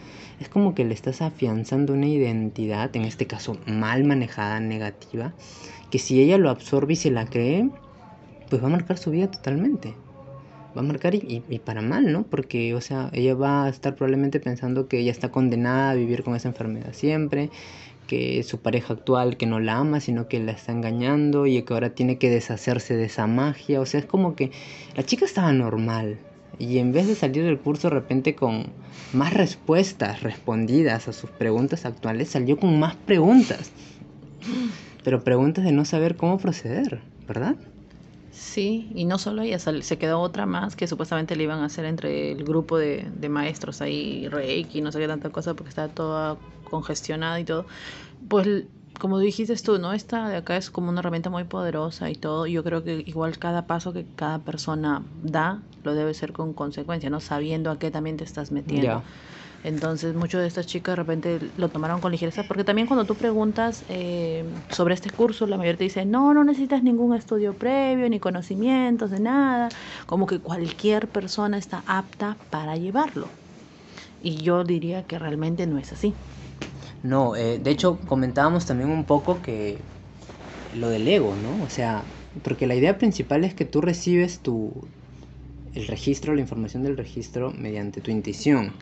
es 0.40 0.48
como 0.48 0.74
que 0.74 0.84
le 0.84 0.94
estás 0.94 1.22
afianzando 1.22 1.92
una 1.92 2.06
identidad, 2.06 2.94
en 2.96 3.04
este 3.04 3.26
caso 3.26 3.60
mal 3.66 4.04
manejada, 4.04 4.60
negativa, 4.60 5.34
que 5.90 5.98
si 5.98 6.20
ella 6.22 6.38
lo 6.38 6.50
absorbe 6.50 6.94
y 6.94 6.96
se 6.96 7.10
la 7.10 7.26
cree, 7.26 7.70
pues 8.48 8.62
va 8.62 8.66
a 8.66 8.70
marcar 8.70 8.98
su 8.98 9.10
vida 9.10 9.30
totalmente. 9.30 10.02
Va 10.76 10.80
a 10.80 10.84
marcar 10.84 11.14
y, 11.14 11.42
y, 11.48 11.58
para 11.58 11.82
mal, 11.82 12.12
¿no? 12.12 12.24
Porque, 12.24 12.74
o 12.74 12.80
sea, 12.80 13.10
ella 13.12 13.34
va 13.34 13.64
a 13.64 13.68
estar 13.68 13.94
probablemente 13.94 14.40
pensando 14.40 14.88
que 14.88 14.98
ella 14.98 15.10
está 15.10 15.30
condenada 15.30 15.90
a 15.90 15.94
vivir 15.94 16.22
con 16.22 16.34
esa 16.34 16.48
enfermedad 16.48 16.92
siempre, 16.92 17.50
que 18.06 18.42
su 18.42 18.60
pareja 18.60 18.94
actual 18.94 19.36
que 19.36 19.46
no 19.46 19.60
la 19.60 19.76
ama, 19.76 20.00
sino 20.00 20.28
que 20.28 20.40
la 20.40 20.52
está 20.52 20.72
engañando 20.72 21.46
y 21.46 21.62
que 21.62 21.74
ahora 21.74 21.90
tiene 21.90 22.18
que 22.18 22.30
deshacerse 22.30 22.96
de 22.96 23.04
esa 23.04 23.26
magia. 23.26 23.80
O 23.80 23.86
sea, 23.86 24.00
es 24.00 24.06
como 24.06 24.34
que 24.34 24.50
la 24.96 25.04
chica 25.04 25.24
estaba 25.24 25.52
normal, 25.52 26.18
y 26.58 26.78
en 26.78 26.92
vez 26.92 27.06
de 27.06 27.14
salir 27.14 27.44
del 27.44 27.58
curso 27.58 27.88
de 27.88 27.94
repente 27.94 28.34
con 28.34 28.66
más 29.12 29.34
respuestas 29.34 30.22
respondidas 30.22 31.08
a 31.08 31.12
sus 31.12 31.30
preguntas 31.30 31.84
actuales, 31.84 32.28
salió 32.28 32.56
con 32.56 32.78
más 32.78 32.94
preguntas. 32.96 33.72
Pero 35.02 35.24
preguntas 35.24 35.64
de 35.64 35.72
no 35.72 35.84
saber 35.84 36.16
cómo 36.16 36.38
proceder, 36.38 37.00
¿verdad? 37.26 37.56
Sí, 38.42 38.90
y 38.94 39.04
no 39.04 39.18
solo 39.18 39.42
ella, 39.42 39.60
se 39.60 39.98
quedó 39.98 40.20
otra 40.20 40.46
más 40.46 40.74
que 40.74 40.88
supuestamente 40.88 41.36
le 41.36 41.44
iban 41.44 41.60
a 41.60 41.66
hacer 41.66 41.84
entre 41.84 42.32
el 42.32 42.42
grupo 42.44 42.76
de, 42.76 43.08
de 43.14 43.28
maestros 43.28 43.80
ahí, 43.80 44.26
Reiki, 44.28 44.80
no 44.80 44.90
sé 44.90 44.98
qué 44.98 45.06
tanta 45.06 45.30
cosa, 45.30 45.54
porque 45.54 45.68
estaba 45.68 45.88
toda 45.94 46.38
congestionada 46.64 47.38
y 47.38 47.44
todo. 47.44 47.66
Pues 48.28 48.64
como 48.98 49.20
dijiste 49.20 49.54
tú, 49.56 49.78
¿no? 49.78 49.92
Esta 49.92 50.28
de 50.28 50.36
acá 50.36 50.56
es 50.56 50.70
como 50.72 50.90
una 50.90 51.00
herramienta 51.00 51.30
muy 51.30 51.44
poderosa 51.44 52.10
y 52.10 52.16
todo. 52.16 52.46
Yo 52.48 52.64
creo 52.64 52.82
que 52.82 53.04
igual 53.06 53.38
cada 53.38 53.66
paso 53.68 53.92
que 53.92 54.06
cada 54.16 54.40
persona 54.40 55.04
da 55.22 55.62
lo 55.84 55.94
debe 55.94 56.12
ser 56.12 56.32
con 56.32 56.52
consecuencia, 56.52 57.10
¿no? 57.10 57.20
Sabiendo 57.20 57.70
a 57.70 57.78
qué 57.78 57.92
también 57.92 58.16
te 58.16 58.24
estás 58.24 58.50
metiendo. 58.50 59.04
Entonces, 59.62 60.14
muchos 60.14 60.40
de 60.40 60.48
estas 60.48 60.66
chicas 60.66 60.92
de 60.92 60.96
repente 60.96 61.38
lo 61.56 61.70
tomaron 61.70 62.00
con 62.00 62.10
ligereza, 62.10 62.42
porque 62.44 62.64
también 62.64 62.86
cuando 62.88 63.06
tú 63.06 63.16
preguntas 63.16 63.84
eh, 63.88 64.44
sobre 64.68 64.94
este 64.94 65.10
curso, 65.10 65.46
la 65.46 65.56
mayoría 65.56 65.78
te 65.78 65.84
dice, 65.84 66.04
no, 66.04 66.34
no 66.34 66.44
necesitas 66.44 66.82
ningún 66.82 67.14
estudio 67.14 67.54
previo, 67.54 68.08
ni 68.08 68.18
conocimientos 68.18 69.10
de 69.10 69.20
nada, 69.20 69.68
como 70.06 70.26
que 70.26 70.40
cualquier 70.40 71.08
persona 71.08 71.58
está 71.58 71.84
apta 71.86 72.36
para 72.50 72.76
llevarlo. 72.76 73.30
Y 74.20 74.36
yo 74.36 74.64
diría 74.64 75.04
que 75.04 75.18
realmente 75.18 75.66
no 75.66 75.78
es 75.78 75.92
así. 75.92 76.14
No, 77.02 77.36
eh, 77.36 77.58
de 77.58 77.70
hecho 77.70 77.98
comentábamos 78.06 78.66
también 78.66 78.90
un 78.90 79.04
poco 79.04 79.42
que 79.42 79.84
lo 80.72 80.88
del 80.88 81.06
ego, 81.06 81.36
¿no? 81.36 81.62
O 81.62 81.68
sea, 81.68 82.04
porque 82.42 82.66
la 82.66 82.74
idea 82.74 82.98
principal 82.98 83.44
es 83.44 83.54
que 83.54 83.64
tú 83.64 83.80
recibes 83.80 84.40
tu 84.40 84.72
el 85.74 85.86
registro, 85.86 86.34
la 86.34 86.40
información 86.40 86.82
del 86.82 86.96
registro 86.96 87.50
mediante 87.52 88.00
tu 88.00 88.10
intuición. 88.10 88.72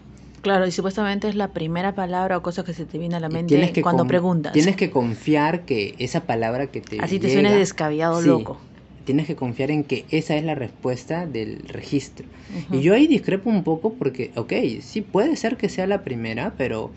Claro, 0.43 0.67
y 0.67 0.73
supuestamente 0.73 1.29
es 1.29 1.35
la 1.35 1.49
primera 1.49 1.95
palabra 1.95 2.39
o 2.39 2.43
cosa 2.43 2.65
que 2.65 2.73
se 2.73 2.87
te 2.87 2.99
viene 2.99 3.17
a 3.17 3.21
la 3.21 3.29
mente 3.29 3.83
cuando 3.83 4.07
preguntas. 4.07 4.53
Tienes 4.53 4.77
que 4.77 4.91
confiar 4.91 5.65
que 5.65 5.95
esa 5.99 6.23
palabra 6.23 6.69
que 6.69 6.81
te 6.81 6.99
Así 7.01 7.19
te 7.19 7.29
descabellado 7.29 8.23
loco. 8.23 8.59
Tienes 9.05 9.27
que 9.27 9.35
confiar 9.35 9.71
en 9.71 9.85
que 9.85 10.07
esa 10.11 10.37
es 10.37 10.45
la 10.45 10.55
respuesta 10.55 11.27
del 11.27 11.61
registro. 11.67 12.27
Y 12.71 12.81
yo 12.81 12.95
ahí 12.95 13.07
discrepo 13.07 13.51
un 13.51 13.65
poco 13.65 13.95
porque, 13.95 14.31
ok, 14.37 14.53
sí 14.81 15.01
puede 15.01 15.37
ser 15.37 15.57
que 15.57 15.69
sea 15.69 15.87
la 15.87 16.03
primera, 16.03 16.55
pero 16.57 16.91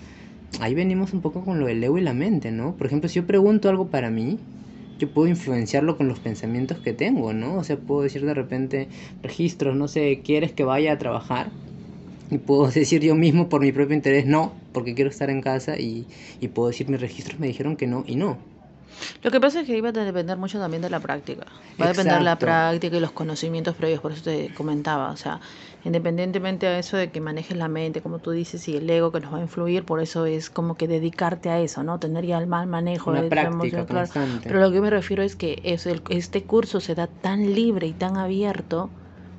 ahí 0.60 0.74
venimos 0.74 1.14
un 1.14 1.22
poco 1.22 1.44
con 1.44 1.60
lo 1.60 1.66
del 1.66 1.84
ego 1.84 1.98
y 1.98 2.02
la 2.02 2.14
mente, 2.14 2.52
¿no? 2.52 2.76
Por 2.76 2.88
ejemplo, 2.88 3.10
si 3.10 3.16
yo 3.16 3.26
pregunto 3.26 3.70
algo 3.70 3.88
para 3.88 4.10
mí, 4.10 4.38
yo 5.00 5.10
puedo 5.10 5.28
influenciarlo 5.28 5.98
con 5.98 6.08
los 6.08 6.20
pensamientos 6.20 6.78
que 6.78 6.94
tengo, 6.94 7.34
¿no? 7.34 7.56
O 7.56 7.64
sea, 7.64 7.78
puedo 7.78 8.04
decir 8.04 8.26
de 8.26 8.34
repente, 8.34 8.88
registros, 9.22 9.76
no 9.76 9.88
sé, 9.88 10.22
¿quieres 10.24 10.52
que 10.52 10.64
vaya 10.64 10.94
a 10.94 10.98
trabajar? 10.98 11.50
Y 12.34 12.40
puedo 12.40 12.68
decir 12.72 13.02
yo 13.02 13.16
mismo 13.16 13.48
por 13.48 13.62
mi 13.62 13.72
propio 13.72 13.96
interés, 13.96 14.26
no, 14.26 14.54
porque 14.72 14.96
quiero 14.96 15.10
estar 15.10 15.30
en 15.30 15.42
casa 15.42 15.78
y, 15.78 16.08
y 16.42 16.48
puedo 16.48 16.70
decir, 16.70 16.90
mis 16.90 17.00
registros 17.00 17.40
me 17.40 17.48
dijeron 17.48 17.76
que 17.76 17.86
no 17.86 18.04
y 18.08 18.16
no. 18.16 18.38
Lo 19.22 19.32
que 19.32 19.40
pasa 19.40 19.62
es 19.62 19.68
que 19.68 19.78
iba 19.78 19.90
a 19.90 19.92
depender 19.92 20.38
mucho 20.38 20.60
también 20.60 20.82
de 20.82 20.90
la 20.90 21.00
práctica. 21.00 21.46
Va 21.80 21.86
a 21.86 21.90
depender 21.90 22.18
de 22.18 22.24
la 22.24 22.38
práctica 22.38 22.98
y 22.98 23.00
los 23.00 23.12
conocimientos 23.12 23.76
previos, 23.76 24.00
por 24.00 24.12
eso 24.12 24.24
te 24.24 24.54
comentaba. 24.54 25.12
O 25.12 25.18
sea, 25.18 25.40
independientemente 25.84 26.66
de 26.66 26.80
eso 26.80 26.98
de 26.98 27.10
que 27.10 27.22
manejes 27.22 27.58
la 27.58 27.68
mente, 27.68 28.02
como 28.02 28.20
tú 28.20 28.32
dices, 28.32 28.68
y 28.68 28.78
el 28.78 28.90
ego 28.90 29.12
que 29.12 29.20
nos 29.20 29.34
va 29.34 29.38
a 29.38 29.42
influir, 29.42 29.84
por 29.84 30.00
eso 30.00 30.26
es 30.26 30.50
como 30.50 30.76
que 30.76 30.88
dedicarte 30.88 31.50
a 31.50 31.60
eso, 31.60 31.84
¿no? 31.84 32.00
Tener 32.00 32.26
ya 32.26 32.38
el 32.38 32.48
mal 32.48 32.68
manejo 32.68 33.12
de 33.12 33.30
la 33.30 33.42
emoción, 33.44 33.86
claro. 33.86 34.10
Pero 34.44 34.60
lo 34.60 34.72
que 34.72 34.82
me 34.82 34.90
refiero 34.90 35.24
es 35.24 35.36
que 35.36 35.60
es 35.64 35.86
el, 35.86 36.02
este 36.10 36.44
curso 36.44 36.80
se 36.80 36.96
da 36.96 37.08
tan 37.08 37.54
libre 37.54 37.88
y 37.88 37.94
tan 37.94 38.18
abierto 38.18 38.90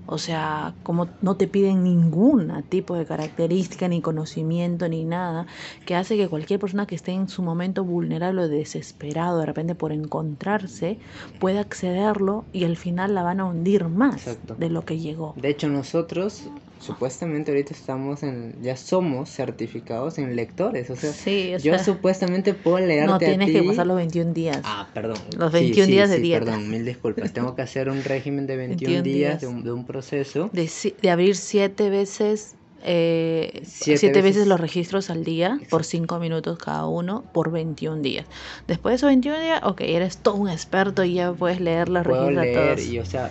o 0.06 0.18
sea, 0.18 0.76
como 0.82 1.16
no 1.20 1.36
te 1.36 1.48
piden 1.48 1.82
ningún 1.84 2.64
tipo 2.68 2.94
de 2.94 3.06
característica, 3.06 3.88
ni 3.88 4.02
conocimiento, 4.02 4.88
ni 4.88 5.04
nada, 5.04 5.46
que 5.84 5.94
hace 5.94 6.16
que 6.16 6.28
cualquier 6.28 6.60
persona 6.60 6.86
que 6.86 6.94
esté 6.94 7.12
en 7.12 7.28
su 7.28 7.42
momento 7.42 7.84
vulnerable 7.84 8.42
o 8.42 8.48
desesperado 8.48 9.38
de 9.38 9.46
repente 9.46 9.74
por 9.74 9.92
encontrarse, 9.92 10.98
pueda 11.38 11.60
accederlo 11.60 12.48
y 12.52 12.64
al 12.64 12.76
final 12.76 13.14
la 13.14 13.22
van 13.22 13.40
a 13.40 13.46
hundir 13.46 13.88
más 13.88 14.38
de 14.58 14.70
lo 14.70 14.84
que 14.84 14.98
llegó. 14.98 15.34
De 15.36 15.48
hecho, 15.48 15.68
nosotros 15.68 16.50
supuestamente 16.78 17.50
ahorita 17.50 17.72
estamos 17.72 18.22
en, 18.22 18.54
ya 18.62 18.76
somos 18.76 19.30
certificados 19.30 20.18
en 20.18 20.36
lectores, 20.36 20.90
o 20.90 20.96
sea, 20.96 21.58
yo 21.58 21.78
supuestamente 21.78 22.54
puedo 22.54 22.78
leerte 22.78 23.06
No, 23.06 23.18
tienes 23.18 23.50
que 23.50 23.62
pasar 23.62 23.86
los 23.86 23.96
21 23.96 24.32
días. 24.32 24.60
Ah, 24.64 24.88
perdón. 24.92 25.18
Los 25.38 25.52
21 25.52 25.86
días 25.86 26.10
de 26.10 26.18
dieta. 26.18 26.44
Perdón, 26.44 26.70
mil 26.70 26.84
disculpas. 26.84 27.32
Tengo 27.32 27.54
que 27.54 27.62
hacer 27.62 27.88
un 27.88 28.02
régimen 28.04 28.46
de 28.46 28.56
21, 28.56 29.02
días, 29.02 29.40
De, 29.40 29.46
un, 29.46 29.64
de, 29.64 29.72
un, 29.72 29.86
proceso. 29.86 30.50
De, 30.52 30.70
de 31.00 31.10
abrir 31.10 31.36
siete 31.36 31.90
veces 31.90 32.56
eh, 32.86 33.62
siete, 33.64 34.20
veces, 34.20 34.46
los 34.46 34.60
registros 34.60 35.08
al 35.08 35.24
día 35.24 35.58
por 35.70 35.84
cinco 35.84 36.18
minutos 36.18 36.58
cada 36.58 36.86
uno 36.86 37.24
por 37.32 37.50
21 37.50 38.02
días. 38.02 38.26
Después 38.68 38.92
de 38.92 38.96
esos 38.96 39.06
21 39.06 39.40
días, 39.40 39.60
ok, 39.62 39.80
eres 39.80 40.18
todo 40.18 40.34
un 40.34 40.50
experto 40.50 41.02
y 41.02 41.14
ya 41.14 41.32
puedes 41.32 41.60
leer 41.60 41.88
los 41.88 42.04
registros 42.04 42.44
leer, 42.44 42.78
Y, 42.80 42.98
o 42.98 43.06
sea, 43.06 43.30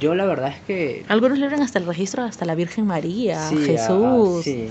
yo 0.00 0.14
la 0.14 0.26
verdad 0.26 0.50
es 0.50 0.60
que... 0.62 1.04
Algunos 1.08 1.38
leen 1.38 1.62
hasta 1.62 1.78
el 1.78 1.86
registro, 1.86 2.22
hasta 2.22 2.44
la 2.44 2.54
Virgen 2.54 2.86
María, 2.86 3.48
Jesús. 3.50 4.44
sí. 4.44 4.68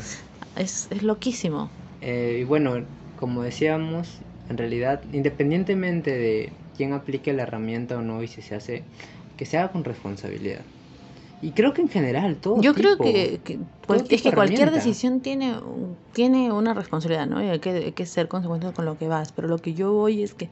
es, 0.56 0.88
es 0.90 1.04
loquísimo. 1.04 1.70
Eh, 2.02 2.40
y 2.42 2.44
bueno, 2.44 2.84
como 3.20 3.44
decíamos, 3.44 4.20
en 4.50 4.58
realidad, 4.58 5.02
independientemente 5.12 6.12
de 6.18 6.52
quién 6.76 6.94
aplique 6.94 7.34
la 7.34 7.44
herramienta 7.44 7.98
o 7.98 8.02
no 8.02 8.24
y 8.24 8.28
si 8.28 8.42
se 8.42 8.56
hace, 8.56 8.84
que 9.36 9.46
se 9.46 9.58
haga 9.58 9.72
con 9.72 9.84
responsabilidad. 9.84 10.62
Y 11.42 11.52
creo 11.52 11.74
que 11.74 11.82
en 11.82 11.90
general 11.90 12.38
todo. 12.38 12.62
Yo 12.62 12.74
creo 12.74 12.98
que, 12.98 13.40
es 14.10 14.22
que 14.22 14.32
cualquier 14.32 14.72
decisión 14.72 15.20
tiene, 15.20 15.54
tiene 16.14 16.52
una 16.52 16.74
responsabilidad, 16.74 17.28
¿no? 17.28 17.44
Y 17.44 17.50
hay 17.50 17.60
que, 17.60 17.70
hay 17.70 17.92
que 17.92 18.06
ser 18.08 18.28
consecuente 18.28 18.72
con 18.74 18.86
lo 18.86 18.98
que 18.98 19.08
vas. 19.08 19.32
Pero 19.34 19.48
lo 19.48 19.60
que 19.60 19.76
yo 19.76 19.94
voy 19.94 20.24
es 20.24 20.34
que 20.34 20.50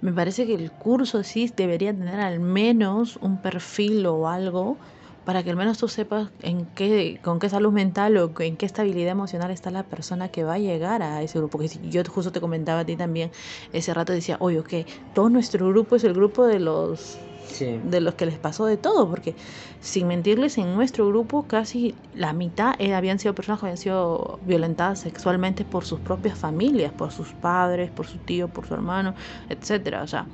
me 0.00 0.12
parece 0.12 0.46
que 0.46 0.54
el 0.54 0.72
curso 0.72 1.22
sí 1.24 1.52
debería 1.56 1.92
tener 1.92 2.20
al 2.20 2.40
menos 2.40 3.16
un 3.16 3.40
perfil 3.40 4.06
o 4.06 4.28
algo 4.28 4.78
para 5.24 5.42
que 5.42 5.50
al 5.50 5.56
menos 5.56 5.76
tú 5.78 5.88
sepas 5.88 6.32
en 6.40 6.66
qué, 6.74 7.20
con 7.22 7.38
qué 7.38 7.50
salud 7.50 7.72
mental 7.72 8.16
o 8.16 8.32
en 8.40 8.56
qué 8.56 8.64
estabilidad 8.64 9.12
emocional 9.12 9.50
está 9.50 9.70
la 9.70 9.88
persona 9.88 10.30
que 10.30 10.42
va 10.44 10.54
a 10.54 10.58
llegar 10.58 11.02
a 11.02 11.22
ese 11.22 11.38
grupo. 11.38 11.58
Porque 11.58 11.68
yo 11.82 12.02
justo 12.04 12.32
te 12.32 12.40
comentaba 12.40 12.80
a 12.80 12.86
ti 12.86 12.96
también, 12.96 13.30
ese 13.72 13.92
rato 13.92 14.12
decía, 14.14 14.38
oye, 14.40 14.58
ok, 14.60 14.72
todo 15.12 15.28
nuestro 15.28 15.68
grupo 15.68 15.96
es 15.96 16.04
el 16.04 16.14
grupo 16.14 16.46
de 16.46 16.60
los 16.60 17.27
de 17.58 18.00
los 18.00 18.14
que 18.14 18.26
les 18.26 18.38
pasó 18.38 18.66
de 18.66 18.76
todo, 18.76 19.08
porque 19.08 19.36
sin 19.80 20.06
mentirles, 20.08 20.58
en 20.58 20.74
nuestro 20.74 21.06
grupo 21.08 21.46
casi 21.46 21.94
la 22.12 22.32
mitad 22.32 22.74
eh, 22.78 22.94
habían 22.94 23.18
sido 23.18 23.34
personas 23.34 23.60
que 23.60 23.66
habían 23.66 23.76
sido 23.78 24.38
violentadas 24.42 25.00
sexualmente 25.00 25.64
por 25.64 25.84
sus 25.84 26.00
propias 26.00 26.38
familias, 26.38 26.92
por 26.92 27.10
sus 27.12 27.34
padres, 27.34 27.90
por 27.90 28.06
su 28.06 28.18
tío, 28.18 28.48
por 28.48 28.66
su 28.66 28.74
hermano, 28.74 29.14
etcétera. 29.48 30.02
O 30.02 30.06
sea, 30.06 30.28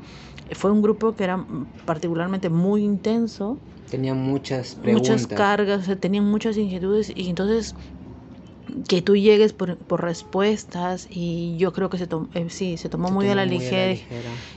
fue 0.53 0.71
un 0.71 0.83
grupo 0.83 1.15
que 1.15 1.25
era 1.25 1.45
particularmente 1.85 2.51
muy 2.51 2.83
intenso. 2.83 3.59
Tenían 3.91 4.19
muchas 4.19 4.75
preguntas. 4.75 5.11
Muchas 5.11 5.27
cargas, 5.27 5.91
tenían 6.01 6.25
muchas 6.25 6.57
inquietudes 6.57 7.13
y 7.15 7.29
entonces 7.29 7.75
que 8.89 9.03
tú 9.03 9.17
llegues 9.17 9.53
por, 9.53 9.77
por, 9.79 10.03
respuestas 10.03 11.07
y 11.11 11.57
yo 11.59 11.73
creo 11.73 11.91
que 11.91 11.99
se, 11.99 12.09
eh, 12.35 12.51
sí, 12.51 12.77
se 12.77 12.89
tomó, 12.89 13.11
muy, 13.11 13.29
a 13.29 13.35
la 13.35 13.45
ligera, 13.45 13.99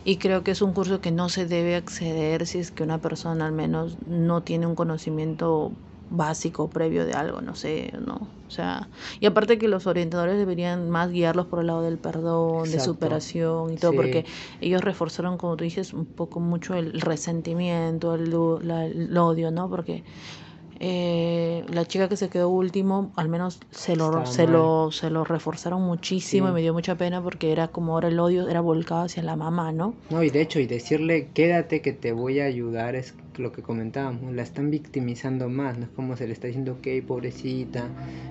y 0.04 0.18
creo 0.18 0.44
que 0.44 0.52
es 0.52 0.62
un 0.62 0.74
curso 0.74 1.02
que 1.02 1.12
no 1.12 1.30
se 1.30 1.46
debe 1.46 1.76
acceder 1.76 2.46
si 2.48 2.60
es 2.60 2.72
que 2.72 2.84
una 2.84 3.00
persona 3.00 3.46
al 3.46 3.52
menos 3.52 3.98
no 4.06 4.44
tiene 4.44 4.66
un 4.66 4.76
conocimiento 4.76 5.72
básico 6.10 6.70
previo 6.70 7.06
de 7.06 7.14
algo, 7.14 7.42
no 7.42 7.56
sé, 7.56 7.92
no, 8.06 8.16
o 8.16 8.52
sea, 8.52 8.90
y 9.20 9.26
aparte 9.26 9.58
que 9.58 9.68
los 9.68 9.88
orientadores 9.88 10.38
deberían 10.38 10.90
más 10.90 11.12
guiarlos 11.12 11.48
por 11.48 11.60
el 11.60 11.68
lado 11.68 11.82
del 11.82 11.98
perdón, 11.98 12.72
de 12.72 12.80
superación 12.80 13.74
y 13.74 13.76
todo, 13.76 13.92
porque 13.94 14.26
ellos 14.62 14.82
reforzaron, 14.82 15.38
como 15.38 15.58
tú 15.58 15.66
dices, 15.66 15.94
un 15.94 16.06
poco 16.06 16.40
mucho 16.40 16.76
el 16.76 17.02
resentimiento, 17.02 18.16
el, 18.16 18.28
el 18.32 19.18
odio, 19.18 19.52
¿no? 19.52 19.70
Porque 19.70 20.06
Eh, 20.80 21.66
la 21.70 21.86
chica 21.86 22.08
que 22.08 22.18
se 22.18 22.30
quedó 22.30 22.50
último, 22.50 23.12
al 23.16 23.30
menos 23.30 23.60
se 23.72 23.96
lo, 23.96 24.26
se 24.26 24.48
lo, 24.48 24.92
se 24.92 25.10
lo 25.10 25.24
reforzaron 25.24 25.82
muchísimo 25.82 26.50
y 26.50 26.52
me 26.52 26.62
dio 26.62 26.74
mucha 26.74 26.96
pena 26.96 27.22
porque 27.22 27.52
era 27.52 27.70
como 27.70 27.94
ahora 27.94 28.10
el 28.10 28.20
odio 28.20 28.48
era 28.48 28.62
volcado 28.62 29.02
hacia 29.04 29.24
la 29.24 29.36
mamá, 29.36 29.72
¿no? 29.72 29.94
No, 30.10 30.24
y 30.24 30.30
de 30.30 30.42
hecho, 30.42 30.60
y 30.60 30.68
decirle 30.68 31.30
quédate 31.34 31.82
que 31.82 31.94
te 31.94 32.12
voy 32.12 32.40
a 32.40 32.46
ayudar 32.46 32.96
es 32.96 33.14
lo 33.40 33.52
que 33.52 33.62
comentábamos, 33.62 34.34
la 34.34 34.42
están 34.42 34.72
victimizando 34.72 35.50
más, 35.50 35.78
no 35.78 35.86
es 35.86 35.92
como 35.92 36.16
se 36.16 36.28
le 36.28 36.34
está 36.34 36.48
diciendo, 36.48 36.74
ok, 36.80 37.06
pobrecita, 37.08 37.88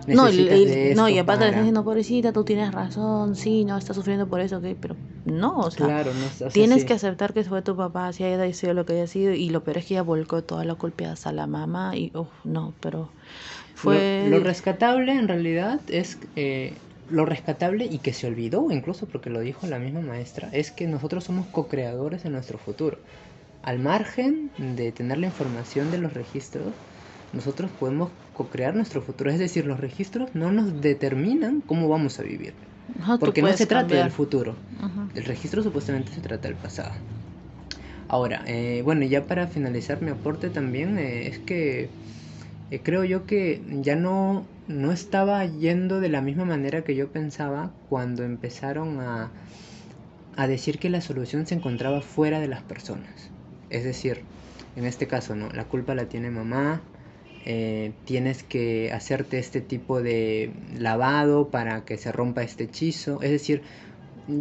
no, 0.07 0.25
no, 0.25 1.09
y 1.09 1.19
aparte 1.19 1.45
le 1.45 1.51
están 1.51 1.63
diciendo, 1.63 1.85
pobrecita, 1.85 2.33
tú 2.33 2.45
tienes 2.45 2.73
razón, 2.73 3.37
sí, 3.37 3.65
no, 3.65 3.77
estás 3.77 3.97
sufriendo 3.97 4.27
por 4.27 4.41
eso, 4.41 4.59
ok, 4.59 4.65
pero 4.81 4.97
no, 5.25 5.59
o 5.59 5.71
sea, 5.71 6.05
tienes 6.53 6.85
que 6.85 6.95
aceptar 6.95 7.33
que 7.33 7.45
fue 7.45 7.63
tu 7.63 7.77
papá, 7.77 8.13
si 8.13 8.25
haya 8.25 8.53
sido 8.53 8.75
lo 8.75 8.85
que 8.85 8.95
haya 8.95 9.07
sido, 9.07 9.33
y 9.33 9.51
lo 9.51 9.63
peor 9.63 9.79
es 9.79 9.87
que 9.87 9.95
ella 9.95 10.03
volcó 10.03 10.43
toda 10.43 10.65
la 10.65 10.75
culpa 10.75 11.15
a 11.23 11.33
la 11.33 11.47
mamá, 11.47 11.97
y, 11.97 12.11
oh, 12.15 12.29
no, 12.45 12.75
pero 12.81 13.11
fue... 13.75 14.27
Lo, 14.29 14.41
rescatable 14.41 15.13
en 15.13 15.29
realidad 15.29 15.81
es... 15.89 16.19
Eh, 16.37 16.75
lo 17.09 17.25
rescatable 17.25 17.85
y 17.85 17.99
que 17.99 18.13
se 18.13 18.27
olvidó, 18.27 18.69
incluso 18.73 19.07
porque 19.07 19.31
lo 19.31 19.39
dijo 19.39 19.69
la 19.69 19.79
misma 19.79 20.01
maestra, 20.01 20.49
es 20.51 20.73
que 20.73 20.89
nosotros 20.89 21.23
somos 21.23 21.47
co-creadores 21.47 22.25
de 22.25 22.31
nuestro 22.31 22.59
futuro 22.59 22.99
al 23.67 23.81
margen 23.81 24.51
de 24.59 24.93
tener 24.93 25.19
la 25.19 25.27
información 25.27 25.91
de 25.91 25.99
los 25.99 26.15
registros, 26.15 26.73
nosotros 27.33 27.69
podemos 27.79 28.11
co-crear 28.33 28.77
nuestro 28.77 29.03
futuro. 29.03 29.29
Es 29.29 29.41
decir, 29.41 29.67
los 29.67 29.81
registros 29.81 30.31
no 30.35 30.53
nos 30.53 30.81
determinan 30.81 31.63
cómo 31.67 31.89
vamos 31.89 32.19
a 32.21 32.23
vivir. 32.23 32.55
porque 33.19 33.43
no 33.43 33.53
se 33.53 33.67
trata 33.67 33.97
del 33.97 34.13
futuro. 34.13 34.55
El 35.17 35.25
registro 35.25 35.65
supuestamente 35.65 36.13
se 36.13 36.21
trata 36.21 36.47
del 36.47 36.57
pasado. 36.57 36.93
Ahora, 38.07 38.45
eh, 38.47 38.83
bueno, 38.85 39.05
ya 39.05 39.25
para 39.25 39.49
finalizar 39.49 40.01
mi 40.01 40.11
aporte 40.11 40.49
también 40.49 40.97
eh, 40.97 41.27
es 41.27 41.41
que 41.41 41.91
eh, 42.71 42.81
creo 42.83 43.05
yo 43.05 43.27
que 43.27 43.63
ya 43.83 43.97
no, 43.97 44.45
no 44.69 44.93
estaba 44.93 45.45
yendo 45.45 46.01
de 46.01 46.09
la 46.09 46.21
misma 46.21 46.45
manera 46.45 46.83
que 46.83 46.95
yo 46.95 47.09
pensaba 47.09 47.71
cuando 47.89 48.25
empezaron 48.25 49.01
a, 49.01 49.31
a 50.37 50.47
decir 50.47 50.79
que 50.79 50.91
la 50.91 51.01
solución 51.01 51.47
se 51.47 51.55
encontraba 51.55 52.01
fuera 52.01 52.41
de 52.41 52.49
las 52.49 52.63
personas. 52.63 53.31
Es 53.71 53.85
decir, 53.85 54.23
en 54.77 54.85
este 54.85 55.07
caso, 55.07 55.35
¿no? 55.35 55.49
La 55.51 55.65
culpa 55.65 55.95
la 55.95 56.09
tiene 56.09 56.31
mamá, 56.31 56.83
eh, 57.45 57.93
tienes 58.05 58.43
que 58.43 58.93
hacerte 58.93 59.39
este 59.39 59.61
tipo 59.61 60.03
de 60.03 60.53
lavado 60.79 61.49
para 61.49 61.85
que 61.85 61.97
se 61.97 62.13
rompa 62.13 62.43
este 62.43 62.65
hechizo. 62.65 63.23
Es 63.23 63.31
decir, 63.31 63.63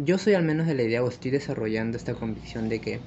yo 0.04 0.18
soy 0.18 0.34
al 0.34 0.44
menos 0.44 0.66
de 0.66 0.74
la 0.74 0.82
idea 0.82 1.04
o 1.04 1.08
estoy 1.08 1.30
desarrollando 1.30 1.96
esta 1.96 2.14
convicción 2.14 2.68
de 2.68 2.80
que 2.80 2.98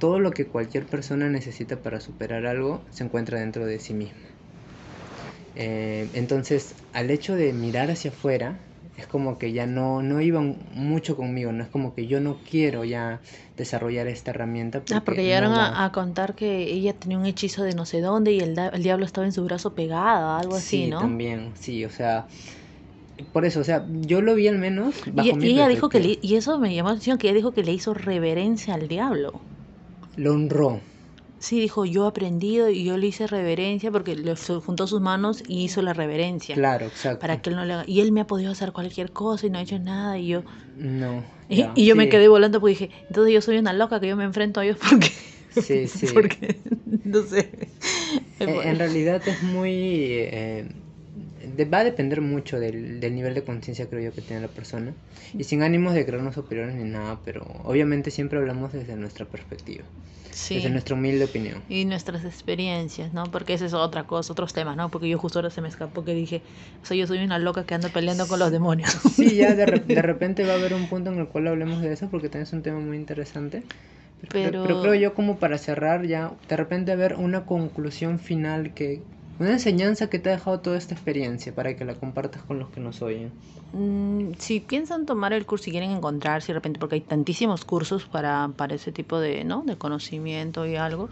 todo 0.00 0.18
lo 0.18 0.32
que 0.32 0.46
cualquier 0.46 0.84
persona 0.84 1.30
necesita 1.30 1.76
para 1.76 2.00
superar 2.00 2.44
algo 2.46 2.82
se 2.90 3.04
encuentra 3.04 3.40
dentro 3.40 3.64
de 3.64 3.78
sí 3.78 3.94
mismo. 3.94 4.35
Eh, 5.56 6.08
entonces, 6.14 6.74
al 6.92 7.10
hecho 7.10 7.34
de 7.34 7.52
mirar 7.52 7.90
hacia 7.90 8.10
afuera, 8.10 8.58
es 8.96 9.06
como 9.06 9.38
que 9.38 9.52
ya 9.52 9.66
no, 9.66 10.02
no 10.02 10.20
iban 10.20 10.58
mucho 10.74 11.16
conmigo, 11.16 11.52
no 11.52 11.62
es 11.62 11.68
como 11.68 11.94
que 11.94 12.06
yo 12.06 12.20
no 12.20 12.38
quiero 12.48 12.84
ya 12.84 13.20
desarrollar 13.56 14.06
esta 14.06 14.30
herramienta. 14.30 14.82
ah, 14.92 15.02
porque 15.04 15.24
llegaron 15.24 15.52
a, 15.52 15.90
contar 15.92 16.34
que 16.34 16.62
ella 16.72 16.92
tenía 16.94 17.18
un 17.18 17.26
hechizo 17.26 17.62
de 17.62 17.74
no 17.74 17.86
sé 17.86 18.00
dónde 18.00 18.32
y 18.32 18.40
el, 18.40 18.58
el 18.58 18.82
diablo 18.82 19.04
estaba 19.04 19.26
en 19.26 19.32
su 19.32 19.44
brazo 19.44 19.74
pegado, 19.74 20.36
algo 20.36 20.56
así, 20.56 20.88
¿no? 20.88 21.00
Sí, 21.00 21.06
también, 21.06 21.52
sí, 21.58 21.84
o 21.84 21.90
sea, 21.90 22.26
por 23.32 23.44
eso, 23.44 23.60
o 23.60 23.64
sea, 23.64 23.86
yo 24.02 24.20
lo 24.20 24.34
vi 24.34 24.48
al 24.48 24.58
menos. 24.58 24.94
Bajo 25.12 25.38
y, 25.40 25.46
ella 25.46 25.68
dijo 25.68 25.88
que, 25.88 26.18
y 26.20 26.34
eso 26.34 26.58
me 26.58 26.74
llamó 26.74 26.90
la 26.90 26.94
atención, 26.94 27.18
que 27.18 27.28
ella 27.28 27.36
dijo 27.36 27.52
que 27.52 27.62
le 27.62 27.72
hizo 27.72 27.94
reverencia 27.94 28.74
al 28.74 28.88
diablo. 28.88 29.40
Lo 30.16 30.32
honró. 30.32 30.80
Sí, 31.46 31.60
dijo, 31.60 31.84
yo 31.84 32.06
he 32.06 32.08
aprendido 32.08 32.70
y 32.70 32.82
yo 32.82 32.96
le 32.96 33.06
hice 33.06 33.28
reverencia 33.28 33.92
porque 33.92 34.16
le 34.16 34.34
juntó 34.34 34.88
sus 34.88 35.00
manos 35.00 35.44
y 35.46 35.62
hizo 35.62 35.80
la 35.80 35.92
reverencia. 35.92 36.56
Claro, 36.56 36.86
exacto. 36.86 37.20
Para 37.20 37.40
que 37.40 37.50
él 37.50 37.54
no 37.54 37.64
le 37.64 37.72
haga... 37.72 37.84
Y 37.86 38.00
él 38.00 38.10
me 38.10 38.22
ha 38.22 38.26
podido 38.26 38.50
hacer 38.50 38.72
cualquier 38.72 39.12
cosa 39.12 39.46
y 39.46 39.50
no 39.50 39.58
ha 39.58 39.62
hecho 39.62 39.78
nada 39.78 40.18
y 40.18 40.26
yo... 40.26 40.42
No. 40.76 41.22
y, 41.48 41.86
yo 41.86 41.94
me 41.94 42.08
quedé 42.08 42.26
volando 42.26 42.58
porque 42.58 42.72
dije, 42.72 42.90
entonces 43.06 43.32
yo 43.32 43.40
soy 43.42 43.58
una 43.58 43.72
loca 43.72 44.00
que 44.00 44.08
yo 44.08 44.16
me 44.16 44.24
enfrento 44.24 44.58
a 44.58 44.64
ellos 44.64 44.76
porque... 44.90 45.12
Sí, 45.62 45.86
sí. 45.86 46.08
porque, 46.12 46.58
no 47.04 47.22
sé. 47.22 47.48
En, 48.40 48.76
realidad 48.76 49.22
es 49.24 49.40
muy... 49.44 49.70
Eh, 49.70 50.68
va 51.64 51.78
a 51.78 51.84
depender 51.84 52.20
mucho 52.20 52.60
del, 52.60 53.00
del 53.00 53.14
nivel 53.14 53.34
de 53.34 53.42
conciencia, 53.42 53.88
creo 53.88 54.02
yo, 54.02 54.12
que 54.12 54.20
tiene 54.20 54.42
la 54.42 54.48
persona. 54.48 54.92
Y 55.36 55.44
sin 55.44 55.62
ánimos 55.62 55.94
de 55.94 56.04
creernos 56.04 56.34
superiores 56.34 56.74
ni 56.74 56.84
nada, 56.84 57.18
pero 57.24 57.46
obviamente 57.64 58.10
siempre 58.10 58.38
hablamos 58.38 58.72
desde 58.72 58.96
nuestra 58.96 59.26
perspectiva. 59.26 59.84
Sí. 60.30 60.56
Desde 60.56 60.68
nuestra 60.68 60.94
humilde 60.94 61.24
opinión. 61.24 61.62
Y 61.68 61.86
nuestras 61.86 62.24
experiencias, 62.24 63.14
¿no? 63.14 63.24
Porque 63.24 63.54
esa 63.54 63.64
es 63.64 63.72
otra 63.72 64.04
cosa, 64.04 64.32
otros 64.32 64.52
temas, 64.52 64.76
¿no? 64.76 64.90
Porque 64.90 65.08
yo 65.08 65.18
justo 65.18 65.38
ahora 65.38 65.50
se 65.50 65.62
me 65.62 65.68
escapó 65.68 66.04
que 66.04 66.12
dije, 66.12 66.42
o 66.82 66.86
sea, 66.86 66.94
yo 66.96 67.06
soy 67.06 67.24
una 67.24 67.38
loca 67.38 67.64
que 67.64 67.74
anda 67.74 67.88
peleando 67.88 68.28
con 68.28 68.38
los 68.38 68.50
demonios. 68.50 68.90
Sí, 69.16 69.36
ya 69.36 69.54
de, 69.54 69.64
de 69.64 70.02
repente 70.02 70.44
va 70.44 70.52
a 70.52 70.56
haber 70.56 70.74
un 70.74 70.88
punto 70.88 71.10
en 71.10 71.18
el 71.18 71.28
cual 71.28 71.46
hablemos 71.46 71.80
de 71.80 71.92
eso 71.92 72.10
porque 72.10 72.28
también 72.28 72.42
es 72.42 72.52
un 72.52 72.62
tema 72.62 72.80
muy 72.80 72.96
interesante. 72.96 73.62
Pero... 74.30 74.62
pero 74.62 74.82
creo 74.82 74.94
yo 74.94 75.14
como 75.14 75.38
para 75.38 75.56
cerrar 75.58 76.06
ya, 76.06 76.32
de 76.48 76.56
repente 76.56 76.94
ver 76.96 77.14
una 77.14 77.46
conclusión 77.46 78.18
final 78.18 78.74
que, 78.74 79.02
una 79.38 79.52
enseñanza 79.52 80.08
que 80.08 80.18
te 80.18 80.30
ha 80.30 80.32
dejado 80.32 80.60
toda 80.60 80.78
esta 80.78 80.94
experiencia 80.94 81.54
para 81.54 81.76
que 81.76 81.84
la 81.84 81.94
compartas 81.94 82.42
con 82.42 82.58
los 82.58 82.70
que 82.70 82.80
nos 82.80 83.02
oyen. 83.02 83.32
Mm, 83.72 84.32
si 84.38 84.60
piensan 84.60 85.06
tomar 85.06 85.32
el 85.32 85.44
curso 85.44 85.68
y 85.68 85.72
quieren 85.72 85.90
encontrarse 85.90 86.48
de 86.48 86.54
repente, 86.54 86.80
porque 86.80 86.96
hay 86.96 87.00
tantísimos 87.02 87.64
cursos 87.64 88.06
para, 88.06 88.50
para 88.56 88.74
ese 88.74 88.92
tipo 88.92 89.18
de, 89.20 89.44
¿no? 89.44 89.62
de 89.66 89.76
conocimiento 89.76 90.66
y 90.66 90.76
algo, 90.76 91.10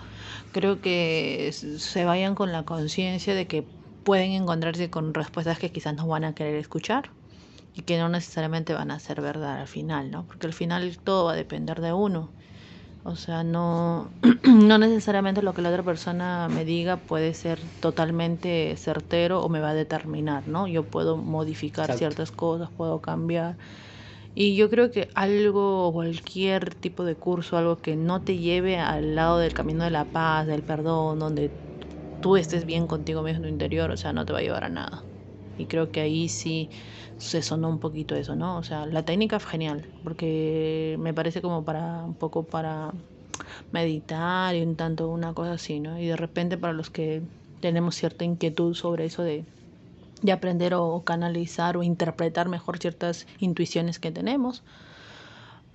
creo 0.53 0.81
que 0.81 1.51
se 1.53 2.05
vayan 2.05 2.35
con 2.35 2.53
la 2.53 2.65
conciencia 2.65 3.35
de 3.35 3.47
que 3.47 3.67
pueden 4.05 4.33
encontrarse 4.33 4.91
con 4.91 5.13
respuestas 5.15 5.59
que 5.59 5.73
quizás 5.73 5.95
no 5.95 6.07
van 6.07 6.25
a 6.25 6.35
querer 6.35 6.55
escuchar 6.57 7.11
y 7.75 7.83
que 7.83 7.99
no 7.99 8.09
necesariamente 8.09 8.73
van 8.73 8.91
a 8.91 9.01
ser 9.01 9.21
verdad 9.21 9.61
al 9.61 9.69
final, 9.69 10.11
¿no? 10.11 10.27
Porque 10.27 10.47
al 10.47 10.53
final 10.53 10.97
todo 11.03 11.25
va 11.27 11.33
a 11.33 11.37
depender 11.37 11.81
de 11.81 11.93
uno. 11.93 12.31
O 13.07 13.17
sea, 13.17 13.45
no, 13.45 14.15
no 14.45 14.79
necesariamente 14.79 15.43
lo 15.43 15.53
que 15.53 15.61
la 15.63 15.69
otra 15.71 15.85
persona 15.85 16.49
me 16.49 16.65
diga 16.65 17.05
puede 17.05 17.35
ser 17.35 17.61
totalmente 17.81 18.75
certero 18.79 19.43
o 19.43 19.49
me 19.51 19.61
va 19.61 19.71
a 19.71 19.75
determinar, 19.75 20.49
¿no? 20.49 20.67
Yo 20.69 20.89
puedo 20.89 21.19
modificar 21.19 21.93
ciertas 21.93 22.33
cosas, 22.33 22.71
puedo 22.73 23.03
cambiar. 23.03 23.59
Y 24.35 24.57
yo 24.57 24.71
creo 24.71 24.91
que 24.91 25.11
algo, 25.15 25.93
cualquier 25.93 26.75
tipo 26.77 27.05
de 27.05 27.17
curso, 27.19 27.59
algo 27.59 27.83
que 27.83 27.97
no 27.97 28.23
te 28.25 28.39
lleve 28.39 28.79
al 28.79 29.15
lado 29.17 29.39
del 29.39 29.55
camino 29.55 29.85
de 29.85 29.91
la 29.91 30.13
paz, 30.13 30.47
del 30.47 30.65
perdón, 30.65 31.19
donde 31.21 31.57
tú 32.21 32.37
estés 32.37 32.67
bien 32.67 32.87
contigo 32.89 33.23
mismo 33.23 33.39
en 33.39 33.43
tu 33.45 33.49
interior, 33.51 33.91
o 33.93 33.97
sea, 33.99 34.13
no 34.15 34.27
te 34.27 34.33
va 34.35 34.41
a 34.41 34.43
llevar 34.43 34.65
a 34.65 34.71
nada. 34.71 35.09
Y 35.57 35.67
creo 35.69 35.91
que 35.93 36.01
ahí 36.01 36.29
sí 36.29 36.71
se 37.17 37.43
sonó 37.43 37.69
un 37.69 37.81
poquito 37.81 38.15
eso, 38.17 38.37
¿no? 38.37 38.59
O 38.59 38.63
sea, 38.63 38.87
la 38.87 39.05
técnica 39.05 39.37
es 39.37 39.47
genial, 39.47 39.89
porque 40.03 40.97
me 40.99 41.15
parece 41.15 41.43
como 41.43 41.65
para 41.65 42.05
un 42.05 42.17
poco 42.17 42.49
para 42.49 42.93
meditar 43.73 44.55
y 44.57 44.63
un 44.63 44.77
tanto 44.77 45.09
una 45.09 45.35
cosa 45.35 45.53
así, 45.55 45.81
¿no? 45.81 45.99
Y 45.99 46.07
de 46.07 46.17
repente 46.17 46.59
para 46.59 46.73
los 46.73 46.91
que 46.91 47.25
tenemos 47.61 47.95
cierta 47.97 48.25
inquietud 48.25 48.75
sobre 48.75 49.07
eso 49.07 49.23
de, 49.23 49.47
de 50.23 50.33
aprender 50.33 50.75
o 50.75 51.05
canalizar 51.05 51.77
o 51.77 51.83
interpretar 51.83 52.49
mejor 52.49 52.79
ciertas 52.79 53.27
intuiciones 53.39 53.99
que 54.01 54.13
tenemos, 54.13 54.65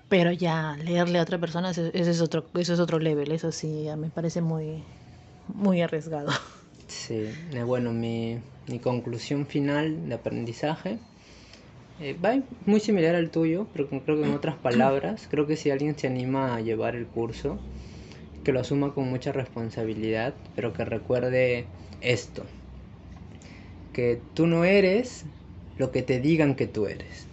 pero 0.07 0.31
ya 0.31 0.75
leerle 0.77 1.19
a 1.19 1.23
otra 1.23 1.39
persona 1.39 1.69
ese, 1.71 1.91
es 1.93 2.21
otro 2.21 2.49
eso 2.55 2.73
es 2.73 2.79
otro 2.79 2.99
level, 2.99 3.31
eso 3.31 3.51
sí 3.51 3.83
ya 3.83 3.95
me 3.97 4.09
parece 4.11 4.41
muy 4.41 4.85
muy 5.47 5.81
arriesgado. 5.81 6.31
Sí, 6.89 7.38
eh, 7.54 7.63
bueno, 7.63 7.93
mi, 7.93 8.41
mi 8.67 8.80
conclusión 8.82 9.47
final 9.47 10.10
de 10.10 10.15
aprendizaje 10.15 10.99
eh, 11.99 12.13
va 12.23 12.43
muy 12.65 12.80
similar 12.82 13.15
al 13.15 13.32
tuyo, 13.32 13.69
pero 13.73 13.89
creo 13.89 14.17
que 14.17 14.23
en 14.25 14.34
otras 14.34 14.58
palabras, 14.58 15.28
creo 15.30 15.47
que 15.47 15.58
si 15.58 15.71
alguien 15.71 15.97
se 15.97 16.08
anima 16.08 16.56
a 16.56 16.62
llevar 16.62 16.95
el 16.95 17.08
curso, 17.08 17.62
que 18.43 18.54
lo 18.54 18.62
asuma 18.62 18.93
con 18.93 19.10
mucha 19.10 19.32
responsabilidad, 19.34 20.36
pero 20.56 20.73
que 20.73 20.86
recuerde 20.86 21.69
esto, 22.02 22.47
que 23.91 24.21
tú 24.34 24.47
no 24.47 24.65
eres 24.65 25.25
lo 25.78 25.91
que 25.91 26.02
te 26.02 26.19
digan 26.19 26.56
que 26.56 26.67
tú 26.67 26.88
eres, 26.88 27.28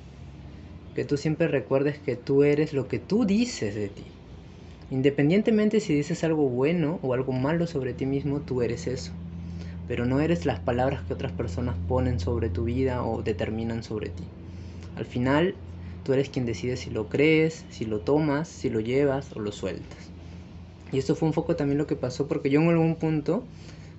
que 0.94 1.04
tú 1.04 1.16
siempre 1.16 1.48
recuerdes 1.48 1.98
que 2.00 2.16
tú 2.16 2.42
eres 2.44 2.72
lo 2.72 2.88
que 2.88 2.98
tú 2.98 3.24
dices 3.26 3.74
de 3.74 3.88
ti. 3.88 4.06
Independientemente 4.90 5.80
si 5.80 5.94
dices 5.94 6.24
algo 6.24 6.48
bueno 6.48 7.00
o 7.02 7.14
algo 7.14 7.32
malo 7.32 7.66
sobre 7.66 7.94
ti 7.94 8.06
mismo, 8.06 8.42
tú 8.42 8.62
eres 8.62 8.86
eso 8.88 9.12
pero 9.86 10.06
no 10.06 10.20
eres 10.20 10.46
las 10.46 10.60
palabras 10.60 11.02
que 11.02 11.14
otras 11.14 11.32
personas 11.32 11.76
ponen 11.86 12.18
sobre 12.18 12.48
tu 12.48 12.64
vida 12.64 13.04
o 13.04 13.22
determinan 13.22 13.82
sobre 13.82 14.08
ti. 14.08 14.24
Al 14.96 15.04
final, 15.04 15.54
tú 16.02 16.12
eres 16.12 16.28
quien 16.28 16.46
decide 16.46 16.76
si 16.76 16.90
lo 16.90 17.08
crees, 17.08 17.64
si 17.70 17.84
lo 17.84 18.00
tomas, 18.00 18.48
si 18.48 18.70
lo 18.70 18.80
llevas 18.80 19.32
o 19.34 19.40
lo 19.40 19.52
sueltas. 19.52 19.98
Y 20.92 20.98
esto 20.98 21.14
fue 21.14 21.28
un 21.28 21.34
poco 21.34 21.56
también 21.56 21.78
lo 21.78 21.86
que 21.86 21.96
pasó 21.96 22.26
porque 22.28 22.50
yo 22.50 22.60
en 22.60 22.68
algún 22.68 22.96
punto 22.96 23.44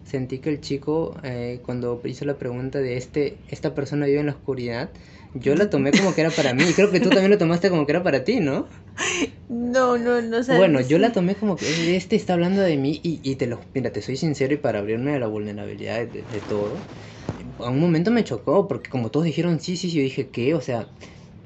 sentí 0.05 0.39
que 0.39 0.49
el 0.49 0.61
chico, 0.61 1.15
eh, 1.23 1.59
cuando 1.65 2.01
hizo 2.05 2.25
la 2.25 2.37
pregunta 2.37 2.79
de 2.79 2.97
este, 2.97 3.37
esta 3.49 3.75
persona 3.75 4.05
vive 4.05 4.21
en 4.21 4.27
la 4.27 4.31
oscuridad, 4.33 4.89
yo 5.39 5.55
la 5.55 5.69
tomé 5.69 5.91
como 5.91 6.13
que 6.13 6.21
era 6.21 6.29
para 6.29 6.53
mí. 6.53 6.63
Y 6.69 6.73
creo 6.73 6.91
que 6.91 6.99
tú 6.99 7.09
también 7.09 7.31
lo 7.31 7.37
tomaste 7.37 7.69
como 7.69 7.85
que 7.85 7.91
era 7.91 8.03
para 8.03 8.23
ti, 8.23 8.39
¿no? 8.39 8.67
No, 9.49 9.97
no, 9.97 10.21
no 10.21 10.43
sé. 10.43 10.55
Bueno, 10.57 10.81
yo 10.81 10.97
la 10.97 11.11
tomé 11.11 11.35
como 11.35 11.55
que 11.55 11.95
este 11.95 12.15
está 12.15 12.33
hablando 12.33 12.61
de 12.61 12.77
mí 12.77 12.99
y, 13.03 13.19
y 13.23 13.35
te 13.35 13.47
lo... 13.47 13.59
Mira, 13.73 13.91
te 13.91 14.01
soy 14.01 14.17
sincero 14.17 14.53
y 14.53 14.57
para 14.57 14.79
abrirme 14.79 15.15
a 15.15 15.19
la 15.19 15.27
vulnerabilidad 15.27 16.05
de, 16.05 16.23
de 16.23 16.41
todo, 16.41 16.77
a 17.59 17.69
un 17.69 17.79
momento 17.79 18.11
me 18.11 18.23
chocó 18.23 18.67
porque 18.67 18.89
como 18.89 19.09
todos 19.09 19.25
dijeron 19.25 19.59
sí, 19.59 19.77
sí, 19.77 19.89
sí, 19.89 19.97
yo 19.97 20.03
dije, 20.03 20.27
¿qué? 20.29 20.53
O 20.53 20.61
sea, 20.61 20.87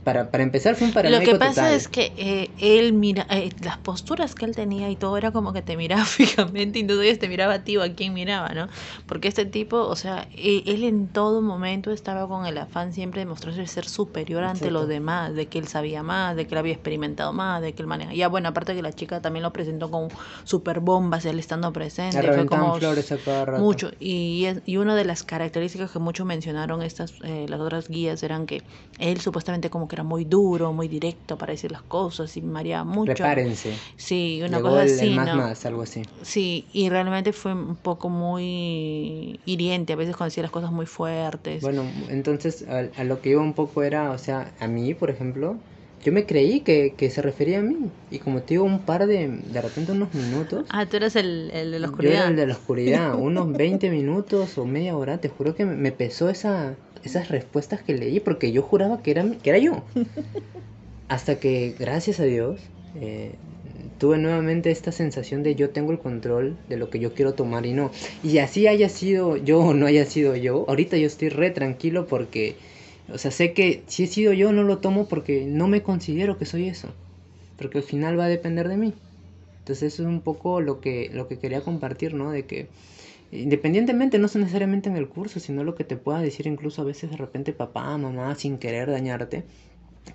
para, 0.04 0.32
para 0.32 0.44
empezar 0.44 0.76
fue 0.76 0.88
un 0.88 0.94
paranoico 0.94 1.26
Lo 1.26 1.32
que 1.32 1.38
pasa 1.38 1.74
es 1.74 1.88
que 1.88 2.14
eh, 2.18 2.50
él 2.58 2.94
mira, 2.94 3.28
eh, 3.30 3.50
las 3.64 3.78
posturas 3.78 4.34
que 4.34 4.46
él 4.46 4.56
tenía 4.56 4.90
y 4.90 4.96
todo 4.96 5.16
era 5.18 5.32
como 5.32 5.54
que 5.54 5.62
te 5.62 5.78
miraba 5.78 6.06
fijamente 6.06 6.80
y 6.80 6.82
entonces 6.82 7.20
te 7.20 7.28
miraba 7.28 7.56
a 7.56 7.64
ti 7.64 7.78
o 7.78 7.84
a 7.84 7.90
quien 7.90 8.14
miraba, 8.14 8.50
¿no? 8.50 8.68
Porque 9.06 9.28
este 9.28 9.46
tipo, 9.46 9.78
o 9.78 9.96
sea, 9.96 10.28
e, 10.34 10.64
él, 10.66 10.84
en 10.84 11.10
todo 11.10 11.42
momento 11.42 11.92
estaba 11.92 12.28
con 12.28 12.48
el 12.48 12.58
afán 12.58 12.94
siempre 12.94 13.22
de 13.22 13.26
mostrarse 13.28 13.68
ser 13.68 13.86
superior 13.86 14.44
ante 14.44 14.72
los 14.72 14.88
demás, 14.88 15.36
de 15.36 15.48
que 15.48 15.60
él 15.60 15.68
sabía 15.68 16.02
más, 16.02 16.36
de 16.36 16.48
que 16.48 16.56
él 16.56 16.60
había 16.60 16.74
experimentado 16.74 17.32
más, 17.32 17.62
de 17.62 17.74
que 17.74 17.84
él 17.84 17.88
manejaba. 17.88 18.16
Ya 18.16 18.28
bueno, 18.28 18.50
aparte 18.50 18.74
que 18.74 18.82
la 18.82 18.94
chica 18.94 19.22
también 19.22 19.44
lo 19.44 19.54
presentó 19.54 19.92
con 19.92 20.10
super 20.44 20.80
bombas, 20.80 21.26
él 21.26 21.38
estando 21.38 21.72
presente, 21.72 22.22
fue 22.34 22.46
como 22.48 22.78
mucho. 23.60 23.92
Y, 24.00 24.48
y 24.66 24.78
una 24.78 24.96
de 24.96 25.06
las 25.06 25.24
características 25.24 25.92
que 25.92 26.00
muchos 26.00 26.26
mencionaron 26.26 26.82
estas, 26.82 27.14
eh, 27.24 27.46
las 27.48 27.60
otras 27.60 27.88
guías 27.88 28.24
eran 28.24 28.46
que 28.46 28.64
él 28.98 29.20
supuestamente 29.22 29.70
como 29.70 29.88
que 29.92 29.96
era 29.98 30.04
muy 30.04 30.24
duro, 30.24 30.72
muy 30.72 30.88
directo 30.88 31.38
para 31.38 31.52
decir 31.52 31.70
las 31.70 31.82
cosas 31.82 32.38
y 32.38 32.42
mareaba 32.42 32.86
mucho. 32.86 33.12
Prepárense. 33.12 33.74
Sí, 33.98 34.42
una 34.42 34.62
cosa 34.62 34.84
así. 34.84 35.10
más, 35.10 35.36
más, 35.36 35.66
algo 35.66 35.82
así. 35.82 36.02
Sí, 36.22 36.66
y 36.72 36.88
realmente 36.88 37.34
fue 37.34 37.52
un 37.52 37.76
poco 37.76 38.08
muy 38.08 39.38
hiriente, 39.46 39.92
a 39.92 39.98
veces 39.98 40.16
cuando 40.16 40.30
decía 40.30 40.44
las 40.44 40.52
cosas 40.52 40.72
muy 40.72 40.86
fuertes. 40.86 41.62
Bueno, 41.62 41.84
entonces 42.10 42.66
a, 42.70 43.04
lo 43.04 43.22
que 43.22 43.32
iba 43.32 43.42
un 43.42 43.52
poco 43.52 43.84
era, 43.84 44.12
o 44.12 44.18
sea, 44.18 44.54
a 44.62 44.68
mí, 44.68 44.94
por 44.94 45.10
ejemplo, 45.10 45.58
yo 46.06 46.14
me 46.14 46.26
creí 46.26 46.62
que, 46.62 46.94
que, 46.98 47.10
se 47.10 47.22
refería 47.22 47.60
a 47.60 47.62
mí. 47.62 47.76
Y 48.12 48.20
como 48.20 48.40
te 48.40 48.54
digo, 48.54 48.64
un 48.64 48.80
par 48.80 49.08
de, 49.08 49.28
de 49.28 49.62
repente 49.62 49.92
unos 49.92 50.14
minutos. 50.14 50.68
Ah, 50.70 50.86
tú 50.86 50.96
eres 50.96 51.18
el, 51.18 51.52
el 51.54 51.72
de 51.72 51.80
la 51.80 51.88
oscuridad. 51.88 52.14
Yo 52.14 52.18
era 52.18 52.30
el 52.30 52.36
de 52.38 52.48
la 52.48 52.54
oscuridad. 52.60 53.16
unos 53.20 53.52
20 53.52 53.90
minutos 53.90 54.58
o 54.58 54.66
media 54.66 54.96
hora, 54.96 55.18
te 55.18 55.28
juro 55.28 55.54
que 55.54 55.66
me 55.66 55.92
pesó 55.92 56.30
esa, 56.30 56.76
esas 57.04 57.30
respuestas 57.30 57.82
que 57.82 57.94
leí 57.94 58.20
porque 58.20 58.52
yo 58.52 58.62
juraba 58.62 59.02
que 59.02 59.12
era, 59.12 59.26
que 59.42 59.50
era 59.50 59.60
yo. 59.60 59.84
Hasta 61.08 61.40
que, 61.40 61.76
gracias 61.78 62.20
a 62.20 62.24
Dios, 62.24 62.60
eh, 62.96 63.36
tuve 63.98 64.18
nuevamente 64.18 64.72
esta 64.72 64.92
sensación 64.92 65.44
de 65.44 65.56
yo 65.56 65.70
tengo 65.70 65.92
el 65.92 66.00
control 66.00 66.58
de 66.70 66.78
lo 66.78 66.90
que 66.90 67.00
yo 67.00 67.14
quiero 67.14 67.34
tomar 67.34 67.66
y 67.66 67.74
no. 67.74 67.92
Y 68.24 68.38
así 68.38 68.68
haya 68.68 68.90
sido 68.90 69.38
yo 69.38 69.60
o 69.60 69.74
no 69.74 69.86
haya 69.86 70.06
sido 70.06 70.36
yo, 70.36 70.66
ahorita 70.68 70.98
yo 70.98 71.08
estoy 71.08 71.30
re 71.30 71.52
tranquilo 71.52 72.08
porque, 72.08 72.56
o 73.12 73.18
sea, 73.18 73.32
sé 73.32 73.54
que 73.54 73.84
si 73.88 74.04
he 74.04 74.08
sido 74.08 74.34
yo 74.34 74.52
no 74.52 74.64
lo 74.64 74.80
tomo 74.80 75.08
porque 75.08 75.46
no 75.46 75.68
me 75.68 75.84
considero 75.84 76.38
que 76.38 76.46
soy 76.46 76.68
eso. 76.68 76.90
Porque 77.58 77.78
al 77.78 77.84
final 77.84 78.18
va 78.18 78.26
a 78.26 78.30
depender 78.30 78.68
de 78.68 78.78
mí. 78.78 78.94
Entonces 79.60 79.94
eso 79.94 80.04
es 80.04 80.10
un 80.10 80.22
poco 80.22 80.62
lo 80.62 80.82
que, 80.82 81.12
lo 81.14 81.28
que 81.28 81.38
quería 81.38 81.62
compartir, 81.62 82.16
¿no? 82.16 82.32
De 82.32 82.46
que 82.46 82.68
Independientemente, 83.32 84.20
no 84.20 84.28
necesariamente 84.28 84.90
en 84.90 84.98
el 84.98 85.08
curso, 85.08 85.40
sino 85.40 85.64
lo 85.64 85.76
que 85.76 85.86
te 85.86 85.96
pueda 85.96 86.20
decir 86.20 86.48
incluso 86.48 86.82
a 86.82 86.86
veces 86.86 87.12
de 87.12 87.18
repente 87.18 87.54
papá, 87.54 87.98
mamá, 87.98 88.36
sin 88.36 88.58
querer 88.58 88.92
dañarte, 88.92 89.46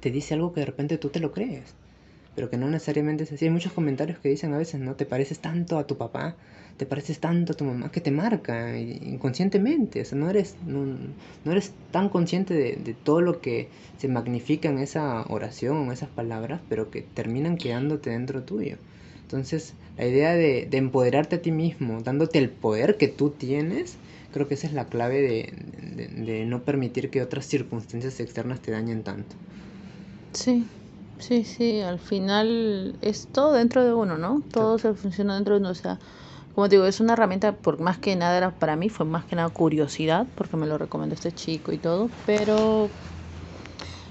te 0.00 0.10
dice 0.10 0.34
algo 0.34 0.52
que 0.52 0.60
de 0.60 0.66
repente 0.66 0.98
tú 0.98 1.08
te 1.08 1.20
lo 1.20 1.32
crees, 1.32 1.74
pero 2.34 2.50
que 2.50 2.58
no 2.58 2.68
necesariamente 2.68 3.24
es 3.24 3.32
así. 3.32 3.46
Hay 3.46 3.50
muchos 3.50 3.72
comentarios 3.72 4.18
que 4.18 4.28
dicen 4.28 4.52
a 4.52 4.58
veces, 4.58 4.80
¿no? 4.80 4.96
Te 4.96 5.06
pareces 5.06 5.38
tanto 5.38 5.78
a 5.78 5.86
tu 5.86 5.96
papá, 5.96 6.36
te 6.76 6.84
pareces 6.84 7.18
tanto 7.18 7.54
a 7.54 7.56
tu 7.56 7.64
mamá, 7.64 7.90
que 7.90 8.02
te 8.02 8.10
marca 8.10 8.78
inconscientemente, 8.78 10.02
o 10.02 10.04
sea, 10.04 10.18
no 10.18 10.28
eres, 10.28 10.56
no, 10.66 10.84
eres 11.50 11.72
tan 11.90 12.10
consciente 12.10 12.52
de, 12.52 12.76
de, 12.76 12.92
todo 12.92 13.22
lo 13.22 13.40
que 13.40 13.70
se 13.96 14.08
magnifica 14.08 14.68
en 14.68 14.78
esa 14.78 15.24
oración, 15.30 15.84
en 15.84 15.92
esas 15.92 16.10
palabras, 16.10 16.60
pero 16.68 16.90
que 16.90 17.00
terminan 17.00 17.56
quedándote 17.56 18.10
dentro 18.10 18.42
tuyo. 18.42 18.76
Entonces, 19.26 19.74
la 19.98 20.06
idea 20.06 20.34
de, 20.34 20.68
empoderarte 20.70 21.36
a 21.36 21.42
ti 21.42 21.50
mismo, 21.50 22.00
dándote 22.00 22.38
el 22.38 22.48
poder 22.48 22.96
que 22.96 23.08
tú 23.08 23.30
tienes, 23.30 23.96
creo 24.32 24.46
que 24.46 24.54
esa 24.54 24.68
es 24.68 24.72
la 24.72 24.84
clave 24.84 25.20
de, 25.20 26.44
no 26.46 26.60
permitir 26.60 27.10
que 27.10 27.22
otras 27.22 27.44
circunstancias 27.46 28.20
externas 28.20 28.60
te 28.60 28.70
dañen 28.70 29.02
tanto. 29.02 29.34
Sí, 30.32 30.64
sí, 31.18 31.42
sí, 31.42 31.80
al 31.80 31.98
final 31.98 32.96
es 33.02 33.26
todo 33.26 33.54
dentro 33.54 33.84
de 33.84 33.94
uno, 33.94 34.16
¿no? 34.16 34.42
Todo 34.52 34.78
se 34.78 34.94
funciona 34.94 35.34
dentro 35.34 35.54
de 35.54 35.60
uno, 35.60 35.70
o 35.70 35.74
sea, 35.74 35.98
como 36.54 36.68
te 36.68 36.76
digo, 36.76 36.86
es 36.86 37.00
una 37.00 37.14
herramienta, 37.14 37.50
por 37.52 37.80
más 37.80 37.98
que 37.98 38.14
nada 38.14 38.36
era 38.36 38.50
para 38.52 38.76
mí, 38.76 38.90
fue 38.90 39.06
más 39.06 39.24
que 39.24 39.34
nada 39.34 39.48
curiosidad, 39.48 40.28
porque 40.36 40.56
me 40.56 40.66
lo 40.66 40.78
recomendó 40.78 41.14
este 41.14 41.32
chico 41.32 41.72
y 41.72 41.78
todo, 41.78 42.10
pero 42.24 42.90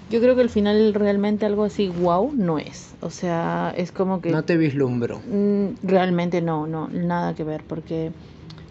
yo 0.09 0.21
creo 0.21 0.35
que 0.35 0.41
al 0.41 0.49
final 0.49 0.93
realmente 0.93 1.45
algo 1.45 1.63
así 1.63 1.89
wow 1.89 2.33
no 2.35 2.59
es. 2.59 2.93
O 3.01 3.09
sea, 3.09 3.73
es 3.75 3.91
como 3.91 4.21
que... 4.21 4.31
No 4.31 4.43
te 4.43 4.57
vislumbro. 4.57 5.21
Mm, 5.29 5.75
realmente 5.83 6.41
no, 6.41 6.67
no, 6.67 6.87
nada 6.89 7.33
que 7.33 7.43
ver, 7.43 7.63
porque 7.67 8.11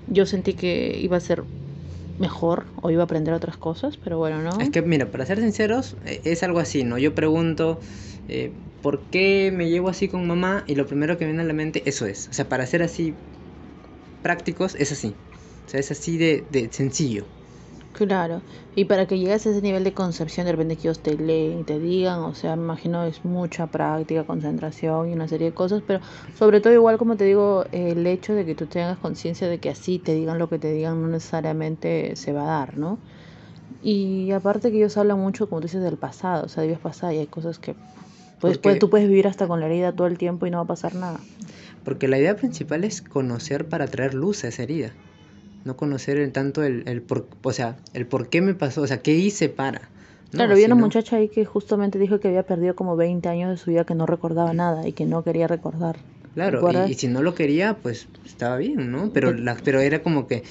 yo 0.07 0.27
sentí 0.27 0.55
que 0.55 0.99
iba 1.01 1.17
a 1.17 1.21
ser 1.21 1.45
mejor 2.19 2.67
o 2.81 2.91
iba 2.91 3.03
a 3.03 3.05
aprender 3.05 3.35
otras 3.35 3.57
cosas, 3.57 3.97
pero 4.03 4.19
bueno, 4.19 4.41
¿no? 4.41 4.61
Es 4.61 4.71
que, 4.71 4.83
mira, 4.83 5.11
para 5.11 5.27
ser 5.27 5.41
sinceros, 5.41 5.97
e, 6.07 6.21
es 6.25 6.43
algo 6.43 6.61
así, 6.61 6.85
¿no? 6.85 6.99
Yo 6.99 7.15
pregunto, 7.15 7.81
eh, 8.29 8.53
¿por 8.83 9.01
qué 9.11 9.53
me 9.53 9.69
llevo 9.69 9.89
así 9.89 10.09
con 10.09 10.27
mamá? 10.27 10.65
Y 10.67 10.77
lo 10.77 10.87
primero 10.87 11.19
que 11.19 11.25
viene 11.25 11.43
a 11.43 11.45
la 11.45 11.55
mente, 11.55 11.83
eso 11.87 12.07
es. 12.07 12.29
O 12.29 12.33
sea, 12.33 12.49
para 12.49 12.67
ser 12.67 12.83
así 12.83 13.15
prácticos, 14.23 14.75
es 14.77 14.93
así. 14.93 15.15
O 15.67 15.71
sea, 15.71 15.81
es 15.81 15.91
así 15.91 16.17
de, 16.19 16.47
de 16.51 16.71
sencillo. 16.73 17.25
Claro, 17.95 18.43
y 18.75 18.87
para 18.87 19.07
que 19.07 19.21
llegues 19.21 19.47
a 19.47 19.51
ese 19.51 19.63
nivel 19.63 19.85
de 19.85 19.95
concepción, 19.95 20.47
de 20.47 20.53
repente 20.53 20.75
que 20.75 20.89
ellos 20.89 21.01
te 21.01 21.17
leen 21.17 21.61
y 21.61 21.63
te 21.63 21.79
digan, 21.79 22.19
o 22.23 22.35
sea, 22.35 22.57
me 22.57 22.65
imagino 22.65 23.05
es 23.05 23.25
mucha 23.25 23.69
práctica, 23.69 24.25
concentración 24.25 25.11
y 25.11 25.13
una 25.13 25.29
serie 25.29 25.51
de 25.51 25.55
cosas, 25.55 25.81
pero 25.87 26.01
sobre 26.37 26.61
todo 26.61 26.73
igual 26.73 26.99
como 26.99 27.17
te 27.17 27.23
digo, 27.23 27.65
el 27.71 28.05
hecho 28.09 28.35
de 28.35 28.45
que 28.45 28.57
tú 28.57 28.67
tengas 28.67 28.99
conciencia 28.99 29.47
de 29.47 29.61
que 29.61 29.71
así 29.71 30.01
te 30.01 30.13
digan 30.13 30.41
lo 30.41 30.49
que 30.49 30.59
te 30.59 30.73
digan 30.73 31.03
no 31.03 31.07
necesariamente 31.07 32.17
se 32.17 32.33
va 32.33 32.43
a 32.43 32.59
dar, 32.59 32.77
¿no? 32.77 32.99
Y 33.81 34.33
aparte 34.33 34.73
que 34.73 34.79
ellos 34.79 34.97
hablan 34.97 35.21
mucho, 35.21 35.49
como 35.49 35.61
tú 35.61 35.69
dices, 35.69 35.83
del 35.83 35.97
pasado, 35.97 36.47
o 36.47 36.49
sea, 36.49 36.63
de 36.63 36.69
vidas 36.71 36.81
pasadas 36.81 37.15
y 37.15 37.19
hay 37.19 37.27
cosas 37.29 37.61
que 37.61 37.77
pues, 38.41 38.59
pues, 38.59 38.81
tú 38.81 38.91
puedes 38.91 39.09
vivir 39.09 39.29
hasta 39.29 39.47
con 39.47 39.61
la 39.61 39.67
herida 39.67 39.93
todo 39.93 40.09
el 40.09 40.19
tiempo 40.19 40.47
y 40.47 40.51
no 40.51 40.59
va 40.59 40.65
a 40.65 40.67
pasar 40.67 40.97
nada. 40.97 41.21
Porque 41.85 42.09
la 42.09 42.19
idea 42.19 42.35
principal 42.35 42.83
es 42.83 43.03
conocer 43.03 43.69
para 43.69 43.87
traer 43.87 44.15
luz 44.15 44.43
a 44.43 44.49
esa 44.49 44.65
herida 44.65 44.91
no 45.65 45.77
conocer 45.77 46.19
el, 46.19 46.33
tanto 46.33 46.63
el, 46.63 46.85
el 46.87 47.03
por, 47.03 47.27
o 47.43 47.53
sea, 47.53 47.77
el 47.95 48.07
por 48.07 48.29
qué 48.29 48.41
me 48.41 48.55
pasó, 48.55 48.83
o 48.83 48.87
sea, 48.87 49.01
qué 49.01 49.15
hice 49.15 49.49
para. 49.49 49.89
claro, 50.31 50.53
había 50.53 50.67
una 50.67 50.75
muchacha 50.75 51.17
ahí 51.17 51.29
que 51.29 51.45
justamente 51.45 51.99
dijo 51.99 52.21
que 52.21 52.29
había 52.29 52.43
perdido 52.43 52.75
como 52.75 52.97
20 52.97 53.29
años 53.29 53.51
de 53.51 53.57
su 53.57 53.71
vida, 53.71 53.85
que 53.85 53.95
no 53.95 54.07
recordaba 54.07 54.53
nada 54.53 54.87
y 54.87 54.93
que 54.93 55.07
no 55.07 55.25
quería 55.25 55.47
recordar. 55.49 55.97
Claro, 56.35 56.69
y, 56.89 56.95
si 56.95 57.07
no 57.07 57.23
lo 57.23 57.35
quería, 57.35 57.77
pues 57.81 58.09
estaba 58.27 58.57
bien, 58.57 58.91
¿no? 58.91 59.13
Pero, 59.13 59.33
la, 59.33 59.57
pero 59.63 59.81
era 59.81 60.03
como 60.03 60.27
que 60.27 60.43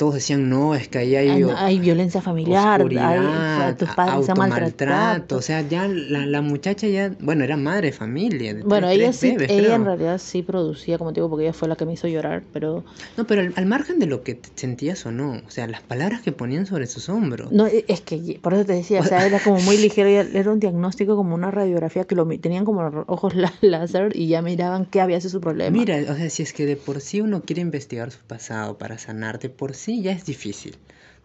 todos 0.00 0.14
decían, 0.14 0.48
no, 0.48 0.74
es 0.74 0.88
que 0.88 0.96
ahí 0.96 1.14
hay... 1.14 1.44
Hay, 1.56 1.78
violencia 1.78 2.22
familiar, 2.22 2.80
hay, 2.80 3.74
tus 3.74 3.90
padres 3.90 4.24
se 4.24 4.34
maltrato. 4.34 5.36
O 5.36 5.42
sea, 5.42 5.60
ya 5.60 5.88
la, 5.88 6.24
la, 6.24 6.40
muchacha 6.40 6.86
ya, 6.86 7.14
bueno, 7.20 7.44
era 7.44 7.58
madre 7.58 7.88
de 7.88 7.92
familia. 7.92 8.56
bueno, 8.64 8.88
ella 8.88 9.12
sí, 9.12 9.36
ella 9.38 9.74
en 9.74 9.84
realidad 9.84 10.16
sí 10.16 10.42
producía, 10.42 10.96
como 10.96 11.12
te 11.12 11.20
digo, 11.20 11.28
porque 11.28 11.44
ella 11.44 11.52
fue 11.52 11.68
la 11.68 11.76
que 11.76 11.84
me 11.84 11.92
hizo 11.92 12.08
llorar, 12.08 12.42
pero... 12.50 12.82
No, 13.18 13.26
pero 13.26 13.42
al, 13.54 13.66
margen 13.66 13.98
de 13.98 14.06
lo 14.06 14.22
que 14.22 14.40
sentías 14.54 15.04
o 15.04 15.12
no, 15.12 15.32
o 15.46 15.50
sea, 15.50 15.66
las 15.66 15.82
palabras 15.82 16.22
que 16.22 16.32
ponían 16.32 16.64
sobre 16.64 16.86
sus 16.86 17.10
hombros. 17.10 17.52
No, 17.52 17.66
e, 17.66 17.84
es 17.86 18.00
que, 18.00 18.40
por 18.40 18.54
eso 18.54 18.64
te 18.64 18.72
decía, 18.72 19.00
o 19.00 19.04
sea, 19.04 19.26
era 19.26 19.38
como 19.38 19.60
muy 19.60 19.76
ligero, 19.86 20.08
era 20.08 20.50
un 20.50 20.60
diagnóstico 20.60 21.14
como 21.14 21.34
una 21.34 21.50
radiografía 21.50 22.04
que 22.04 22.14
lo 22.14 22.26
tenían 22.38 22.64
como 22.64 22.84
los 22.84 23.04
ojos 23.06 23.34
láser 23.60 24.16
y 24.16 24.28
ya 24.28 24.40
miraban 24.40 24.86
qué 24.86 25.02
había 25.02 25.20
sido 25.20 25.32
su 25.32 25.40
problema. 25.42 25.76
Mira, 25.76 25.98
o 26.10 26.16
sea, 26.16 26.30
si 26.30 26.42
es 26.42 26.54
que 26.54 26.64
de 26.64 26.76
por 26.76 27.02
sí 27.02 27.20
uno 27.20 27.42
quiere 27.42 27.60
investigar 27.60 28.10
su 28.10 28.20
pasado 28.20 28.78
para 28.78 28.96
sanarte, 28.96 29.50
por 29.50 29.74
sí 29.74 29.89
ya 29.98 30.12
es 30.12 30.24
difícil, 30.24 30.76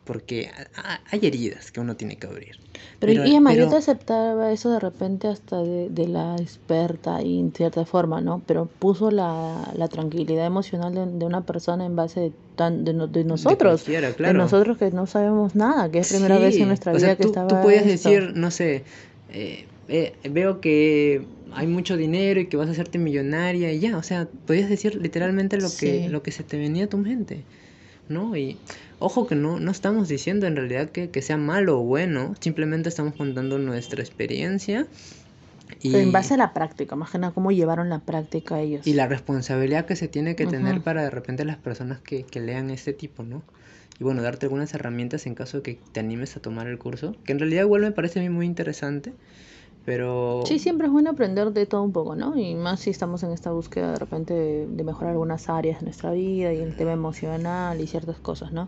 porque 0.04 0.52
hay 1.12 1.20
heridas 1.26 1.72
que 1.72 1.80
uno 1.80 1.96
tiene 1.96 2.18
que 2.18 2.28
abrir. 2.28 2.58
Pero, 3.00 3.26
y 3.26 3.36
Emma, 3.36 3.54
yo 3.54 3.70
te 3.70 3.76
aceptaba 3.76 4.52
eso 4.52 4.72
de 4.72 4.80
repente 4.80 5.28
hasta 5.28 5.62
de, 5.62 6.08
la 6.08 6.36
experta 6.38 7.22
y 7.22 7.40
en 7.40 7.52
cierta 7.52 7.86
forma, 7.86 8.22
¿no? 8.22 8.42
Pero 8.46 8.66
puso 8.66 9.12
la, 9.12 9.74
tranquilidad 9.92 10.46
emocional 10.46 10.94
de, 11.20 11.26
una 11.26 11.42
persona 11.42 11.86
en 11.86 11.96
base 11.96 12.20
de, 12.20 12.32
tan, 12.56 12.86
de, 12.86 12.94
nosotros. 12.94 13.86
De, 13.86 14.34
nosotros 14.34 14.78
que 14.78 14.92
no 14.92 15.08
sabemos 15.08 15.56
nada, 15.56 15.92
que 15.92 16.00
es 16.00 16.10
primera 16.10 16.38
vez 16.38 16.56
en 16.58 16.68
nuestra 16.68 16.94
vida 16.94 17.16
que 17.16 17.24
tú, 17.24 17.30
estaba. 17.30 17.48
Tú 17.48 17.62
podías 17.62 17.86
decir, 17.86 18.34
no 18.36 18.52
sé, 18.52 18.84
eh, 19.30 19.66
eh, 19.88 20.14
veo 20.30 20.62
que 20.62 21.26
hay 21.54 21.68
mucho 21.68 21.98
dinero 21.98 22.40
y 22.40 22.48
que 22.48 22.58
vas 22.58 22.68
a 22.68 22.72
hacerte 22.72 22.98
millonaria 22.98 23.72
y 23.72 23.80
ya, 23.80 23.98
o 23.98 24.04
sea, 24.04 24.28
podías 24.46 24.70
decir 24.70 24.96
literalmente 24.96 25.58
lo, 25.58 25.70
que, 25.80 26.10
lo 26.10 26.22
que 26.22 26.32
se 26.32 26.44
te 26.44 26.58
venía 26.58 26.86
a 26.86 26.88
tu 26.88 26.98
mente. 26.98 27.44
¿No? 28.10 28.36
Y 28.36 28.58
ojo 29.00 29.28
que 29.28 29.36
no, 29.36 29.60
no 29.60 29.72
estamos 29.72 30.08
diciendo 30.08 30.48
en 30.48 30.56
realidad 30.56 30.90
que, 30.90 31.22
sea 31.22 31.38
malo 31.38 31.80
o 31.80 31.84
bueno, 31.84 32.36
simplemente 32.40 32.90
estamos 32.90 33.16
contando 33.16 33.58
nuestra 33.58 34.02
experiencia 34.02 34.88
Y, 35.82 35.96
en 35.96 36.12
base 36.12 36.36
a 36.36 36.38
la 36.38 36.54
práctica, 36.54 36.96
más 36.96 37.12
que 37.12 37.18
nada, 37.18 37.34
cómo 37.34 37.52
llevaron 37.52 37.90
la 37.90 38.00
práctica 38.00 38.60
ellos. 38.60 38.86
Y 38.86 38.94
la 38.94 39.08
responsabilidad 39.08 39.86
que 39.86 39.96
se 39.96 40.08
tiene 40.08 40.36
que 40.36 40.46
tener 40.46 40.82
para 40.82 41.04
de 41.04 41.10
repente 41.10 41.46
las 41.46 41.58
personas 41.58 42.00
que, 42.00 42.24
que 42.24 42.40
lean 42.40 42.70
este 42.70 42.94
tipo, 42.94 43.24
¿no? 43.24 43.44
y 44.00 44.04
bueno, 44.04 44.22
darte 44.22 44.46
algunas 44.46 44.74
herramientas 44.74 45.26
en 45.26 45.36
caso 45.36 45.58
de 45.58 45.64
que 45.64 45.80
te 45.92 46.00
animes 46.00 46.36
a 46.36 46.42
tomar 46.42 46.68
el 46.68 46.78
curso, 46.78 47.16
que 47.24 47.32
en 47.32 47.40
realidad 47.40 47.64
igual 47.64 47.82
me 47.82 47.92
parece 47.92 48.20
a 48.20 48.24
mí 48.24 48.30
muy 48.30 48.46
interesante, 48.46 49.14
pero... 49.86 50.44
Sí, 50.46 50.60
siempre 50.60 50.88
es 50.88 50.94
bueno 50.94 51.12
aprender 51.12 51.52
de 51.52 51.66
todo 51.66 51.84
un 51.84 51.92
poco, 51.92 52.16
¿no? 52.16 52.38
Y 52.38 52.56
más 52.56 52.80
si 52.82 52.90
estamos 52.90 53.24
en 53.24 53.32
esta 53.32 53.52
búsqueda 53.52 53.92
de 53.92 54.00
repente 54.00 54.34
de, 54.34 54.84
mejorar 54.84 55.12
algunas 55.12 55.48
áreas 55.48 55.80
de 55.80 55.86
nuestra 55.86 56.12
vida 56.12 56.54
y 56.54 56.60
el 56.60 56.76
tema 56.76 56.92
emocional 56.92 57.80
y 57.80 57.88
ciertas 57.88 58.18
cosas, 58.18 58.52
¿no? 58.52 58.68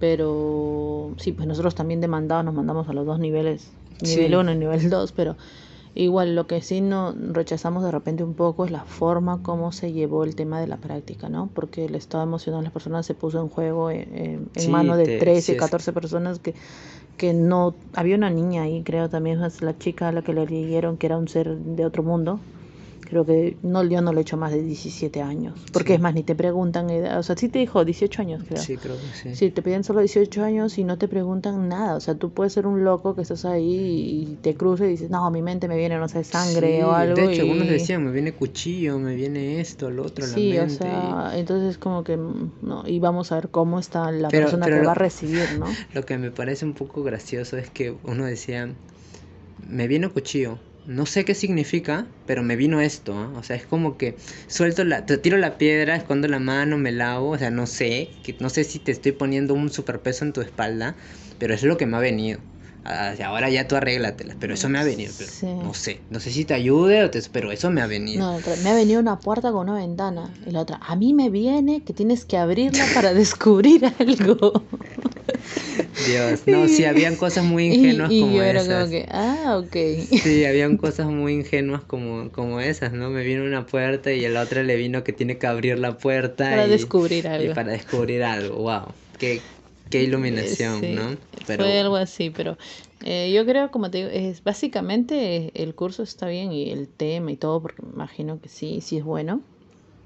Pero 0.00 1.12
sí, 1.16 1.32
pues 1.32 1.46
nosotros 1.46 1.74
también 1.74 2.00
demandados 2.00 2.44
nos 2.44 2.54
mandamos 2.54 2.88
a 2.88 2.92
los 2.92 3.06
dos 3.06 3.20
niveles, 3.20 3.70
nivel 4.02 4.34
1 4.34 4.52
y 4.52 4.56
nivel 4.56 4.90
2, 4.90 5.12
pero 5.12 5.36
Igual 5.94 6.34
lo 6.34 6.46
que 6.46 6.62
sí 6.62 6.80
no 6.80 7.12
rechazamos 7.12 7.84
de 7.84 7.90
repente 7.90 8.24
un 8.24 8.32
poco 8.32 8.64
es 8.64 8.70
la 8.70 8.84
forma 8.84 9.42
como 9.42 9.72
se 9.72 9.92
llevó 9.92 10.24
el 10.24 10.34
tema 10.34 10.58
de 10.58 10.66
la 10.66 10.78
práctica, 10.78 11.28
¿no? 11.28 11.50
Porque 11.52 11.84
el 11.84 11.94
estado 11.94 12.24
emocional 12.24 12.60
de 12.60 12.64
las 12.64 12.72
personas 12.72 13.04
se 13.04 13.12
puso 13.12 13.42
en 13.42 13.48
juego 13.48 13.90
en, 13.90 14.48
en, 14.54 14.70
mano 14.70 14.96
de 14.96 15.18
13, 15.18 15.56
14 15.58 15.92
personas 15.92 16.38
que, 16.38 16.54
que 17.22 17.34
no... 17.34 17.76
Había 17.92 18.16
una 18.16 18.30
niña 18.30 18.64
ahí, 18.64 18.82
creo 18.82 19.08
también, 19.08 19.40
la 19.60 19.78
chica 19.78 20.08
a 20.08 20.12
la 20.12 20.22
que 20.22 20.32
le 20.34 20.44
leyeron 20.44 20.98
que 20.98 21.06
era 21.06 21.18
un 21.18 21.28
ser 21.28 21.56
de 21.56 21.86
otro 21.86 22.02
mundo, 22.02 22.40
creo 23.12 23.26
que 23.26 23.58
no, 23.62 23.84
yo 23.84 24.00
no 24.00 24.10
lo 24.14 24.20
he 24.20 24.22
hecho 24.22 24.38
más 24.38 24.52
de 24.52 24.62
17 24.62 25.20
años. 25.20 25.52
Porque 25.70 25.92
es 25.92 26.00
más, 26.00 26.14
ni 26.14 26.22
te 26.22 26.34
preguntan 26.34 26.88
edad. 26.88 27.18
O 27.18 27.22
sea, 27.22 27.36
sí 27.36 27.50
te 27.50 27.58
dijo 27.58 27.84
18 27.84 28.22
años, 28.22 28.42
creo. 28.48 28.62
Sí, 28.62 28.78
creo 28.78 28.96
que 28.96 29.06
sí. 29.14 29.36
Sí, 29.36 29.50
te 29.50 29.60
piden 29.60 29.84
solo 29.84 30.00
18 30.00 30.42
años 30.42 30.78
y 30.78 30.84
no 30.84 30.96
te 30.96 31.08
preguntan 31.08 31.68
nada. 31.68 31.94
O 31.96 32.00
sea, 32.00 32.14
tú 32.14 32.30
puedes 32.30 32.54
ser 32.54 32.66
un 32.66 32.84
loco 32.84 33.14
que 33.14 33.20
estás 33.20 33.44
ahí 33.44 34.30
y 34.30 34.38
te 34.40 34.54
cruza 34.54 34.86
y 34.86 34.88
dices, 34.88 35.10
no, 35.10 35.30
mi 35.30 35.42
mente 35.42 35.68
me 35.68 35.76
viene, 35.76 35.98
no 35.98 36.08
sé, 36.08 36.24
sangre 36.24 36.82
o 36.84 36.92
algo. 36.92 37.16
De 37.16 37.34
hecho, 37.34 37.42
algunos 37.42 37.68
decían, 37.68 38.02
me 38.02 38.12
viene 38.12 38.32
cuchillo, 38.32 38.98
me 38.98 39.14
viene 39.14 39.60
esto, 39.60 39.90
lo 39.90 40.04
otro, 40.04 40.24
sí, 40.26 40.54
la 40.54 40.62
mente. 40.62 40.72
Sí, 40.72 40.76
o 40.76 40.78
sea, 40.78 41.32
entonces 41.34 41.76
como 41.76 42.04
que, 42.04 42.16
no, 42.16 42.84
y 42.86 42.98
vamos 42.98 43.30
a 43.30 43.34
ver 43.34 43.50
cómo 43.50 43.78
está 43.78 44.10
la 44.10 44.30
persona 44.30 44.64
que 44.64 44.80
va 44.80 44.92
a 44.92 44.94
recibir, 44.94 45.52
¿no? 45.58 45.66
Lo 45.92 46.06
que 46.06 46.16
me 46.16 46.30
parece 46.30 46.64
un 46.64 46.72
poco 46.72 47.02
gracioso 47.02 47.58
es 47.58 47.68
que 47.68 47.94
uno 48.04 48.24
decía, 48.24 48.72
me 49.68 49.86
viene 49.86 50.08
cuchillo 50.08 50.56
no 50.84 51.06
sé 51.06 51.24
qué 51.24 51.34
significa, 51.34 52.06
pero 52.26 52.42
me 52.42 52.56
vino 52.56 52.80
esto, 52.80 53.14
¿ah? 53.14 53.30
o 53.36 53.42
sea, 53.42 53.56
es 53.56 53.66
como 53.66 53.96
que 53.96 54.16
suelto 54.48 54.84
la, 54.84 55.06
te 55.06 55.18
tiro 55.18 55.38
la 55.38 55.56
piedra, 55.58 55.96
escondo 55.96 56.28
la 56.28 56.38
mano, 56.38 56.78
me 56.78 56.92
lavo, 56.92 57.30
o 57.30 57.38
sea, 57.38 57.50
no 57.50 57.66
sé, 57.66 58.10
que, 58.22 58.36
no 58.40 58.50
sé 58.50 58.64
si 58.64 58.78
te 58.78 58.92
estoy 58.92 59.12
poniendo 59.12 59.54
un 59.54 59.70
superpeso 59.70 60.24
en 60.24 60.32
tu 60.32 60.40
espalda, 60.40 60.96
pero 61.38 61.54
es 61.54 61.62
lo 61.62 61.76
que 61.76 61.86
me 61.86 61.96
ha 61.96 62.00
venido. 62.00 62.40
Ah, 62.84 63.14
ahora 63.24 63.48
ya 63.48 63.68
tú 63.68 63.76
arréglatelas, 63.76 64.36
pero 64.40 64.54
eso 64.54 64.68
me 64.68 64.80
ha 64.80 64.82
venido, 64.82 65.12
no 65.42 65.72
sé, 65.72 66.00
no 66.10 66.18
sé 66.18 66.32
si 66.32 66.44
te 66.44 66.54
ayude, 66.54 67.04
o 67.04 67.10
te, 67.10 67.22
pero 67.30 67.52
eso 67.52 67.70
me 67.70 67.80
ha 67.80 67.86
venido. 67.86 68.32
No, 68.32 68.40
me 68.64 68.70
ha 68.70 68.74
venido 68.74 68.98
una 68.98 69.20
puerta 69.20 69.52
con 69.52 69.68
una 69.68 69.78
ventana, 69.78 70.34
y 70.44 70.50
la 70.50 70.62
otra, 70.62 70.80
a 70.82 70.96
mí 70.96 71.14
me 71.14 71.30
viene 71.30 71.84
que 71.84 71.92
tienes 71.92 72.24
que 72.24 72.38
abrirla 72.38 72.84
para 72.92 73.14
descubrir 73.14 73.84
algo. 74.00 74.64
Dios, 76.06 76.42
no, 76.46 76.68
sí, 76.68 76.84
habían 76.84 77.16
cosas 77.16 77.44
muy 77.44 77.66
ingenuas 77.66 78.10
y, 78.10 78.18
y 78.18 78.20
como 78.20 78.36
yo 78.36 78.42
era 78.42 78.64
Como 78.64 78.90
que, 78.90 79.06
ah, 79.10 79.60
ok. 79.62 79.76
Sí, 80.22 80.44
habían 80.44 80.76
cosas 80.76 81.06
muy 81.06 81.32
ingenuas 81.34 81.82
como, 81.82 82.30
como 82.30 82.60
esas, 82.60 82.92
¿no? 82.92 83.10
Me 83.10 83.22
vino 83.22 83.44
una 83.44 83.66
puerta 83.66 84.12
y 84.12 84.24
el 84.24 84.36
otro 84.36 84.62
le 84.62 84.76
vino 84.76 85.04
que 85.04 85.12
tiene 85.12 85.38
que 85.38 85.46
abrir 85.46 85.78
la 85.78 85.98
puerta. 85.98 86.50
Para 86.50 86.66
descubrir 86.68 87.26
algo. 87.28 87.52
Y 87.52 87.54
para 87.54 87.72
descubrir 87.72 88.22
algo, 88.22 88.56
wow. 88.56 88.86
Qué, 89.18 89.40
qué 89.90 90.02
iluminación, 90.02 90.94
¿no? 90.94 91.16
Pero... 91.46 91.64
Fue 91.64 91.80
algo 91.80 91.96
así, 91.96 92.30
pero 92.30 92.56
eh, 93.04 93.32
yo 93.34 93.44
creo, 93.44 93.70
como 93.70 93.90
te 93.90 93.98
digo, 93.98 94.10
es, 94.10 94.44
básicamente 94.44 95.50
el 95.60 95.74
curso 95.74 96.02
está 96.02 96.28
bien 96.28 96.52
y 96.52 96.70
el 96.70 96.88
tema 96.88 97.32
y 97.32 97.36
todo, 97.36 97.60
porque 97.60 97.82
imagino 97.82 98.40
que 98.40 98.48
sí, 98.48 98.80
sí 98.80 98.98
es 98.98 99.04
bueno. 99.04 99.42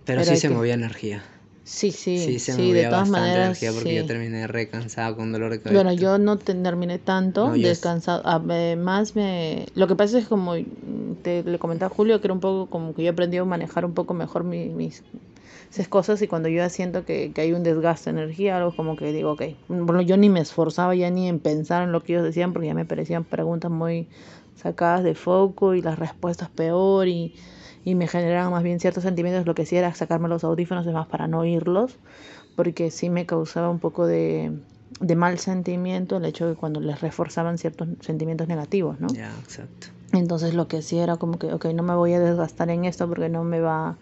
Pero, 0.04 0.24
sí 0.24 0.36
se 0.36 0.48
movía 0.48 0.74
energía. 0.74 1.22
Sí, 1.66 1.90
sí, 1.90 2.16
sí, 2.18 2.38
se 2.38 2.52
sí 2.52 2.72
de 2.72 2.84
todas 2.84 3.08
maneras. 3.08 3.58
Porque 3.74 3.96
yo 3.96 4.06
terminé 4.06 4.46
recansado 4.46 5.16
con 5.16 5.32
dolor 5.32 5.50
de 5.50 5.60
cabeza. 5.60 5.82
Bueno, 5.82 6.00
yo 6.00 6.16
no 6.16 6.38
terminé 6.38 7.00
tanto 7.00 7.50
descansado. 7.50 8.22
Además, 8.24 9.16
me... 9.16 9.66
lo 9.74 9.88
que 9.88 9.96
pasa 9.96 10.16
es 10.16 10.28
como 10.28 10.54
te 11.22 11.42
le 11.42 11.58
comentaba 11.58 11.92
Julio, 11.92 12.20
que 12.20 12.28
era 12.28 12.34
un 12.34 12.40
poco 12.40 12.70
como 12.70 12.94
que 12.94 13.02
yo 13.02 13.10
aprendí 13.10 13.38
a 13.38 13.44
manejar 13.44 13.84
un 13.84 13.94
poco 13.94 14.14
mejor 14.14 14.44
mis, 14.44 14.72
mis 14.72 15.02
esas 15.68 15.88
cosas 15.88 16.22
y 16.22 16.28
cuando 16.28 16.48
yo 16.48 16.58
ya 16.58 16.68
siento 16.68 17.04
que, 17.04 17.32
que, 17.32 17.40
hay 17.40 17.52
un 17.52 17.64
desgaste 17.64 18.12
de 18.12 18.20
energía, 18.22 18.58
algo 18.58 18.76
como 18.76 18.94
que 18.94 19.12
digo, 19.12 19.32
ok, 19.32 19.42
bueno, 19.66 20.02
yo 20.02 20.16
ni 20.16 20.30
me 20.30 20.38
esforzaba 20.38 20.94
ya 20.94 21.10
ni 21.10 21.28
en 21.28 21.40
pensar 21.40 21.82
en 21.82 21.90
lo 21.90 22.00
que 22.04 22.12
ellos 22.12 22.24
decían 22.24 22.52
porque 22.52 22.68
ya 22.68 22.74
me 22.74 22.84
parecían 22.84 23.24
preguntas 23.24 23.72
muy 23.72 24.06
sacadas 24.54 25.02
de 25.02 25.16
foco 25.16 25.74
y 25.74 25.82
las 25.82 25.98
respuestas 25.98 26.48
peor 26.48 27.08
y 27.08 27.34
y 27.86 27.94
me 27.94 28.08
generaban 28.08 28.50
más 28.50 28.64
bien 28.64 28.80
ciertos 28.80 29.04
sentimientos, 29.04 29.46
lo 29.46 29.54
que 29.54 29.64
sí 29.64 29.76
era 29.76 29.94
sacarme 29.94 30.28
los 30.28 30.42
audífonos 30.42 30.84
además 30.84 31.06
para 31.06 31.28
no 31.28 31.38
oírlos, 31.38 31.98
porque 32.56 32.90
sí 32.90 33.10
me 33.10 33.26
causaba 33.26 33.70
un 33.70 33.78
poco 33.78 34.08
de, 34.08 34.50
de 34.98 35.14
mal 35.14 35.38
sentimiento 35.38 36.16
el 36.16 36.24
hecho 36.24 36.48
de 36.48 36.56
cuando 36.56 36.80
les 36.80 37.00
reforzaban 37.00 37.58
ciertos 37.58 37.86
sentimientos 38.00 38.48
negativos, 38.48 38.98
¿no? 38.98 39.06
Ya, 39.14 39.32
exacto. 39.38 39.86
Entonces 40.12 40.54
lo 40.54 40.66
que 40.66 40.82
sí 40.82 40.98
era 40.98 41.16
como 41.16 41.38
que, 41.38 41.52
ok, 41.52 41.66
no 41.66 41.84
me 41.84 41.94
voy 41.94 42.12
a 42.14 42.18
desgastar 42.18 42.70
en 42.70 42.86
esto 42.86 43.06
porque 43.08 43.28
no 43.28 43.44
me 43.44 43.60
va 43.60 43.96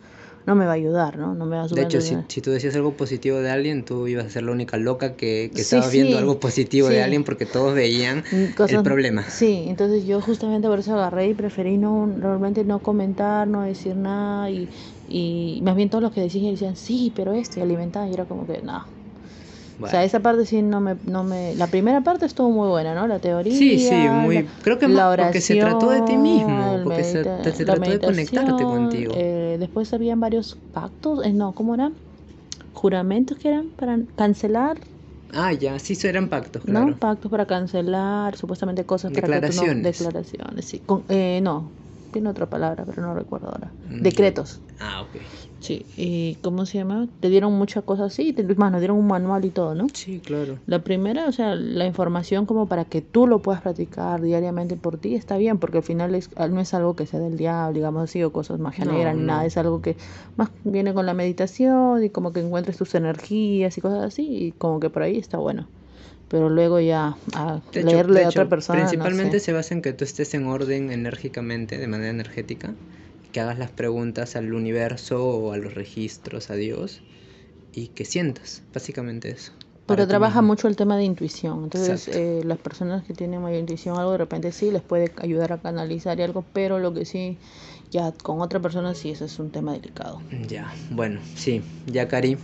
no 0.47 0.55
me 0.55 0.67
va 0.67 0.73
a 0.73 0.75
ayudar, 0.75 1.17
¿no? 1.17 1.35
No 1.35 1.47
me 1.47 1.57
va 1.57 1.63
a 1.63 1.69
De 1.69 1.83
hecho, 1.83 2.01
si, 2.01 2.17
si, 2.29 2.41
tú 2.41 2.51
decías 2.51 2.75
algo 2.75 2.93
positivo 2.93 3.39
de 3.39 3.51
alguien, 3.51 3.85
tú 3.85 4.07
ibas 4.07 4.27
a 4.27 4.31
ser 4.31 4.43
la 4.43 4.53
única 4.53 4.77
loca 4.77 5.15
que, 5.15 5.51
que 5.55 5.63
estaba 5.63 5.89
viendo 5.89 6.19
algo 6.19 6.39
positivo 6.39 6.89
de 6.89 7.03
alguien 7.03 7.25
porque 7.25 7.47
todos 7.47 7.75
veían 7.75 8.25
mm, 8.31 8.63
el 8.69 8.83
problema. 8.83 9.25
Sí, 9.29 9.65
entonces 9.69 10.07
yo 10.07 10.21
justamente 10.21 10.69
por 10.69 10.79
eso 10.79 10.95
agarré 10.95 11.29
y 11.29 11.35
preferí 11.35 11.79
no, 11.79 12.13
realmente 12.21 12.65
no 12.65 12.81
comentar, 12.81 13.49
no 13.49 13.63
decir 13.63 13.97
nada 13.97 14.51
y, 14.51 14.69
y 15.09 15.61
más 15.63 15.77
bien 15.77 15.89
todos 15.89 16.03
los 16.03 16.13
que 16.13 16.21
decían 16.21 16.53
decían, 16.53 16.77
sí, 16.77 17.13
pero 17.17 17.33
esto 17.33 17.61
y 17.61 17.63
alimentar 17.63 18.09
y 18.09 18.13
era 18.13 18.27
como 18.27 18.47
que, 18.47 18.61
no, 18.63 18.85
o 19.81 19.89
sea, 19.89 20.05
esa 20.05 20.21
parte 20.21 20.47
sí 20.47 20.63
no 20.63 20.81
me, 20.81 20.97
no 21.05 21.25
me... 21.25 21.55
La 21.57 21.67
primera 21.67 22.01
parte 22.03 22.27
estuvo 22.27 22.51
muy 22.51 22.69
buena, 22.69 22.95
¿no? 22.95 23.07
La 23.07 23.19
teoría. 23.19 23.57
Sí, 23.57 23.79
sí, 23.79 23.95
muy... 23.95 24.47
creo 24.63 24.79
que 24.79 24.87
oración, 24.87 25.17
porque 25.17 25.41
se 25.41 25.57
trató 25.57 25.91
de 25.91 26.03
ti 26.03 26.17
mismo, 26.17 26.81
porque 26.85 27.05
se, 27.05 27.23
trató 27.23 27.91
de 27.91 27.99
conectarte 27.99 28.63
contigo. 28.63 29.13
Eh, 29.17 29.44
después 29.59 29.93
habían 29.93 30.21
varios 30.21 30.57
pactos, 30.73 31.25
eh, 31.25 31.33
no, 31.33 31.55
¿cómo 31.55 31.75
eran? 31.75 31.97
Juramentos 32.73 33.39
que 33.39 33.49
eran 33.49 33.71
para 33.77 33.99
cancelar. 34.17 34.79
Ah, 35.33 35.53
ya, 35.53 35.79
sí, 35.79 35.95
eso 35.95 36.09
eran 36.09 36.29
pactos, 36.29 36.63
claro. 36.65 36.93
No, 36.93 36.99
pactos 36.99 37.31
para 37.31 37.47
cancelar, 37.47 38.37
supuestamente 38.37 38.85
cosas 38.87 39.13
para 39.13 39.41
que 39.41 39.53
no... 39.55 39.63
Declaraciones, 39.83 40.65
sí. 40.67 40.83
eh, 41.09 41.41
no, 41.43 41.73
tiene 42.11 42.29
otra 42.29 42.49
palabra, 42.49 42.85
pero 42.87 43.03
no 43.03 43.15
recuerdo 43.15 43.49
ahora. 43.49 43.75
Mm, 43.83 44.03
Decretos. 44.03 44.63
Ah, 44.79 45.03
ok. 45.03 45.17
Sí, 45.65 45.87
y 45.97 46.37
¿cómo 46.43 46.67
se 46.67 46.77
llama? 46.77 47.09
Te 47.21 47.31
dieron 47.31 47.55
muchas 47.55 47.85
cosas 47.85 48.13
así, 48.13 48.35
te, 48.35 48.43
más, 48.55 48.71
nos 48.71 48.83
dieron 48.83 48.99
un 48.99 49.07
manual 49.07 49.47
y 49.47 49.49
todo, 49.49 49.75
¿no? 49.75 49.87
Sí, 49.95 50.21
claro. 50.23 50.59
La 50.67 50.81
primera, 50.81 51.27
o 51.27 51.33
sea, 51.33 51.55
la 51.55 51.87
información 51.87 52.45
como 52.45 52.67
para 52.67 52.85
que 52.85 53.01
tú 53.01 53.27
lo 53.27 53.39
puedas 53.39 53.63
practicar 53.63 54.21
diariamente 54.21 54.77
por 54.77 54.99
ti 54.99 55.15
está 55.15 55.39
bien, 55.39 55.57
porque 55.57 55.79
al 55.79 55.83
final 55.83 56.15
es, 56.15 56.29
no 56.51 56.61
es 56.61 56.75
algo 56.75 56.95
que 56.97 57.07
sea 57.07 57.19
del 57.19 57.39
diablo, 57.39 57.73
digamos 57.75 58.03
así, 58.03 58.23
o 58.23 58.31
cosas 58.31 58.61
más 58.61 58.79
no, 58.79 58.93
ni 58.93 59.23
nada, 59.23 59.47
es 59.47 59.57
algo 59.57 59.81
que 59.81 59.97
más 60.37 60.51
viene 60.65 60.93
con 60.93 61.07
la 61.07 61.15
meditación 61.15 62.05
y 62.05 62.11
como 62.11 62.35
que 62.35 62.41
encuentres 62.41 62.77
tus 62.77 62.95
energías 62.95 63.79
y 63.79 63.81
cosas 63.81 64.05
así, 64.05 64.27
y 64.29 64.53
como 64.53 64.81
que 64.81 64.91
por 64.91 65.03
ahí 65.03 65.17
está 65.17 65.39
bueno 65.39 65.67
pero 66.29 66.49
luego 66.49 66.81
ya 66.81 67.17
a 67.35 67.61
leerle 67.73 68.25
a 68.25 68.29
otra 68.29 68.49
persona. 68.49 68.81
Principalmente 68.81 69.39
se 69.39 69.53
basa 69.53 69.73
en 69.73 69.83
que 69.83 69.93
tú 69.93 70.03
estés 70.03 70.35
en 70.35 70.47
orden 70.47 70.91
enérgicamente, 70.91 71.79
de 71.79 71.87
manera 71.87 72.11
energética, 72.11 72.75
que 73.35 73.41
hagas 73.41 73.59
las 73.59 73.71
preguntas 73.71 74.37
al 74.37 74.55
universo 74.55 75.27
o 75.27 75.53
a 75.53 75.57
los 75.57 75.75
registros, 75.75 76.51
a 76.51 76.55
Dios, 76.55 77.01
y 77.75 77.89
que 77.89 78.05
sientas, 78.05 78.63
básicamente 78.73 79.29
eso. 79.29 79.51
Pero 79.87 80.07
trabaja 80.07 80.41
mucho 80.41 80.69
el 80.69 80.77
tema 80.77 80.97
de 80.97 81.03
intuición. 81.03 81.65
Entonces, 81.65 82.07
eh, 82.07 82.43
las 82.45 82.59
personas 82.59 83.03
que 83.05 83.13
tienen 83.13 83.43
mayor 83.43 83.59
intuición, 83.59 83.99
algo 83.99 84.13
de 84.13 84.19
repente 84.19 84.53
sí 84.53 84.71
les 84.71 84.83
puede 84.83 85.13
ayudar 85.17 85.53
a 85.53 85.59
canalizar 85.59 86.19
y 86.21 86.23
algo, 86.23 86.45
pero 86.53 86.79
lo 86.79 86.95
que 86.95 87.05
sí, 87.05 87.37
ya 87.91 88.13
con 88.13 88.41
otra 88.41 88.61
persona 88.61 88.95
sí, 88.95 89.11
eso 89.11 89.25
es 89.25 89.37
un 89.41 89.51
tema 89.51 89.73
delicado. 89.73 90.23
Ya, 90.49 90.73
bueno, 90.91 91.21
sí, 91.35 91.61
ya 91.87 92.07
Cari. 92.07 92.39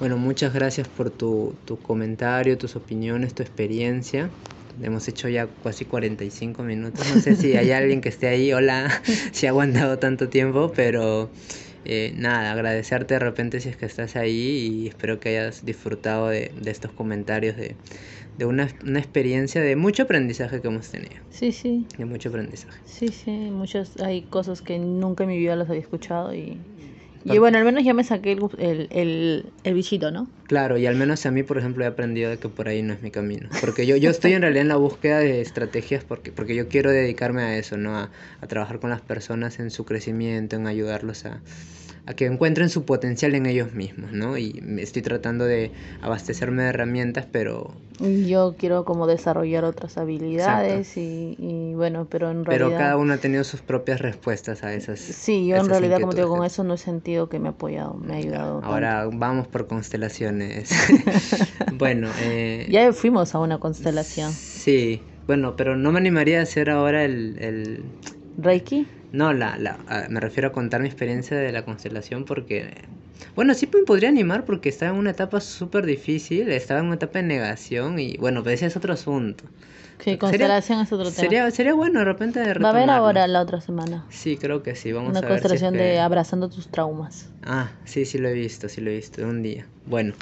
Bueno, 0.00 0.18
muchas 0.18 0.52
gracias 0.52 0.88
por 0.88 1.10
tu, 1.10 1.54
tu 1.64 1.78
comentario, 1.78 2.58
tus 2.58 2.74
opiniones, 2.74 3.32
tu 3.32 3.44
experiencia. 3.44 4.28
Hemos 4.82 5.08
hecho 5.08 5.28
ya 5.28 5.48
casi 5.62 5.84
45 5.84 6.62
minutos. 6.62 7.06
No 7.14 7.20
sé 7.20 7.36
si 7.36 7.56
hay 7.56 7.70
alguien 7.72 8.00
que 8.00 8.08
esté 8.08 8.28
ahí, 8.28 8.52
hola, 8.52 8.90
si 9.32 9.46
ha 9.46 9.50
aguantado 9.50 9.98
tanto 9.98 10.28
tiempo, 10.28 10.72
pero 10.74 11.30
eh, 11.84 12.12
nada, 12.16 12.50
agradecerte 12.52 13.14
de 13.14 13.20
repente 13.20 13.60
si 13.60 13.68
es 13.68 13.76
que 13.76 13.86
estás 13.86 14.16
ahí 14.16 14.32
y 14.32 14.88
espero 14.88 15.20
que 15.20 15.30
hayas 15.30 15.64
disfrutado 15.64 16.28
de, 16.28 16.50
de 16.60 16.70
estos 16.72 16.90
comentarios, 16.90 17.56
de, 17.56 17.76
de 18.36 18.44
una, 18.44 18.68
una, 18.84 18.98
experiencia 18.98 19.60
de 19.60 19.76
mucho 19.76 20.02
aprendizaje 20.02 20.60
que 20.60 20.66
hemos 20.66 20.90
tenido. 20.90 21.14
Sí, 21.30 21.52
sí. 21.52 21.86
De 21.96 22.04
mucho 22.04 22.28
aprendizaje. 22.30 22.78
Sí, 22.84 23.08
sí, 23.08 23.30
muchas, 23.30 23.96
hay 24.00 24.22
cosas 24.22 24.62
que 24.62 24.80
nunca 24.80 25.24
en 25.24 25.30
mi 25.30 25.38
vida 25.38 25.54
las 25.54 25.68
había 25.68 25.80
escuchado 25.80 26.34
y, 26.34 26.58
Y 27.34 27.38
bueno, 27.38 27.58
al 27.58 27.64
menos 27.64 27.82
ya 27.82 27.92
me 27.92 28.04
saqué 28.04 28.32
el, 28.32 28.40
el, 28.58 28.88
el, 28.90 29.52
el 29.64 29.74
bichito, 29.74 30.10
¿no? 30.10 30.28
Claro, 30.44 30.78
y 30.78 30.86
al 30.86 30.94
menos 30.94 31.26
a 31.26 31.30
mí, 31.30 31.42
por 31.42 31.58
ejemplo, 31.58 31.84
he 31.84 31.86
aprendido 31.86 32.30
de 32.30 32.38
que 32.38 32.48
por 32.48 32.68
ahí 32.68 32.82
no 32.82 32.92
es 32.92 33.02
mi 33.02 33.10
camino. 33.10 33.48
Porque 33.60 33.84
yo, 33.86 33.96
yo 33.96 34.10
estoy 34.10 34.32
en 34.34 34.42
realidad 34.42 34.62
en 34.62 34.68
la 34.68 34.76
búsqueda 34.76 35.18
de 35.18 35.40
estrategias 35.40 36.04
porque, 36.04 36.30
porque 36.30 36.54
yo 36.54 36.68
quiero 36.68 36.90
dedicarme 36.90 37.42
a 37.42 37.58
eso, 37.58 37.76
¿no? 37.76 37.96
A, 37.96 38.10
a 38.40 38.46
trabajar 38.46 38.78
con 38.78 38.90
las 38.90 39.00
personas 39.00 39.58
en 39.58 39.70
su 39.70 39.84
crecimiento, 39.84 40.56
en 40.56 40.66
ayudarlos 40.66 41.26
a, 41.26 41.40
a 42.06 42.14
que 42.14 42.26
encuentren 42.26 42.68
su 42.68 42.84
potencial 42.84 43.34
en 43.34 43.46
ellos 43.46 43.72
mismos, 43.72 44.12
¿no? 44.12 44.38
Y 44.38 44.62
estoy 44.78 45.02
tratando 45.02 45.44
de 45.44 45.72
abastecerme 46.00 46.62
de 46.62 46.68
herramientas, 46.68 47.26
pero... 47.30 47.74
Yo 47.98 48.54
quiero 48.56 48.84
como 48.84 49.08
desarrollar 49.08 49.64
otras 49.64 49.98
habilidades 49.98 50.96
y, 50.96 51.34
y, 51.38 51.74
bueno, 51.74 52.06
pero 52.08 52.30
en 52.30 52.44
realidad... 52.44 52.68
Pero 52.68 52.78
cada 52.78 52.96
uno 52.96 53.14
ha 53.14 53.16
tenido 53.16 53.42
sus 53.42 53.60
propias 53.60 54.00
respuestas 54.00 54.62
a 54.62 54.72
esas 54.74 55.00
Sí, 55.00 55.48
yo 55.48 55.56
en 55.56 55.68
realidad, 55.68 56.00
como 56.00 56.12
te 56.12 56.20
digo, 56.20 56.36
con 56.36 56.46
eso 56.46 56.62
no 56.62 56.74
he 56.74 56.78
sentido 56.78 57.28
que 57.28 57.40
me 57.40 57.48
ha 57.48 57.52
apoyado, 57.52 57.94
me 57.94 58.14
ha 58.14 58.16
ayudado. 58.18 58.60
Ahora 58.62 59.08
vamos 59.12 59.48
por 59.48 59.66
constelaciones. 59.66 60.70
bueno... 61.74 62.08
Eh... 62.20 62.68
Ya 62.70 62.92
fuimos 62.92 63.34
a 63.34 63.40
una 63.40 63.58
constelación. 63.58 64.32
Sí, 64.32 65.02
bueno, 65.26 65.56
pero 65.56 65.76
no 65.76 65.90
me 65.90 65.98
animaría 65.98 66.38
a 66.38 66.42
hacer 66.42 66.70
ahora 66.70 67.04
el... 67.04 67.36
el... 67.40 67.84
¿Reiki? 68.38 68.86
No, 69.12 69.32
la, 69.32 69.56
la, 69.58 69.78
me 70.10 70.20
refiero 70.20 70.48
a 70.48 70.52
contar 70.52 70.80
mi 70.80 70.88
experiencia 70.88 71.36
de 71.36 71.52
la 71.52 71.64
constelación 71.64 72.24
porque... 72.24 72.84
Bueno, 73.34 73.54
sí 73.54 73.68
me 73.72 73.82
podría 73.82 74.08
animar 74.08 74.44
porque 74.44 74.68
estaba 74.68 74.92
en 74.92 74.98
una 74.98 75.10
etapa 75.10 75.40
súper 75.40 75.86
difícil, 75.86 76.50
estaba 76.50 76.80
en 76.80 76.86
una 76.86 76.96
etapa 76.96 77.18
de 77.20 77.24
negación 77.24 77.98
y 77.98 78.16
bueno, 78.18 78.42
pero 78.42 78.54
ese 78.54 78.66
es 78.66 78.76
otro 78.76 78.92
asunto. 78.92 79.44
Sí, 80.00 80.18
constelación 80.18 80.80
es 80.80 80.92
otro 80.92 81.06
tema. 81.06 81.16
Sería, 81.16 81.50
sería 81.50 81.74
bueno 81.74 82.00
de 82.00 82.04
repente 82.04 82.40
de 82.40 82.54
Va 82.54 82.68
a 82.68 82.72
haber 82.72 82.90
ahora 82.90 83.26
la 83.26 83.40
otra 83.40 83.60
semana. 83.60 84.04
Sí, 84.10 84.36
creo 84.36 84.62
que 84.62 84.74
sí. 84.74 84.92
Vamos 84.92 85.10
una 85.10 85.20
a 85.20 85.22
ver 85.22 85.30
constelación 85.30 85.74
si 85.74 85.78
es 85.78 85.84
de 85.84 86.00
abrazando 86.00 86.48
tus 86.48 86.68
traumas. 86.68 87.30
Ah, 87.42 87.70
sí, 87.84 88.04
sí 88.04 88.18
lo 88.18 88.28
he 88.28 88.34
visto, 88.34 88.68
sí 88.68 88.80
lo 88.80 88.90
he 88.90 88.96
visto, 88.96 89.22
un 89.22 89.42
día. 89.42 89.66
Bueno, 89.86 90.14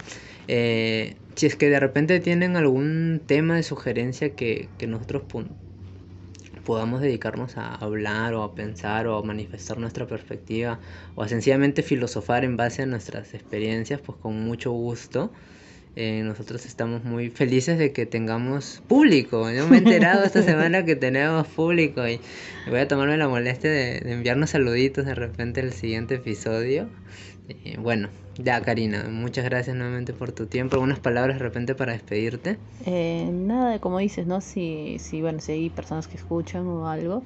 eh, 0.47 1.17
si 1.35 1.47
es 1.47 1.57
que 1.57 1.69
de 1.69 1.81
repente 1.81 2.21
tienen 2.21 2.57
algún 2.57 3.21
tema 3.27 3.57
de 3.57 3.63
sugerencia 3.63 4.31
que, 4.31 4.69
que 4.79 4.87
nosotros 4.87 5.23
podamos 6.65 7.01
dedicarnos 7.01 7.57
a 7.57 7.75
hablar 7.75 8.35
o 8.35 8.43
a 8.43 8.55
pensar 8.55 9.07
o 9.07 9.17
a 9.17 9.23
manifestar 9.23 9.79
nuestra 9.79 10.07
perspectiva 10.07 10.81
o 11.15 11.23
a 11.23 11.29
sencillamente 11.29 11.83
filosofar 11.83 12.45
en 12.45 12.57
base 12.57 12.83
a 12.83 12.87
nuestras 12.87 13.35
experiencias, 13.35 14.01
pues 14.01 14.19
con 14.19 14.45
mucho 14.45 14.73
gusto. 14.73 15.31
Eh, 15.97 16.23
nosotros 16.25 16.67
estamos 16.67 17.05
muy 17.05 17.31
felices 17.31 17.79
de 17.79 17.93
que 17.93 18.05
tengamos 18.05 18.83
público. 18.89 19.49
Yo 19.53 19.69
me 19.69 19.77
he 19.77 19.79
enterado 19.79 20.25
esta 20.25 20.43
semana 20.51 20.85
que 20.85 20.97
tenemos 20.97 21.47
público 21.47 22.07
y 22.09 22.21
voy 22.69 22.81
a 22.81 22.89
tomarme 22.89 23.17
la 23.17 23.29
molestia 23.29 23.71
de, 23.71 24.01
de 24.01 24.13
enviarnos 24.13 24.51
saluditos 24.51 25.07
de 25.07 25.15
repente 25.15 25.61
el 25.61 25.73
siguiente 25.73 26.17
episodio. 26.17 26.89
Eh, 27.49 27.77
bueno, 27.79 28.09
ya 28.37 28.61
Karina, 28.63 29.05
muchas 29.11 29.45
gracias 29.45 29.77
nuevamente 29.77 30.13
por 30.13 30.33
tu 30.33 30.47
tiempo. 30.47 30.77
¿Algunas 30.77 30.99
palabras 30.99 31.37
de 31.37 31.43
repente 31.43 31.75
para 31.75 31.93
despedirte? 31.93 32.59
Eh, 32.87 33.29
nada, 33.33 33.79
como 33.81 33.99
dices, 33.99 34.27
¿no? 34.27 34.41
Si, 34.41 34.97
si, 34.99 35.21
bueno, 35.21 35.41
si 35.41 35.53
hay 35.53 35.71
personas 35.71 36.09
que 36.09 36.17
escuchan 36.17 36.67
o 36.67 36.89
algo, 36.89 37.23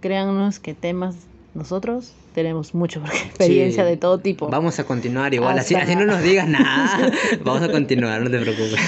créannos 0.00 0.58
que 0.60 0.74
temas 0.74 1.16
nosotros 1.52 2.14
tenemos 2.32 2.74
mucha 2.74 3.00
experiencia 3.00 3.82
Sí, 3.84 3.90
de 3.90 3.96
todo 3.96 4.18
tipo. 4.18 4.48
Vamos 4.48 4.78
a 4.78 4.84
continuar 4.84 5.34
igual, 5.34 5.58
así, 5.58 5.74
Hasta- 5.74 5.84
así 5.92 5.96
no 5.96 6.06
nos 6.06 6.22
digas 6.22 6.48
nada. 6.48 7.10
Vamos 7.44 7.62
a 7.62 7.70
continuar, 7.70 8.22
no 8.22 8.30
te 8.30 8.38
preocupes. 8.38 8.80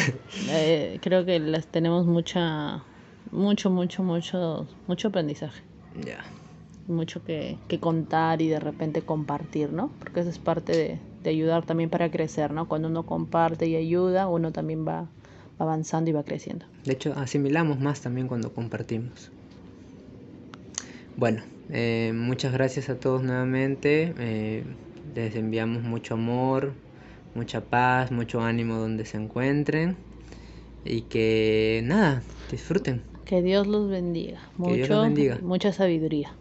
Eh, 0.49 0.99
creo 1.03 1.25
que 1.27 1.39
las 1.41 1.67
tenemos 1.67 2.07
mucha, 2.07 2.83
mucho, 3.31 3.69
mucho, 3.71 4.03
mucho, 4.03 4.67
mucho 4.87 5.09
aprendizaje. 5.09 5.61
Ya. 5.97 6.25
Mucho 6.87 7.23
que, 7.25 7.59
que 7.69 7.79
contar 7.79 8.43
y 8.43 8.49
de 8.49 8.61
repente 8.61 9.03
compartir, 9.03 9.73
¿no? 9.73 9.91
Porque 9.99 10.21
eso 10.21 10.31
es 10.31 10.39
parte 10.39 10.73
de, 10.73 10.99
de 11.23 11.31
ayudar 11.31 11.65
también 11.65 11.91
para 11.91 12.11
crecer, 12.11 12.53
¿no? 12.53 12.67
Cuando 12.69 12.89
uno 12.89 13.05
comparte 13.05 13.67
y 13.67 13.77
ayuda, 13.77 14.27
uno 14.29 14.53
también 14.53 14.87
va, 14.87 15.03
va 15.03 15.09
avanzando 15.59 16.11
y 16.11 16.13
va 16.13 16.23
creciendo. 16.25 16.67
De 16.85 16.93
hecho, 16.93 17.13
asimilamos 17.17 17.79
más 17.81 18.01
también 18.01 18.29
cuando 18.29 18.53
compartimos. 18.53 19.31
Bueno, 21.17 21.43
eh, 21.71 22.13
muchas 22.15 22.53
gracias 22.53 22.89
a 22.89 22.97
todos 22.99 23.23
nuevamente. 23.23 24.15
eh, 24.19 24.65
les 25.15 25.35
enviamos 25.37 25.83
mucho 25.83 26.15
amor, 26.15 26.73
mucha 27.35 27.61
paz, 27.61 28.11
mucho 28.11 28.41
ánimo 28.41 28.77
donde 28.77 29.05
se 29.05 29.19
encuentren. 29.19 29.97
Y 30.85 31.03
que 31.03 31.83
nada, 31.85 32.23
disfruten. 32.51 33.03
Que 33.25 33.43
Dios 33.43 33.67
los 33.67 33.89
bendiga. 33.89 34.41
Que 34.57 34.63
Mucho, 34.63 34.75
Dios 34.75 34.89
los 34.89 35.03
bendiga. 35.03 35.39
Mucha 35.43 35.73
sabiduría. 35.73 36.33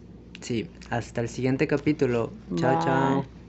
Sí, 0.42 0.70
hasta 0.90 1.20
el 1.22 1.28
siguiente 1.30 1.66
capítulo. 1.66 2.42
Chao, 2.54 2.76
chao. 2.76 3.41